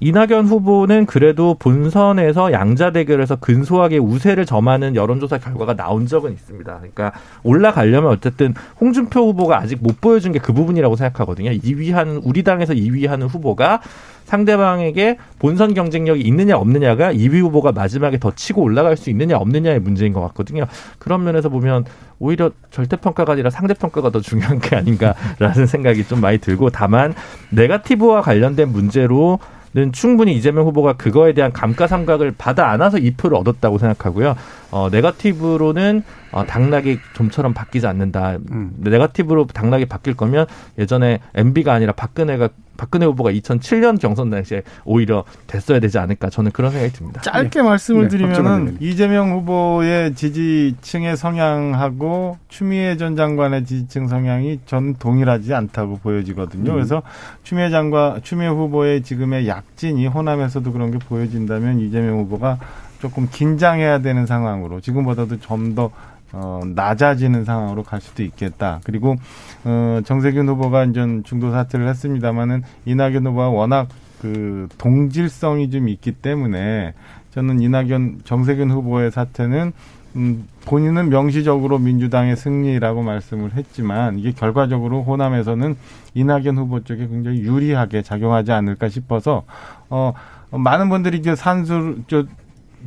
이낙연 0.00 0.46
후보는 0.46 1.04
그래도 1.06 1.56
본선에서 1.58 2.52
양자 2.52 2.92
대결에서 2.92 3.36
근소하게 3.36 3.98
우세를 3.98 4.46
점하는 4.46 4.94
여론조사 4.96 5.38
결과가 5.38 5.74
나온 5.76 6.06
적은 6.06 6.32
있습니다. 6.32 6.76
그러니까 6.76 7.12
올라가려면 7.42 8.10
어쨌든 8.10 8.54
홍준표 8.80 9.20
후보가 9.28 9.58
아직 9.58 9.82
못 9.82 10.00
보여준 10.00 10.32
게 10.32 10.46
그 10.46 10.52
부분이라고 10.52 10.94
생각하거든요. 10.94 11.50
2위 11.50 11.90
하는 11.92 12.20
우리 12.22 12.44
당에서 12.44 12.72
2위 12.72 13.08
하는 13.08 13.26
후보가 13.26 13.80
상대방에게 14.26 15.18
본선 15.40 15.74
경쟁력이 15.74 16.20
있느냐 16.20 16.56
없느냐가 16.56 17.12
2위 17.12 17.40
후보가 17.40 17.72
마지막에 17.72 18.18
더 18.20 18.32
치고 18.32 18.62
올라갈 18.62 18.96
수 18.96 19.10
있느냐 19.10 19.36
없느냐의 19.36 19.80
문제인 19.80 20.12
것 20.12 20.20
같거든요. 20.20 20.66
그런 21.00 21.24
면에서 21.24 21.48
보면 21.48 21.84
오히려 22.20 22.52
절대 22.70 22.96
평가가 22.96 23.32
아니라 23.32 23.50
상대 23.50 23.74
평가가 23.74 24.10
더 24.10 24.20
중요한 24.20 24.60
게 24.60 24.76
아닌가라는 24.76 25.66
생각이 25.68 26.04
좀 26.06 26.20
많이 26.20 26.38
들고 26.38 26.70
다만 26.70 27.12
네가티브와 27.50 28.22
관련된 28.22 28.70
문제로 28.70 29.40
는 29.76 29.92
충분히 29.92 30.34
이재명 30.34 30.64
후보가 30.64 30.94
그거에 30.94 31.34
대한 31.34 31.52
감가상각을 31.52 32.32
받아 32.38 32.70
안아서 32.70 32.96
2표를 32.96 33.34
얻었다고 33.34 33.76
생각하고요. 33.76 34.34
어, 34.70 34.88
네거티브로는 34.90 36.02
어, 36.32 36.46
당락이 36.46 36.98
좀처럼 37.12 37.52
바뀌지 37.52 37.86
않는다. 37.86 38.38
음. 38.52 38.72
네거티브로 38.78 39.48
당락이 39.48 39.84
바뀔 39.84 40.16
거면 40.16 40.46
예전에 40.78 41.20
MB가 41.34 41.74
아니라 41.74 41.92
박근혜가 41.92 42.48
박근혜 42.76 43.06
후보가 43.06 43.30
2007년 43.32 44.00
경선 44.00 44.30
당시에 44.30 44.62
오히려 44.84 45.24
됐어야 45.46 45.80
되지 45.80 45.98
않을까 45.98 46.30
저는 46.30 46.50
그런 46.52 46.70
생각이 46.72 46.92
듭니다. 46.92 47.20
짧게 47.22 47.60
네. 47.60 47.62
말씀을 47.62 48.02
네, 48.02 48.08
드리면은 48.08 48.78
이재명 48.80 49.32
후보의 49.32 50.14
지지층의 50.14 51.16
성향하고 51.16 52.38
추미애 52.48 52.96
전 52.96 53.16
장관의 53.16 53.64
지지층 53.64 54.08
성향이 54.08 54.60
전 54.66 54.94
동일하지 54.94 55.54
않다고 55.54 55.98
보여지거든요. 55.98 56.70
음. 56.72 56.74
그래서 56.74 57.02
추미애 57.42 57.70
장관, 57.70 58.22
추미애 58.22 58.48
후보의 58.48 59.02
지금의 59.02 59.48
약진이 59.48 60.06
호남에서도 60.06 60.72
그런 60.72 60.90
게 60.90 60.98
보여진다면 60.98 61.80
이재명 61.80 62.18
후보가 62.20 62.58
조금 63.00 63.28
긴장해야 63.30 63.98
되는 63.98 64.26
상황으로 64.26 64.80
지금보다도 64.80 65.40
좀 65.40 65.76
더 65.76 65.90
어, 66.32 66.60
낮아지는 66.64 67.44
상황으로 67.44 67.82
갈 67.82 68.00
수도 68.00 68.22
있겠다. 68.22 68.80
그리고 68.84 69.16
어, 69.64 70.00
정세균 70.04 70.48
후보가 70.48 70.84
이제 70.84 71.00
중도 71.24 71.50
사퇴를 71.50 71.88
했습니다마는 71.88 72.62
이낙연 72.84 73.26
후보가 73.26 73.48
워낙 73.50 73.88
그 74.20 74.68
동질성이 74.78 75.70
좀 75.70 75.88
있기 75.88 76.12
때문에 76.12 76.94
저는 77.30 77.60
이낙연 77.60 78.22
정세균 78.24 78.70
후보의 78.70 79.10
사퇴는 79.10 79.72
음, 80.16 80.48
본인은 80.64 81.10
명시적으로 81.10 81.78
민주당의 81.78 82.36
승리라고 82.36 83.02
말씀을 83.02 83.52
했지만 83.54 84.18
이게 84.18 84.32
결과적으로 84.32 85.02
호남에서는 85.02 85.76
이낙연 86.14 86.56
후보 86.56 86.82
쪽에 86.82 87.06
굉장히 87.06 87.40
유리하게 87.40 88.00
작용하지 88.00 88.50
않을까 88.52 88.88
싶어서 88.88 89.44
어 89.90 90.14
많은 90.50 90.88
분들이 90.88 91.18
이제 91.18 91.36
산술 91.36 92.04
저 92.08 92.24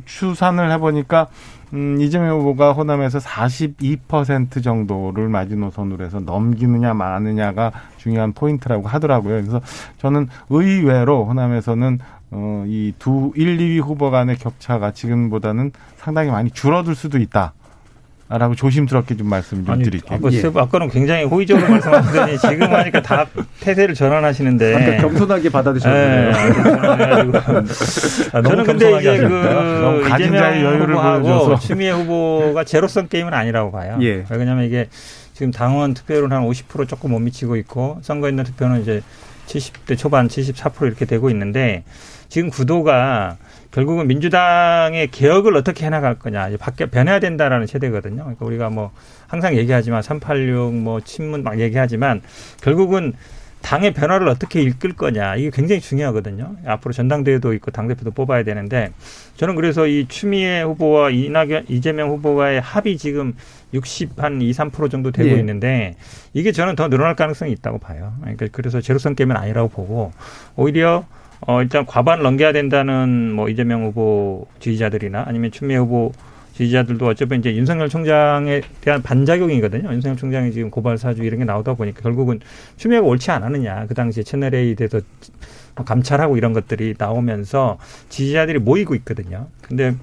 추산을 0.06 0.72
해보니까 0.72 1.28
음, 1.72 2.00
이재명 2.00 2.40
후보가 2.40 2.72
호남에서 2.72 3.18
42% 3.18 4.62
정도를 4.62 5.28
마지노선으로 5.28 6.04
해서 6.04 6.18
넘기느냐 6.20 6.94
마느냐가 6.94 7.70
중요한 7.96 8.32
포인트라고 8.32 8.88
하더라고요. 8.88 9.40
그래서 9.40 9.60
저는 9.98 10.28
의외로 10.48 11.24
호남에서는 11.26 11.98
어, 12.32 12.64
이 12.66 12.92
두 12.98 13.32
1, 13.34 13.58
2위 13.58 13.82
후보 13.82 14.10
간의 14.10 14.36
격차가 14.36 14.92
지금보다는 14.92 15.72
상당히 15.96 16.30
많이 16.30 16.50
줄어들 16.50 16.94
수도 16.94 17.18
있다. 17.18 17.52
라고 18.38 18.54
조심스럽게 18.54 19.16
좀 19.16 19.28
말씀 19.28 19.64
좀 19.64 19.82
드릴게요. 19.82 20.18
아까, 20.18 20.32
예. 20.32 20.42
아까는 20.54 20.88
굉장히 20.88 21.24
호의적으로 21.24 21.68
말씀하시더니 21.68 22.38
지금 22.38 22.72
하니까 22.72 23.02
다 23.02 23.26
태세를 23.58 23.96
전환하시는데. 23.96 24.74
아까 24.76 25.02
겸손하게 25.02 25.48
받아들이셨네요. 25.50 26.32
네. 26.32 27.38
아, 28.32 28.40
저는 28.40 28.64
근데 28.64 28.98
이제 28.98 29.18
그 29.18 30.08
이재명 30.14 30.80
후보하고 30.80 31.58
추미애 31.58 31.90
후보가 31.90 32.62
제로성 32.62 33.08
게임은 33.08 33.34
아니라고 33.34 33.72
봐요. 33.72 33.98
예. 34.02 34.24
왜냐하면 34.30 34.64
이게 34.64 34.88
지금 35.34 35.50
당원 35.50 35.94
투표율은 35.94 36.30
한 36.30 36.42
50% 36.46 36.86
조금 36.86 37.10
못 37.10 37.18
미치고 37.18 37.56
있고 37.56 37.98
선거 38.02 38.28
있는 38.28 38.44
투표는 38.44 38.82
이제 38.82 39.02
70대 39.46 39.98
초반 39.98 40.28
74% 40.28 40.86
이렇게 40.86 41.04
되고 41.04 41.30
있는데 41.30 41.82
지금 42.28 42.48
구도가 42.48 43.38
결국은 43.70 44.08
민주당의 44.08 45.08
개혁을 45.08 45.56
어떻게 45.56 45.86
해나갈 45.86 46.18
거냐, 46.18 46.48
이제 46.48 46.56
밖에 46.56 46.86
변해야 46.86 47.20
된다라는 47.20 47.66
세대거든요. 47.66 48.22
그러니까 48.22 48.44
우리가 48.44 48.70
뭐 48.70 48.90
항상 49.28 49.56
얘기하지만 49.56 50.02
386, 50.02 50.74
뭐 50.74 51.00
친문 51.00 51.42
막 51.44 51.60
얘기하지만 51.60 52.20
결국은 52.62 53.12
당의 53.62 53.92
변화를 53.92 54.26
어떻게 54.28 54.62
이끌 54.62 54.94
거냐 54.94 55.36
이게 55.36 55.50
굉장히 55.50 55.80
중요하거든요. 55.80 56.56
앞으로 56.64 56.92
전당대회도 56.92 57.52
있고 57.54 57.70
당 57.70 57.88
대표도 57.88 58.10
뽑아야 58.12 58.42
되는데 58.42 58.90
저는 59.36 59.54
그래서 59.54 59.86
이 59.86 60.06
추미애 60.08 60.62
후보와 60.62 61.10
이낙연 61.10 61.66
이재명 61.68 62.08
후보와의 62.10 62.60
합이 62.60 62.96
지금 62.96 63.34
60한 63.74 64.40
2, 64.42 64.50
3% 64.52 64.90
정도 64.90 65.10
되고 65.10 65.28
예. 65.28 65.38
있는데 65.38 65.94
이게 66.32 66.52
저는 66.52 66.74
더 66.74 66.88
늘어날 66.88 67.14
가능성이 67.14 67.52
있다고 67.52 67.78
봐요. 67.78 68.14
그러니까 68.20 68.46
그래서 68.50 68.80
제로성 68.80 69.14
게임은 69.14 69.36
아니라고 69.36 69.68
보고 69.68 70.12
오히려 70.56 71.04
어, 71.42 71.62
일단 71.62 71.86
과반을 71.86 72.22
넘겨야 72.22 72.52
된다는 72.52 73.32
뭐 73.32 73.48
이재명 73.48 73.84
후보 73.84 74.46
지지자들이나 74.60 75.24
아니면 75.26 75.50
추미애 75.50 75.78
후보 75.78 76.12
지지자들도 76.54 77.06
어차피 77.06 77.36
이제 77.36 77.54
윤석열 77.54 77.88
총장에 77.88 78.60
대한 78.82 79.02
반작용이거든요. 79.02 79.90
윤석열 79.92 80.16
총장이 80.16 80.52
지금 80.52 80.70
고발 80.70 80.98
사주 80.98 81.22
이런 81.22 81.38
게 81.38 81.44
나오다 81.46 81.74
보니까 81.74 82.02
결국은 82.02 82.40
추미애가 82.76 83.06
옳지 83.06 83.30
않았느냐. 83.30 83.86
그 83.86 83.94
당시에 83.94 84.22
채널 84.22 84.54
A에 84.54 84.74
대해서 84.74 85.00
감찰하고 85.74 86.36
이런 86.36 86.52
것들이 86.52 86.94
나오면서 86.98 87.78
지지자들이 88.10 88.58
모이고 88.58 88.94
있거든요. 88.96 89.46
근데 89.62 89.94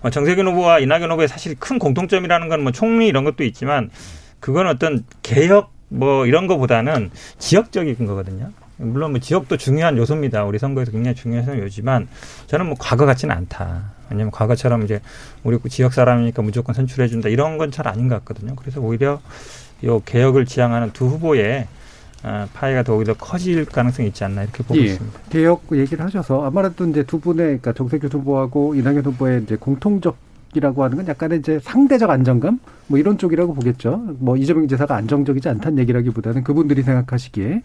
뭐 0.00 0.10
정세균 0.10 0.46
후보와 0.48 0.78
이낙연 0.78 1.10
후보의 1.10 1.28
사실 1.28 1.54
큰 1.58 1.78
공통점이라는 1.78 2.48
건 2.48 2.62
뭐 2.62 2.72
총리 2.72 3.06
이런 3.06 3.24
것도 3.24 3.44
있지만 3.44 3.90
그건 4.38 4.66
어떤 4.68 5.04
개혁 5.22 5.72
뭐 5.88 6.24
이런 6.24 6.46
거보다는 6.46 7.10
지역적인 7.38 8.06
거거든요. 8.06 8.50
물론 8.80 9.12
뭐 9.12 9.20
지역도 9.20 9.56
중요한 9.56 9.96
요소입니다. 9.98 10.44
우리 10.44 10.58
선거에서 10.58 10.90
굉장히 10.90 11.14
중요한 11.14 11.58
요지만 11.58 12.08
저는 12.46 12.66
뭐 12.66 12.76
과거 12.78 13.06
같지는 13.06 13.34
않다. 13.34 13.92
왜냐하면 14.10 14.30
과거처럼 14.32 14.82
이제 14.84 15.00
우리 15.44 15.58
지역 15.68 15.92
사람이니까 15.92 16.42
무조건 16.42 16.74
선출해 16.74 17.08
준다 17.08 17.28
이런 17.28 17.58
건 17.58 17.70
잘 17.70 17.86
아닌 17.86 18.08
것 18.08 18.16
같거든요. 18.24 18.56
그래서 18.56 18.80
오히려 18.80 19.20
요 19.84 20.02
개혁을 20.04 20.46
지향하는 20.46 20.92
두 20.92 21.06
후보의 21.06 21.66
어, 22.22 22.46
파이가 22.52 22.82
더 22.82 22.96
오히려 22.96 23.14
커질 23.14 23.64
가능성이 23.64 24.08
있지 24.08 24.24
않나 24.24 24.42
이렇게 24.42 24.62
보고 24.62 24.78
예. 24.78 24.84
있습니다. 24.86 25.20
개혁 25.30 25.62
얘기를 25.72 26.04
하셔서 26.04 26.44
아무래도 26.44 26.84
이제 26.86 27.02
두 27.04 27.20
분의 27.20 27.46
그러니까 27.46 27.72
정세균 27.72 28.10
후보하고 28.10 28.74
이낙연 28.74 29.04
후보의 29.04 29.42
이제 29.44 29.56
공통적 29.56 30.16
이라고 30.54 30.82
하는 30.82 30.96
건 30.96 31.06
약간의 31.06 31.38
이제 31.38 31.60
상대적 31.62 32.10
안정감 32.10 32.58
뭐 32.88 32.98
이런 32.98 33.16
쪽이라고 33.16 33.54
보겠죠. 33.54 34.02
뭐 34.18 34.36
이재명 34.36 34.66
지사가 34.66 34.96
안정적이지 34.96 35.48
않다는 35.48 35.78
얘기라기보다는 35.78 36.42
그분들이 36.42 36.82
생각하시기에 36.82 37.62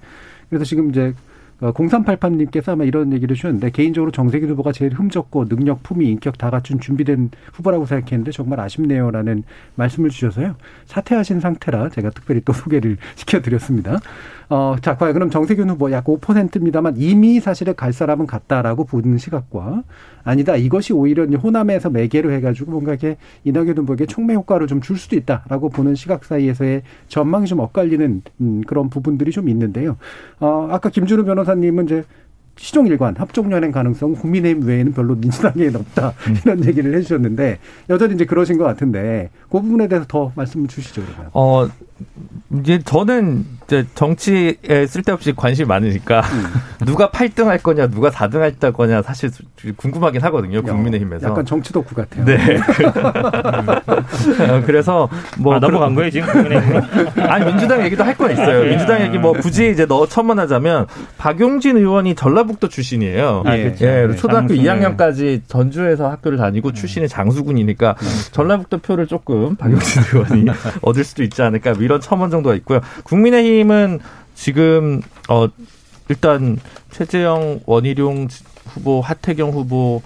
그래서 0.49 0.65
지금 0.65 0.89
이제 0.89 1.13
0388님께서 1.59 2.69
어, 2.69 2.71
아마 2.73 2.83
이런 2.83 3.13
얘기를 3.13 3.35
주셨는데 3.35 3.69
개인적으로 3.71 4.11
정세균 4.11 4.49
후보가 4.49 4.71
제일 4.71 4.93
흠잡고 4.93 5.47
능력, 5.47 5.83
품위, 5.83 6.09
인격 6.09 6.37
다 6.37 6.49
갖춘 6.49 6.79
준비된 6.79 7.31
후보라고 7.53 7.85
생각했는데 7.85 8.31
정말 8.31 8.59
아쉽네요라는 8.59 9.43
말씀을 9.75 10.09
주셔서요. 10.09 10.55
사퇴하신 10.85 11.39
상태라 11.39 11.89
제가 11.89 12.09
특별히 12.09 12.41
또 12.43 12.51
소개를 12.51 12.97
시켜드렸습니다. 13.15 13.99
어, 14.49 14.75
자, 14.81 14.95
과연 14.95 15.13
그럼 15.13 15.29
정세균 15.29 15.69
후보 15.69 15.91
약 15.91 16.05
5%입니다만 16.05 16.95
이미 16.97 17.39
사실은 17.39 17.75
갈 17.75 17.91
사람은 17.91 18.27
갔다라고 18.27 18.85
보는 18.85 19.17
시각과 19.17 19.83
아니다. 20.23 20.55
이것이 20.55 20.93
오히려 20.93 21.25
호남에서 21.25 21.89
매개로 21.89 22.31
해가지고 22.31 22.71
뭔가 22.71 22.91
이렇게 22.93 23.17
이낙연 23.43 23.77
후보에게 23.77 24.05
촉매 24.05 24.35
효과를 24.35 24.67
좀 24.67 24.85
줄 24.85 24.97
수도 24.97 25.15
있다라고 25.15 25.69
보는 25.69 25.95
시각 25.95 26.25
사이에서의 26.25 26.83
전망이 27.07 27.47
좀 27.47 27.59
엇갈리는 27.59 28.21
음, 28.41 28.61
그런 28.67 28.89
부분들이 28.89 29.31
좀 29.31 29.49
있는데요. 29.49 29.97
어, 30.39 30.67
아까 30.69 30.89
김준우 30.89 31.25
변호사님은 31.25 31.85
이제 31.85 32.03
시종일관 32.57 33.15
합종연행 33.17 33.71
가능성 33.71 34.13
국민의힘 34.13 34.67
외에는 34.67 34.93
별로 34.93 35.15
민주당에는 35.15 35.75
없다 35.75 36.13
음. 36.27 36.35
이런 36.45 36.65
얘기를 36.65 36.95
해주셨는데 36.95 37.59
여전히 37.89 38.13
이제 38.13 38.25
그러신 38.25 38.57
것 38.57 38.63
같은데 38.63 39.29
그 39.49 39.59
부분에 39.59 39.87
대해서 39.87 40.05
더 40.07 40.31
말씀을 40.35 40.67
주시죠 40.67 41.01
그러면. 41.03 41.31
어 41.33 41.67
이제 42.59 42.79
저는 42.83 43.45
이제 43.65 43.85
정치에 43.95 44.55
쓸데없이 44.87 45.33
관심이 45.35 45.67
많으니까 45.67 46.21
음. 46.21 46.45
누가 46.85 47.09
8등 47.09 47.45
할 47.45 47.57
거냐 47.57 47.87
누가 47.87 48.09
4등 48.09 48.39
할 48.39 48.53
거냐 48.73 49.01
사실 49.01 49.31
궁금하긴 49.77 50.21
하거든요 50.23 50.61
국민의힘에서. 50.61 51.29
약간 51.29 51.45
정치 51.45 51.73
덕후 51.73 51.95
같아요. 51.95 52.25
네. 52.25 52.37
그래서 54.65 55.09
뭐 55.37 55.55
아, 55.55 55.59
넘어간 55.59 55.95
거예요 55.95 56.09
지금 56.09 56.27
국민의힘. 56.31 56.81
아니 57.29 57.45
민주당 57.45 57.83
얘기도 57.83 58.03
할 58.03 58.15
건 58.15 58.31
있어요. 58.31 58.63
네. 58.63 58.69
민주당 58.69 59.01
얘기 59.01 59.17
뭐 59.17 59.33
굳이 59.33 59.69
이제 59.69 59.85
너 59.85 60.07
첨언하자면 60.07 60.87
박용진 61.17 61.75
의원이 61.75 62.15
전라북도 62.15 62.69
출신이에요. 62.69 63.43
아, 63.45 63.57
그렇죠. 63.57 63.85
예, 63.85 64.07
네, 64.07 64.15
초등학교 64.15 64.55
장수 64.55 64.63
2학년까지 64.63 65.41
전주에서 65.47 66.09
학교를 66.09 66.37
다니고 66.37 66.71
출신이 66.71 67.09
장수군이니까 67.09 67.95
네. 67.99 68.07
전라북도 68.31 68.77
표를 68.77 69.07
조금 69.07 69.57
박용진 69.57 70.01
의원이 70.13 70.45
얻을 70.81 71.03
수도 71.03 71.23
있지 71.23 71.41
않을까 71.41 71.73
뭐 71.73 71.83
이런 71.95 72.01
첨언 72.01 72.29
정도가 72.29 72.55
있고요. 72.55 72.81
국민의힘은 73.03 73.99
지금 74.35 75.01
어 75.29 75.47
일단 76.09 76.59
최재형 76.91 77.61
원희룡 77.65 78.27
후보, 78.67 79.01
하태경 79.01 79.51
후보, 79.51 80.01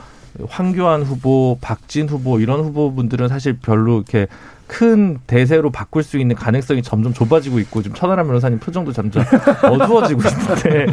황교안 0.47 1.03
후보, 1.03 1.57
박진 1.59 2.07
후보 2.07 2.39
이런 2.39 2.61
후보분들은 2.61 3.27
사실 3.27 3.57
별로 3.59 3.97
이렇게 3.97 4.27
큰 4.69 5.17
대세로 5.25 5.71
바꿀 5.71 6.03
수 6.03 6.19
있는 6.19 6.35
가능성이 6.35 6.83
점점 6.83 7.11
좁아지고 7.11 7.57
있고 7.59 7.81
좀 7.81 7.93
천하람 7.95 8.27
변호사님 8.27 8.59
표정도 8.59 8.93
점점 8.93 9.23
어두워지고 9.65 10.21
있는데 10.29 10.85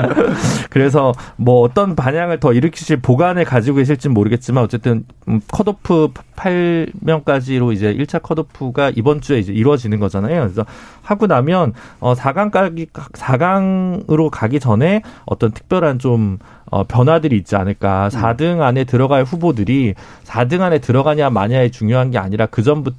그래서 0.70 1.12
뭐 1.36 1.60
어떤 1.60 1.94
반향을 1.94 2.40
더 2.40 2.54
일으키실 2.54 3.02
보관을 3.02 3.44
가지고 3.44 3.76
계실지는 3.76 4.14
모르겠지만 4.14 4.64
어쨌든 4.64 5.04
음, 5.28 5.40
컷오프 5.52 6.12
8명까지로 6.34 7.74
이제 7.74 7.94
1차 7.94 8.22
컷오프가 8.22 8.92
이번 8.96 9.20
주에 9.20 9.38
이제 9.38 9.52
이루어지는 9.52 10.00
거잖아요. 10.00 10.40
그래서 10.40 10.64
하고 11.02 11.26
나면 11.26 11.74
어 12.00 12.14
4강까지 12.14 12.88
4강으로 12.90 14.30
가기 14.30 14.60
전에 14.60 15.02
어떤 15.26 15.52
특별한 15.52 15.98
좀 15.98 16.38
어, 16.70 16.82
변화들이 16.82 17.36
있지 17.36 17.54
않을까. 17.54 18.08
4등 18.08 18.60
안에 18.60 18.82
들어갈 18.82 19.22
후보들이 19.22 19.94
4등 20.24 20.60
안에 20.60 20.80
들어가냐 20.80 21.30
마냐에 21.30 21.70
중요한 21.70 22.10
게 22.10 22.18
아니라 22.18 22.46
그 22.46 22.64
전부터 22.64 22.93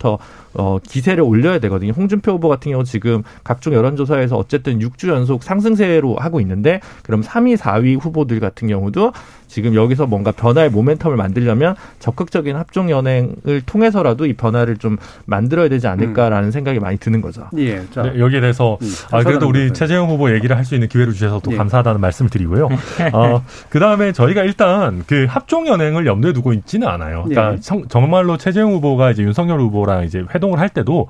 어, 0.53 0.77
기세를 0.79 1.23
올려야 1.23 1.59
되거든요. 1.59 1.91
홍준표 1.91 2.33
후보 2.33 2.47
같은 2.49 2.71
경우 2.71 2.83
지금 2.83 3.23
각종 3.43 3.73
여론조사에서 3.73 4.37
어쨌든 4.37 4.79
6주 4.79 5.09
연속 5.09 5.43
상승세로 5.43 6.15
하고 6.15 6.39
있는데 6.41 6.79
그럼 7.03 7.21
3위, 7.21 7.57
4위 7.57 7.99
후보들 7.99 8.39
같은 8.39 8.67
경우도 8.67 9.11
지금 9.55 9.73
여기서 9.73 10.05
뭔가 10.05 10.33
변화의 10.33 10.69
모멘텀을 10.69 11.15
만들려면 11.15 11.77
적극적인 11.99 12.57
합종 12.57 12.89
연행을 12.89 13.61
통해서라도 13.65 14.25
이 14.25 14.33
변화를 14.33 14.75
좀 14.75 14.97
만들어야 15.23 15.69
되지 15.69 15.87
않을까라는 15.87 16.49
음. 16.49 16.51
생각이 16.51 16.81
많이 16.81 16.97
드는 16.97 17.21
거죠. 17.21 17.47
예. 17.57 17.81
자. 17.91 18.03
네, 18.03 18.19
여기에 18.19 18.41
대해서 18.41 18.77
음, 18.81 18.91
아, 19.11 19.23
그래도 19.23 19.47
우리 19.47 19.71
최재형 19.71 20.09
후보 20.09 20.29
얘기를 20.35 20.57
할 20.57 20.65
수 20.65 20.73
있는 20.73 20.87
기회를 20.89 21.13
주셔서 21.13 21.39
또 21.39 21.53
예. 21.53 21.57
감사하다는 21.57 22.01
말씀을 22.01 22.29
드리고요. 22.31 22.67
어, 23.13 23.45
그 23.69 23.79
다음에 23.79 24.11
저희가 24.11 24.43
일단 24.43 25.03
그 25.07 25.27
합종 25.29 25.67
연행을 25.67 26.05
염두에 26.07 26.33
두고 26.33 26.51
있지는 26.53 26.87
않아요. 26.87 27.23
그러니까 27.23 27.53
예. 27.53 27.57
성, 27.61 27.87
정말로 27.87 28.35
최재형 28.35 28.73
후보가 28.73 29.11
이제 29.11 29.21
윤석열 29.23 29.61
후보랑 29.61 30.03
이제 30.05 30.25
회동을 30.33 30.59
할 30.59 30.67
때도 30.69 31.07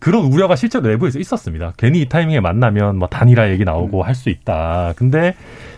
그런 0.00 0.24
우려가 0.24 0.54
실제로 0.54 0.86
내부에서 0.86 1.18
있었습니다. 1.18 1.72
괜히 1.78 2.02
이 2.02 2.08
타이밍에 2.10 2.40
만나면 2.40 2.98
뭐 2.98 3.08
단일화 3.08 3.48
얘기 3.50 3.64
나오고 3.64 4.02
음. 4.02 4.04
할수 4.04 4.28
있다. 4.28 4.92
근데 4.96 5.34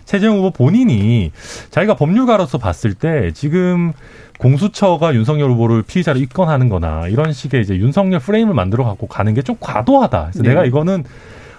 최재형 0.07 0.38
후보 0.38 0.50
본인이 0.50 1.30
자기가 1.70 1.94
법률가로서 1.96 2.59
봤을 2.59 2.94
때 2.94 3.32
지금 3.34 3.92
공수처가 4.38 5.14
윤석열 5.14 5.50
후보를 5.50 5.82
피의자로 5.82 6.18
입건하는 6.18 6.68
거나 6.68 7.09
이런 7.09 7.32
식의 7.32 7.62
이제 7.62 7.76
윤석열 7.76 8.20
프레임을 8.20 8.54
만들어 8.54 8.84
갖고 8.84 9.07
가는 9.07 9.34
게 9.34 9.42
좀 9.42 9.57
과도하다. 9.61 10.30
그래서 10.32 10.42
네. 10.42 10.48
내가 10.50 10.64
이거는 10.64 11.04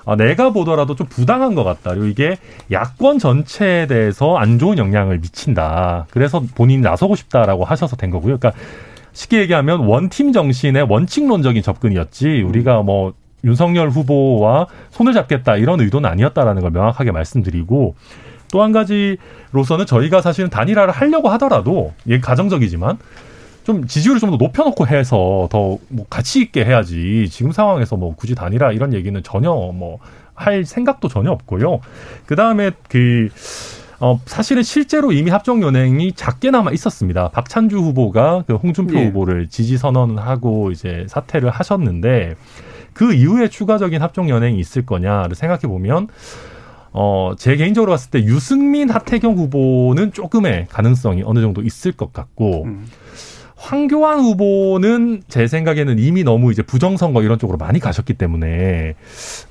어, 0.05 0.15
내가 0.15 0.51
보더라도 0.51 0.95
좀 0.95 1.07
부당한 1.07 1.53
것 1.55 1.63
같다. 1.63 1.91
그리고 1.91 2.05
이게 2.05 2.37
야권 2.71 3.19
전체에 3.19 3.87
대해서 3.87 4.37
안 4.37 4.57
좋은 4.57 4.77
영향을 4.77 5.19
미친다. 5.19 6.07
그래서 6.11 6.41
본인이 6.55 6.81
나서고 6.81 7.15
싶다라고 7.15 7.65
하셔서 7.65 7.95
된 7.97 8.09
거고요. 8.09 8.37
그러니까 8.37 8.53
쉽게 9.11 9.39
얘기하면 9.41 9.81
원팀 9.81 10.31
정신의 10.31 10.83
원칙론적인 10.89 11.61
접근이었지 11.61 12.41
우리가 12.41 12.83
뭐 12.83 13.13
윤석열 13.43 13.89
후보와 13.89 14.67
손을 14.91 15.13
잡겠다 15.13 15.57
이런 15.57 15.79
의도는 15.81 16.09
아니었다라는 16.09 16.61
걸 16.61 16.71
명확하게 16.71 17.11
말씀드리고 17.11 17.95
또 18.51 18.63
한 18.63 18.71
가지로서는 18.71 19.85
저희가 19.85 20.21
사실은 20.21 20.49
단일화를 20.49 20.93
하려고 20.93 21.29
하더라도 21.29 21.93
이게 22.05 22.19
가정적이지만 22.19 22.97
좀 23.63 23.85
지지율을 23.87 24.19
좀 24.19 24.31
더 24.31 24.37
높여놓고 24.37 24.87
해서 24.87 25.47
더 25.51 25.77
뭐 25.89 26.05
가치 26.09 26.41
있게 26.41 26.63
해야지 26.65 27.27
지금 27.29 27.51
상황에서 27.51 27.95
뭐 27.97 28.15
굳이 28.15 28.35
단일화 28.35 28.71
이런 28.71 28.93
얘기는 28.93 29.21
전혀 29.23 29.49
뭐 29.51 29.99
할 30.37 30.65
생각도 30.65 31.07
전혀 31.07 31.31
없고요. 31.31 31.79
그 32.27 32.35
다음에 32.35 32.69
그 32.89 33.29
어, 33.99 34.19
사실은 34.27 34.61
실제로 34.61 35.11
이미 35.11 35.31
합종 35.31 35.63
연행이 35.63 36.13
작게나마 36.13 36.69
있었습니다. 36.71 37.29
박찬주 37.29 37.77
후보가 37.77 38.43
그 38.45 38.53
홍준표 38.53 38.99
예. 38.99 39.05
후보를 39.07 39.47
지지 39.49 39.79
선언하고 39.79 40.69
이제 40.69 41.07
사퇴를 41.09 41.49
하셨는데 41.49 42.35
그 42.93 43.13
이후에 43.15 43.47
추가적인 43.47 43.99
합종 43.99 44.29
연행이 44.29 44.59
있을 44.59 44.85
거냐를 44.85 45.35
생각해 45.35 45.61
보면 45.61 46.07
어, 46.91 47.33
제 47.37 47.55
개인적으로 47.55 47.91
봤을 47.91 48.11
때 48.11 48.23
유승민, 48.23 48.89
하태경 48.89 49.35
후보는 49.35 50.13
조금의 50.13 50.67
가능성이 50.69 51.23
어느 51.25 51.39
정도 51.41 51.61
있을 51.61 51.91
것 51.91 52.13
같고, 52.13 52.65
음. 52.65 52.87
황교안 53.55 54.19
후보는 54.19 55.23
제 55.27 55.47
생각에는 55.47 55.97
이미 55.97 56.23
너무 56.23 56.51
이제 56.51 56.61
부정선거 56.61 57.23
이런 57.23 57.39
쪽으로 57.39 57.57
많이 57.57 57.79
가셨기 57.79 58.13
때문에 58.13 58.93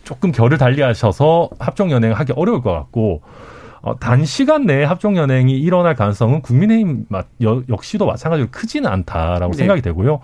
조금 0.04 0.30
결을 0.30 0.58
달리하셔서 0.58 1.50
합종연행 1.58 2.12
하기 2.12 2.32
어려울 2.36 2.62
것 2.62 2.72
같고, 2.72 3.22
어, 3.82 3.96
단시간 3.98 4.66
내에 4.66 4.84
합종연행이 4.84 5.58
일어날 5.58 5.94
가능성은 5.94 6.42
국민의힘 6.42 7.06
역시도 7.68 8.06
마찬가지로 8.06 8.48
크지는 8.50 8.90
않다라고 8.90 9.52
네. 9.52 9.58
생각이 9.58 9.82
되고요. 9.82 10.20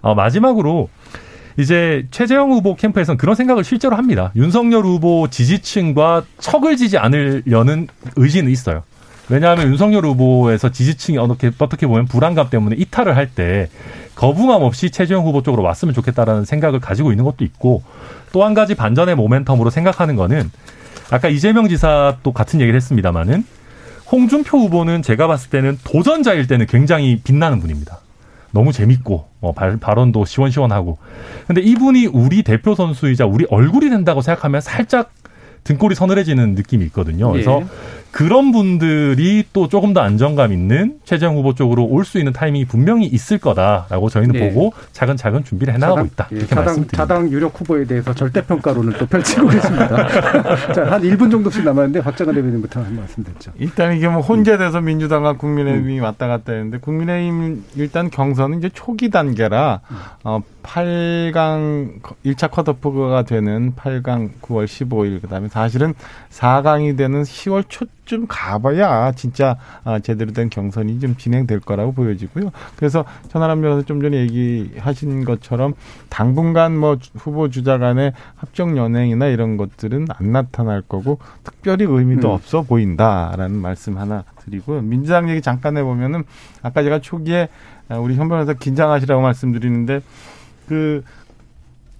어, 0.00 0.14
마지막으로 0.14 0.88
이제 1.58 2.06
최재형 2.10 2.50
후보 2.52 2.74
캠프에서는 2.76 3.18
그런 3.18 3.34
생각을 3.34 3.64
실제로 3.64 3.96
합니다. 3.96 4.32
윤석열 4.36 4.84
후보 4.84 5.28
지지층과 5.30 6.24
척을 6.38 6.76
지지 6.76 6.98
않으려는 6.98 7.88
의지는 8.16 8.50
있어요. 8.50 8.82
왜냐하면 9.28 9.68
윤석열 9.68 10.04
후보에서 10.06 10.70
지지층이 10.70 11.18
어떻게, 11.18 11.50
어떻게 11.58 11.86
보면 11.86 12.06
불안감 12.06 12.50
때문에 12.50 12.76
이탈을 12.76 13.16
할 13.16 13.28
때 13.28 13.68
거부감 14.16 14.62
없이 14.62 14.90
최재형 14.90 15.24
후보 15.24 15.42
쪽으로 15.42 15.62
왔으면 15.62 15.94
좋겠다라는 15.94 16.44
생각을 16.44 16.80
가지고 16.80 17.12
있는 17.12 17.24
것도 17.24 17.44
있고 17.44 17.82
또 18.32 18.44
한 18.44 18.54
가지 18.54 18.74
반전의 18.74 19.16
모멘텀으로 19.16 19.70
생각하는 19.70 20.16
거는 20.16 20.50
아까 21.10 21.28
이재명 21.28 21.68
지사 21.68 22.16
또 22.22 22.32
같은 22.32 22.60
얘기를 22.60 22.76
했습니다마는 22.76 23.44
홍준표 24.10 24.58
후보는 24.58 25.02
제가 25.02 25.26
봤을 25.28 25.50
때는 25.50 25.78
도전자일 25.84 26.46
때는 26.48 26.66
굉장히 26.66 27.20
빛나는 27.22 27.60
분입니다. 27.60 27.98
너무 28.52 28.72
재밌고 28.72 29.26
어, 29.40 29.52
발, 29.52 29.76
발언도 29.76 30.24
시원시원하고 30.24 30.98
근데 31.46 31.60
이분이 31.60 32.06
우리 32.06 32.42
대표 32.42 32.74
선수이자 32.74 33.26
우리 33.26 33.46
얼굴이 33.50 33.90
된다고 33.90 34.22
생각하면 34.22 34.60
살짝 34.60 35.12
등골이 35.64 35.94
서늘해지는 35.94 36.54
느낌이 36.54 36.84
있거든요. 36.86 37.30
그래서 37.30 37.60
예. 37.60 37.66
그런 38.10 38.50
분들이 38.52 39.44
또 39.52 39.68
조금 39.68 39.92
더 39.92 40.00
안정감 40.00 40.52
있는 40.52 40.98
최재형 41.04 41.36
후보 41.36 41.54
쪽으로 41.54 41.84
올 41.84 42.04
수 42.04 42.18
있는 42.18 42.32
타이밍이 42.32 42.64
분명히 42.64 43.06
있을 43.06 43.38
거다라고 43.38 44.08
저희는 44.08 44.32
네. 44.32 44.48
보고 44.48 44.72
차근차근 44.92 45.44
준비를 45.44 45.74
해나가고 45.74 46.06
있다. 46.06 46.28
예, 46.32 46.36
이렇게 46.36 46.54
자당, 46.54 46.86
자당 46.88 47.30
유력 47.30 47.60
후보에 47.60 47.84
대해서 47.84 48.12
절대평가론을 48.12 48.94
또 48.98 49.06
펼치고 49.06 49.46
계십니다. 49.48 50.08
자, 50.74 50.90
한 50.90 51.02
1분 51.02 51.30
정도씩 51.30 51.62
남았는데 51.64 52.02
박정환 52.02 52.34
대변인부터 52.34 52.80
한 52.82 52.96
말씀 52.96 53.22
듣죠. 53.22 53.52
일단 53.58 53.96
이게 53.96 54.08
뭐 54.08 54.20
혼재돼서 54.22 54.80
민주당과 54.80 55.34
국민의힘이 55.34 55.98
음. 55.98 56.04
왔다 56.04 56.26
갔다 56.26 56.52
했는데 56.52 56.78
국민의힘 56.78 57.64
일단 57.76 58.10
경선은 58.10 58.58
이제 58.58 58.70
초기 58.72 59.10
단계라 59.10 59.80
음. 59.90 59.96
어, 60.24 60.40
8강 60.62 62.00
1차 62.24 62.50
컷오프가 62.50 63.22
되는 63.22 63.74
8강 63.74 64.30
9월 64.40 64.64
15일 64.66 65.22
그다음에 65.22 65.48
사실은 65.48 65.94
4강이 66.30 66.96
되는 66.96 67.22
10월 67.22 67.64
초쯤 67.68 68.26
가봐야 68.28 69.12
진짜 69.12 69.56
아, 69.84 69.98
제대로 69.98 70.32
된 70.32 70.50
경선이 70.50 71.00
좀 71.00 71.16
진행될 71.16 71.60
거라고 71.60 71.92
보여지고요. 71.92 72.50
그래서 72.76 73.04
천하람 73.28 73.60
변호사 73.60 73.84
좀 73.84 74.00
전에 74.00 74.18
얘기하신 74.18 75.24
것처럼 75.24 75.74
당분간 76.08 76.76
뭐 76.76 76.98
후보 77.16 77.48
주자 77.48 77.78
간의 77.78 78.12
합정 78.36 78.76
연행이나 78.76 79.26
이런 79.26 79.56
것들은 79.56 80.06
안 80.10 80.32
나타날 80.32 80.82
거고 80.82 81.18
특별히 81.44 81.84
의미도 81.88 82.28
음. 82.28 82.34
없어 82.34 82.62
보인다라는 82.62 83.56
말씀 83.56 83.98
하나 83.98 84.24
드리고요. 84.44 84.82
민주당 84.82 85.28
얘기 85.30 85.40
잠깐 85.40 85.76
해보면은 85.76 86.24
아까 86.62 86.82
제가 86.82 87.00
초기에 87.00 87.48
우리 87.98 88.14
현 88.16 88.28
변호사 88.28 88.52
긴장하시라고 88.52 89.20
말씀드리는데 89.20 90.00
그 90.70 91.02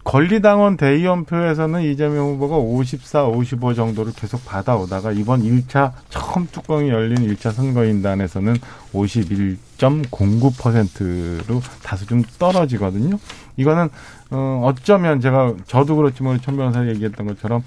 권리당원 0.05 0.77
대의원표에서는 0.77 1.83
이재명 1.83 2.29
후보가 2.29 2.57
54, 2.57 3.25
55 3.25 3.75
정도를 3.75 4.12
계속 4.14 4.45
받아오다가 4.45 5.11
이번 5.11 5.43
1차 5.43 5.91
처음 6.09 6.47
뚜껑이 6.47 6.89
열린 6.89 7.16
1차 7.16 7.51
선거인단에서는 7.51 8.55
51.09%로 8.95 11.61
다소 11.83 12.07
좀 12.07 12.23
떨어지거든요. 12.39 13.18
이거는 13.57 13.89
어 14.31 14.62
어쩌면 14.64 15.21
제가 15.21 15.55
저도 15.66 15.97
그렇지만 15.97 16.41
천 16.41 16.57
변호사 16.57 16.87
얘기했던 16.87 17.27
것처럼 17.27 17.64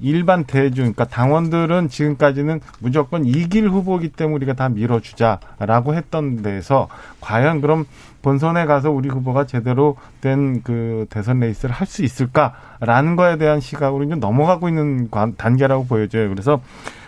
일반 0.00 0.44
대중 0.44 0.92
그러니까 0.92 1.06
당원들은 1.06 1.88
지금까지는 1.88 2.60
무조건 2.78 3.26
이길 3.26 3.68
후보기 3.68 4.10
때문에 4.10 4.36
우리가 4.36 4.52
다 4.52 4.68
밀어주자라고 4.68 5.96
했던 5.96 6.42
데서 6.42 6.86
과연 7.20 7.60
그럼 7.60 7.86
본선에 8.24 8.64
가서 8.64 8.90
우리 8.90 9.08
후보가 9.08 9.44
제대로 9.46 9.96
된 10.20 10.62
그 10.64 11.06
대선 11.10 11.40
레이스를 11.40 11.74
할 11.74 11.86
수 11.86 12.02
있을까라는 12.02 13.16
거에 13.16 13.36
대한 13.36 13.60
시각으로 13.60 14.04
이제 14.04 14.14
넘어가고 14.14 14.68
있는 14.68 15.08
단계라고 15.36 15.86
보여져요. 15.86 16.30
그래서 16.30 16.60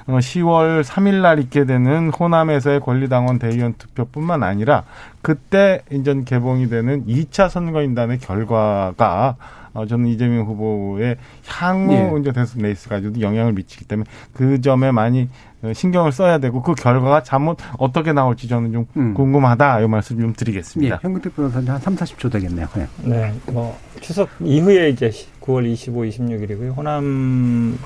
10월 0.07 0.79
어, 0.79 0.83
3일 0.83 1.23
날 1.23 1.39
있게 1.41 1.65
되는 1.65 2.11
호남에서의 2.11 2.81
권리당원 2.81 3.39
대의원 3.39 3.75
투표뿐만 3.79 4.43
아니라 4.43 4.85
그때 5.23 5.81
이제 5.91 6.25
개봉이 6.25 6.69
되는 6.69 7.07
2차 7.07 7.49
선거인단의 7.49 8.19
결과가 8.19 9.37
어, 9.77 9.87
저는 9.87 10.07
이재명 10.07 10.47
후보의 10.47 11.17
향후 11.47 11.93
예. 11.93 12.21
이제 12.21 12.33
대선 12.33 12.63
레이스 12.63 12.89
가지고도 12.89 13.21
영향을 13.21 13.53
미치기 13.53 13.85
때문에 13.85 14.09
그 14.33 14.61
점에 14.61 14.91
많이 14.91 15.29
어, 15.63 15.73
신경을 15.73 16.13
써야 16.13 16.39
되고 16.39 16.63
그 16.63 16.75
결과가 16.75 17.23
잘못 17.23 17.59
어떻게 17.79 18.13
나올지 18.13 18.49
저는 18.49 18.73
좀 18.73 18.87
음. 18.97 19.15
궁금하다 19.15 19.81
이 19.81 19.89
말씀 19.89 20.19
좀 20.19 20.33
드리겠습니다. 20.33 20.97
예, 20.97 20.99
현근택 21.03 21.37
변호사님 21.37 21.71
한 21.71 21.79
3, 21.79 21.97
40초 21.97 22.33
되겠네요. 22.33 22.67
네. 22.75 22.87
네. 23.05 23.35
뭐 23.53 23.79
추석 24.01 24.31
이후에 24.41 24.89
이제 24.89 25.11
9월 25.43 25.67
25, 25.67 26.03
26일이고요. 26.03 26.77
호남 26.77 27.79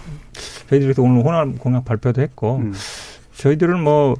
저희들도 0.69 1.03
오늘 1.03 1.25
호남 1.25 1.59
공약 1.59 1.85
발표도 1.85 2.23
했고 2.23 2.59
음. 2.59 2.73
저희들은 3.35 3.83
뭐 3.83 4.15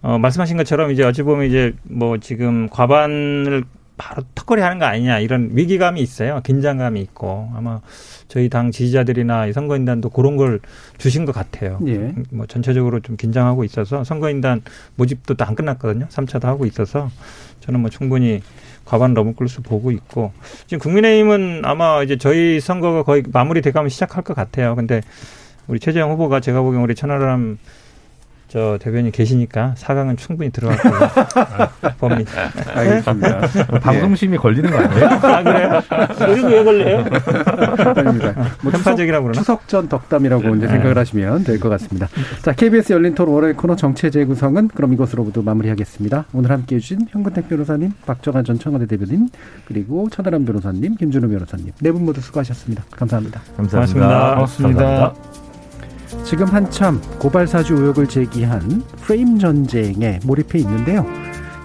어, 0.00 0.18
말씀하신 0.18 0.56
것처럼 0.56 0.90
이제 0.90 1.02
어찌 1.04 1.22
보면 1.22 1.46
이제 1.46 1.72
뭐 1.82 2.18
지금 2.18 2.68
과반을 2.68 3.64
바로 3.98 4.22
턱걸이 4.34 4.62
하는 4.62 4.78
거 4.78 4.86
아니냐 4.86 5.18
이런 5.18 5.50
위기감이 5.52 6.00
있어요. 6.00 6.40
긴장감이 6.44 7.00
있고 7.02 7.50
아마 7.54 7.80
저희 8.28 8.48
당 8.48 8.70
지지자들이나 8.70 9.52
선거인단도 9.52 10.10
그런 10.10 10.36
걸 10.36 10.60
주신 10.96 11.24
것 11.24 11.32
같아요. 11.32 11.78
예. 11.86 12.14
뭐 12.30 12.46
전체적으로 12.46 13.00
좀 13.00 13.16
긴장하고 13.16 13.64
있어서 13.64 14.04
선거인단 14.04 14.62
모집도 14.94 15.34
또안 15.34 15.54
끝났거든요. 15.54 16.06
3차도 16.06 16.44
하고 16.44 16.64
있어서 16.64 17.10
저는 17.60 17.80
뭐 17.80 17.90
충분히 17.90 18.40
과반 18.84 19.12
넘을 19.12 19.34
걸로 19.34 19.48
보고 19.62 19.90
있고 19.90 20.32
지금 20.66 20.78
국민의힘은 20.78 21.62
아마 21.64 22.02
이제 22.02 22.16
저희 22.16 22.60
선거가 22.60 23.02
거의 23.02 23.22
마무리돼가면 23.30 23.90
시작할 23.90 24.24
것 24.24 24.34
같아요. 24.34 24.74
근데 24.76 25.02
우리 25.66 25.78
최재형 25.78 26.12
후보가 26.12 26.40
제가 26.40 26.62
보기엔 26.62 26.82
우리 26.82 26.94
천하람 26.94 27.58
저 28.48 28.78
대변인 28.80 29.12
계시니까 29.12 29.74
사강은 29.76 30.16
충분히 30.16 30.50
들어갈 30.50 30.78
거로 30.78 30.96
봅니다. 31.98 32.32
알겠습니다. 32.74 33.40
방송심이 33.80 34.38
걸리는 34.38 34.70
거 34.70 34.78
아니에요? 34.78 35.06
아 35.06 35.42
그래요? 35.42 35.82
그리고 36.18 36.48
왜 36.48 36.64
걸려요? 36.64 37.04
아닙니다. 37.94 38.34
뭐 38.62 38.72
편파적이라고 38.72 39.24
그러나? 39.24 39.38
추석 39.38 39.68
전 39.68 39.88
덕담이라고 39.88 40.54
이제 40.56 40.66
생각을 40.66 40.94
네. 40.94 41.00
하시면 41.00 41.44
될 41.44 41.58
것 41.60 41.68
같습니다. 41.70 42.08
자, 42.42 42.52
KBS 42.52 42.92
열린 42.92 43.14
토론 43.14 43.34
월요일 43.34 43.54
코너 43.56 43.76
정체 43.76 44.10
재구성은 44.10 44.68
그럼 44.68 44.92
이것으로 44.94 45.24
모두 45.24 45.42
마무리하겠습니다. 45.42 46.26
오늘 46.32 46.50
함께해 46.50 46.78
주신 46.80 47.00
현근택 47.10 47.48
변호사님, 47.48 47.92
박정환 48.06 48.44
전 48.44 48.58
청와대 48.58 48.86
대변인, 48.86 49.28
그리고 49.66 50.08
천하람 50.10 50.44
변호사님, 50.44 50.94
김준호 50.96 51.28
변호사님 51.28 51.72
네 51.82 51.90
분 51.90 52.04
모두 52.04 52.20
수고하셨습니다. 52.20 52.84
감사합니다. 52.92 53.40
감사합니다. 53.56 54.34
고맙습니다. 54.36 55.14
고맙습니다. 55.14 55.47
지금 56.24 56.46
한참 56.46 57.00
고발사주 57.18 57.74
의혹을 57.74 58.06
제기한 58.06 58.82
프레임 59.00 59.38
전쟁에 59.38 60.20
몰입해 60.24 60.58
있는데요. 60.58 61.06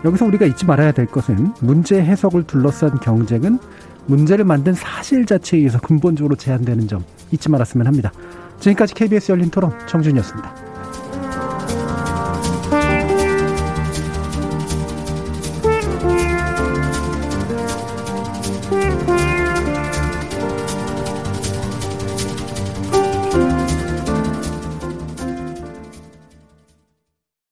여기서 0.06 0.26
우리가 0.26 0.46
잊지 0.46 0.66
말아야 0.66 0.92
될 0.92 1.06
것은 1.06 1.54
문제 1.62 2.02
해석을 2.02 2.44
둘러싼 2.44 3.00
경쟁은 3.00 3.60
문제를 4.06 4.46
만든 4.46 4.74
사실 4.74 5.26
자체에 5.26 5.60
의해서 5.60 5.80
근본적으로 5.80 6.36
제한되는 6.36 6.88
점 6.88 7.04
잊지 7.32 7.50
말았으면 7.50 7.88
합니다. 7.88 8.12
지금까지 8.60 8.94
KBS 8.94 9.32
열린 9.32 9.50
토론 9.50 9.72
정준이었습니다. 9.88 10.73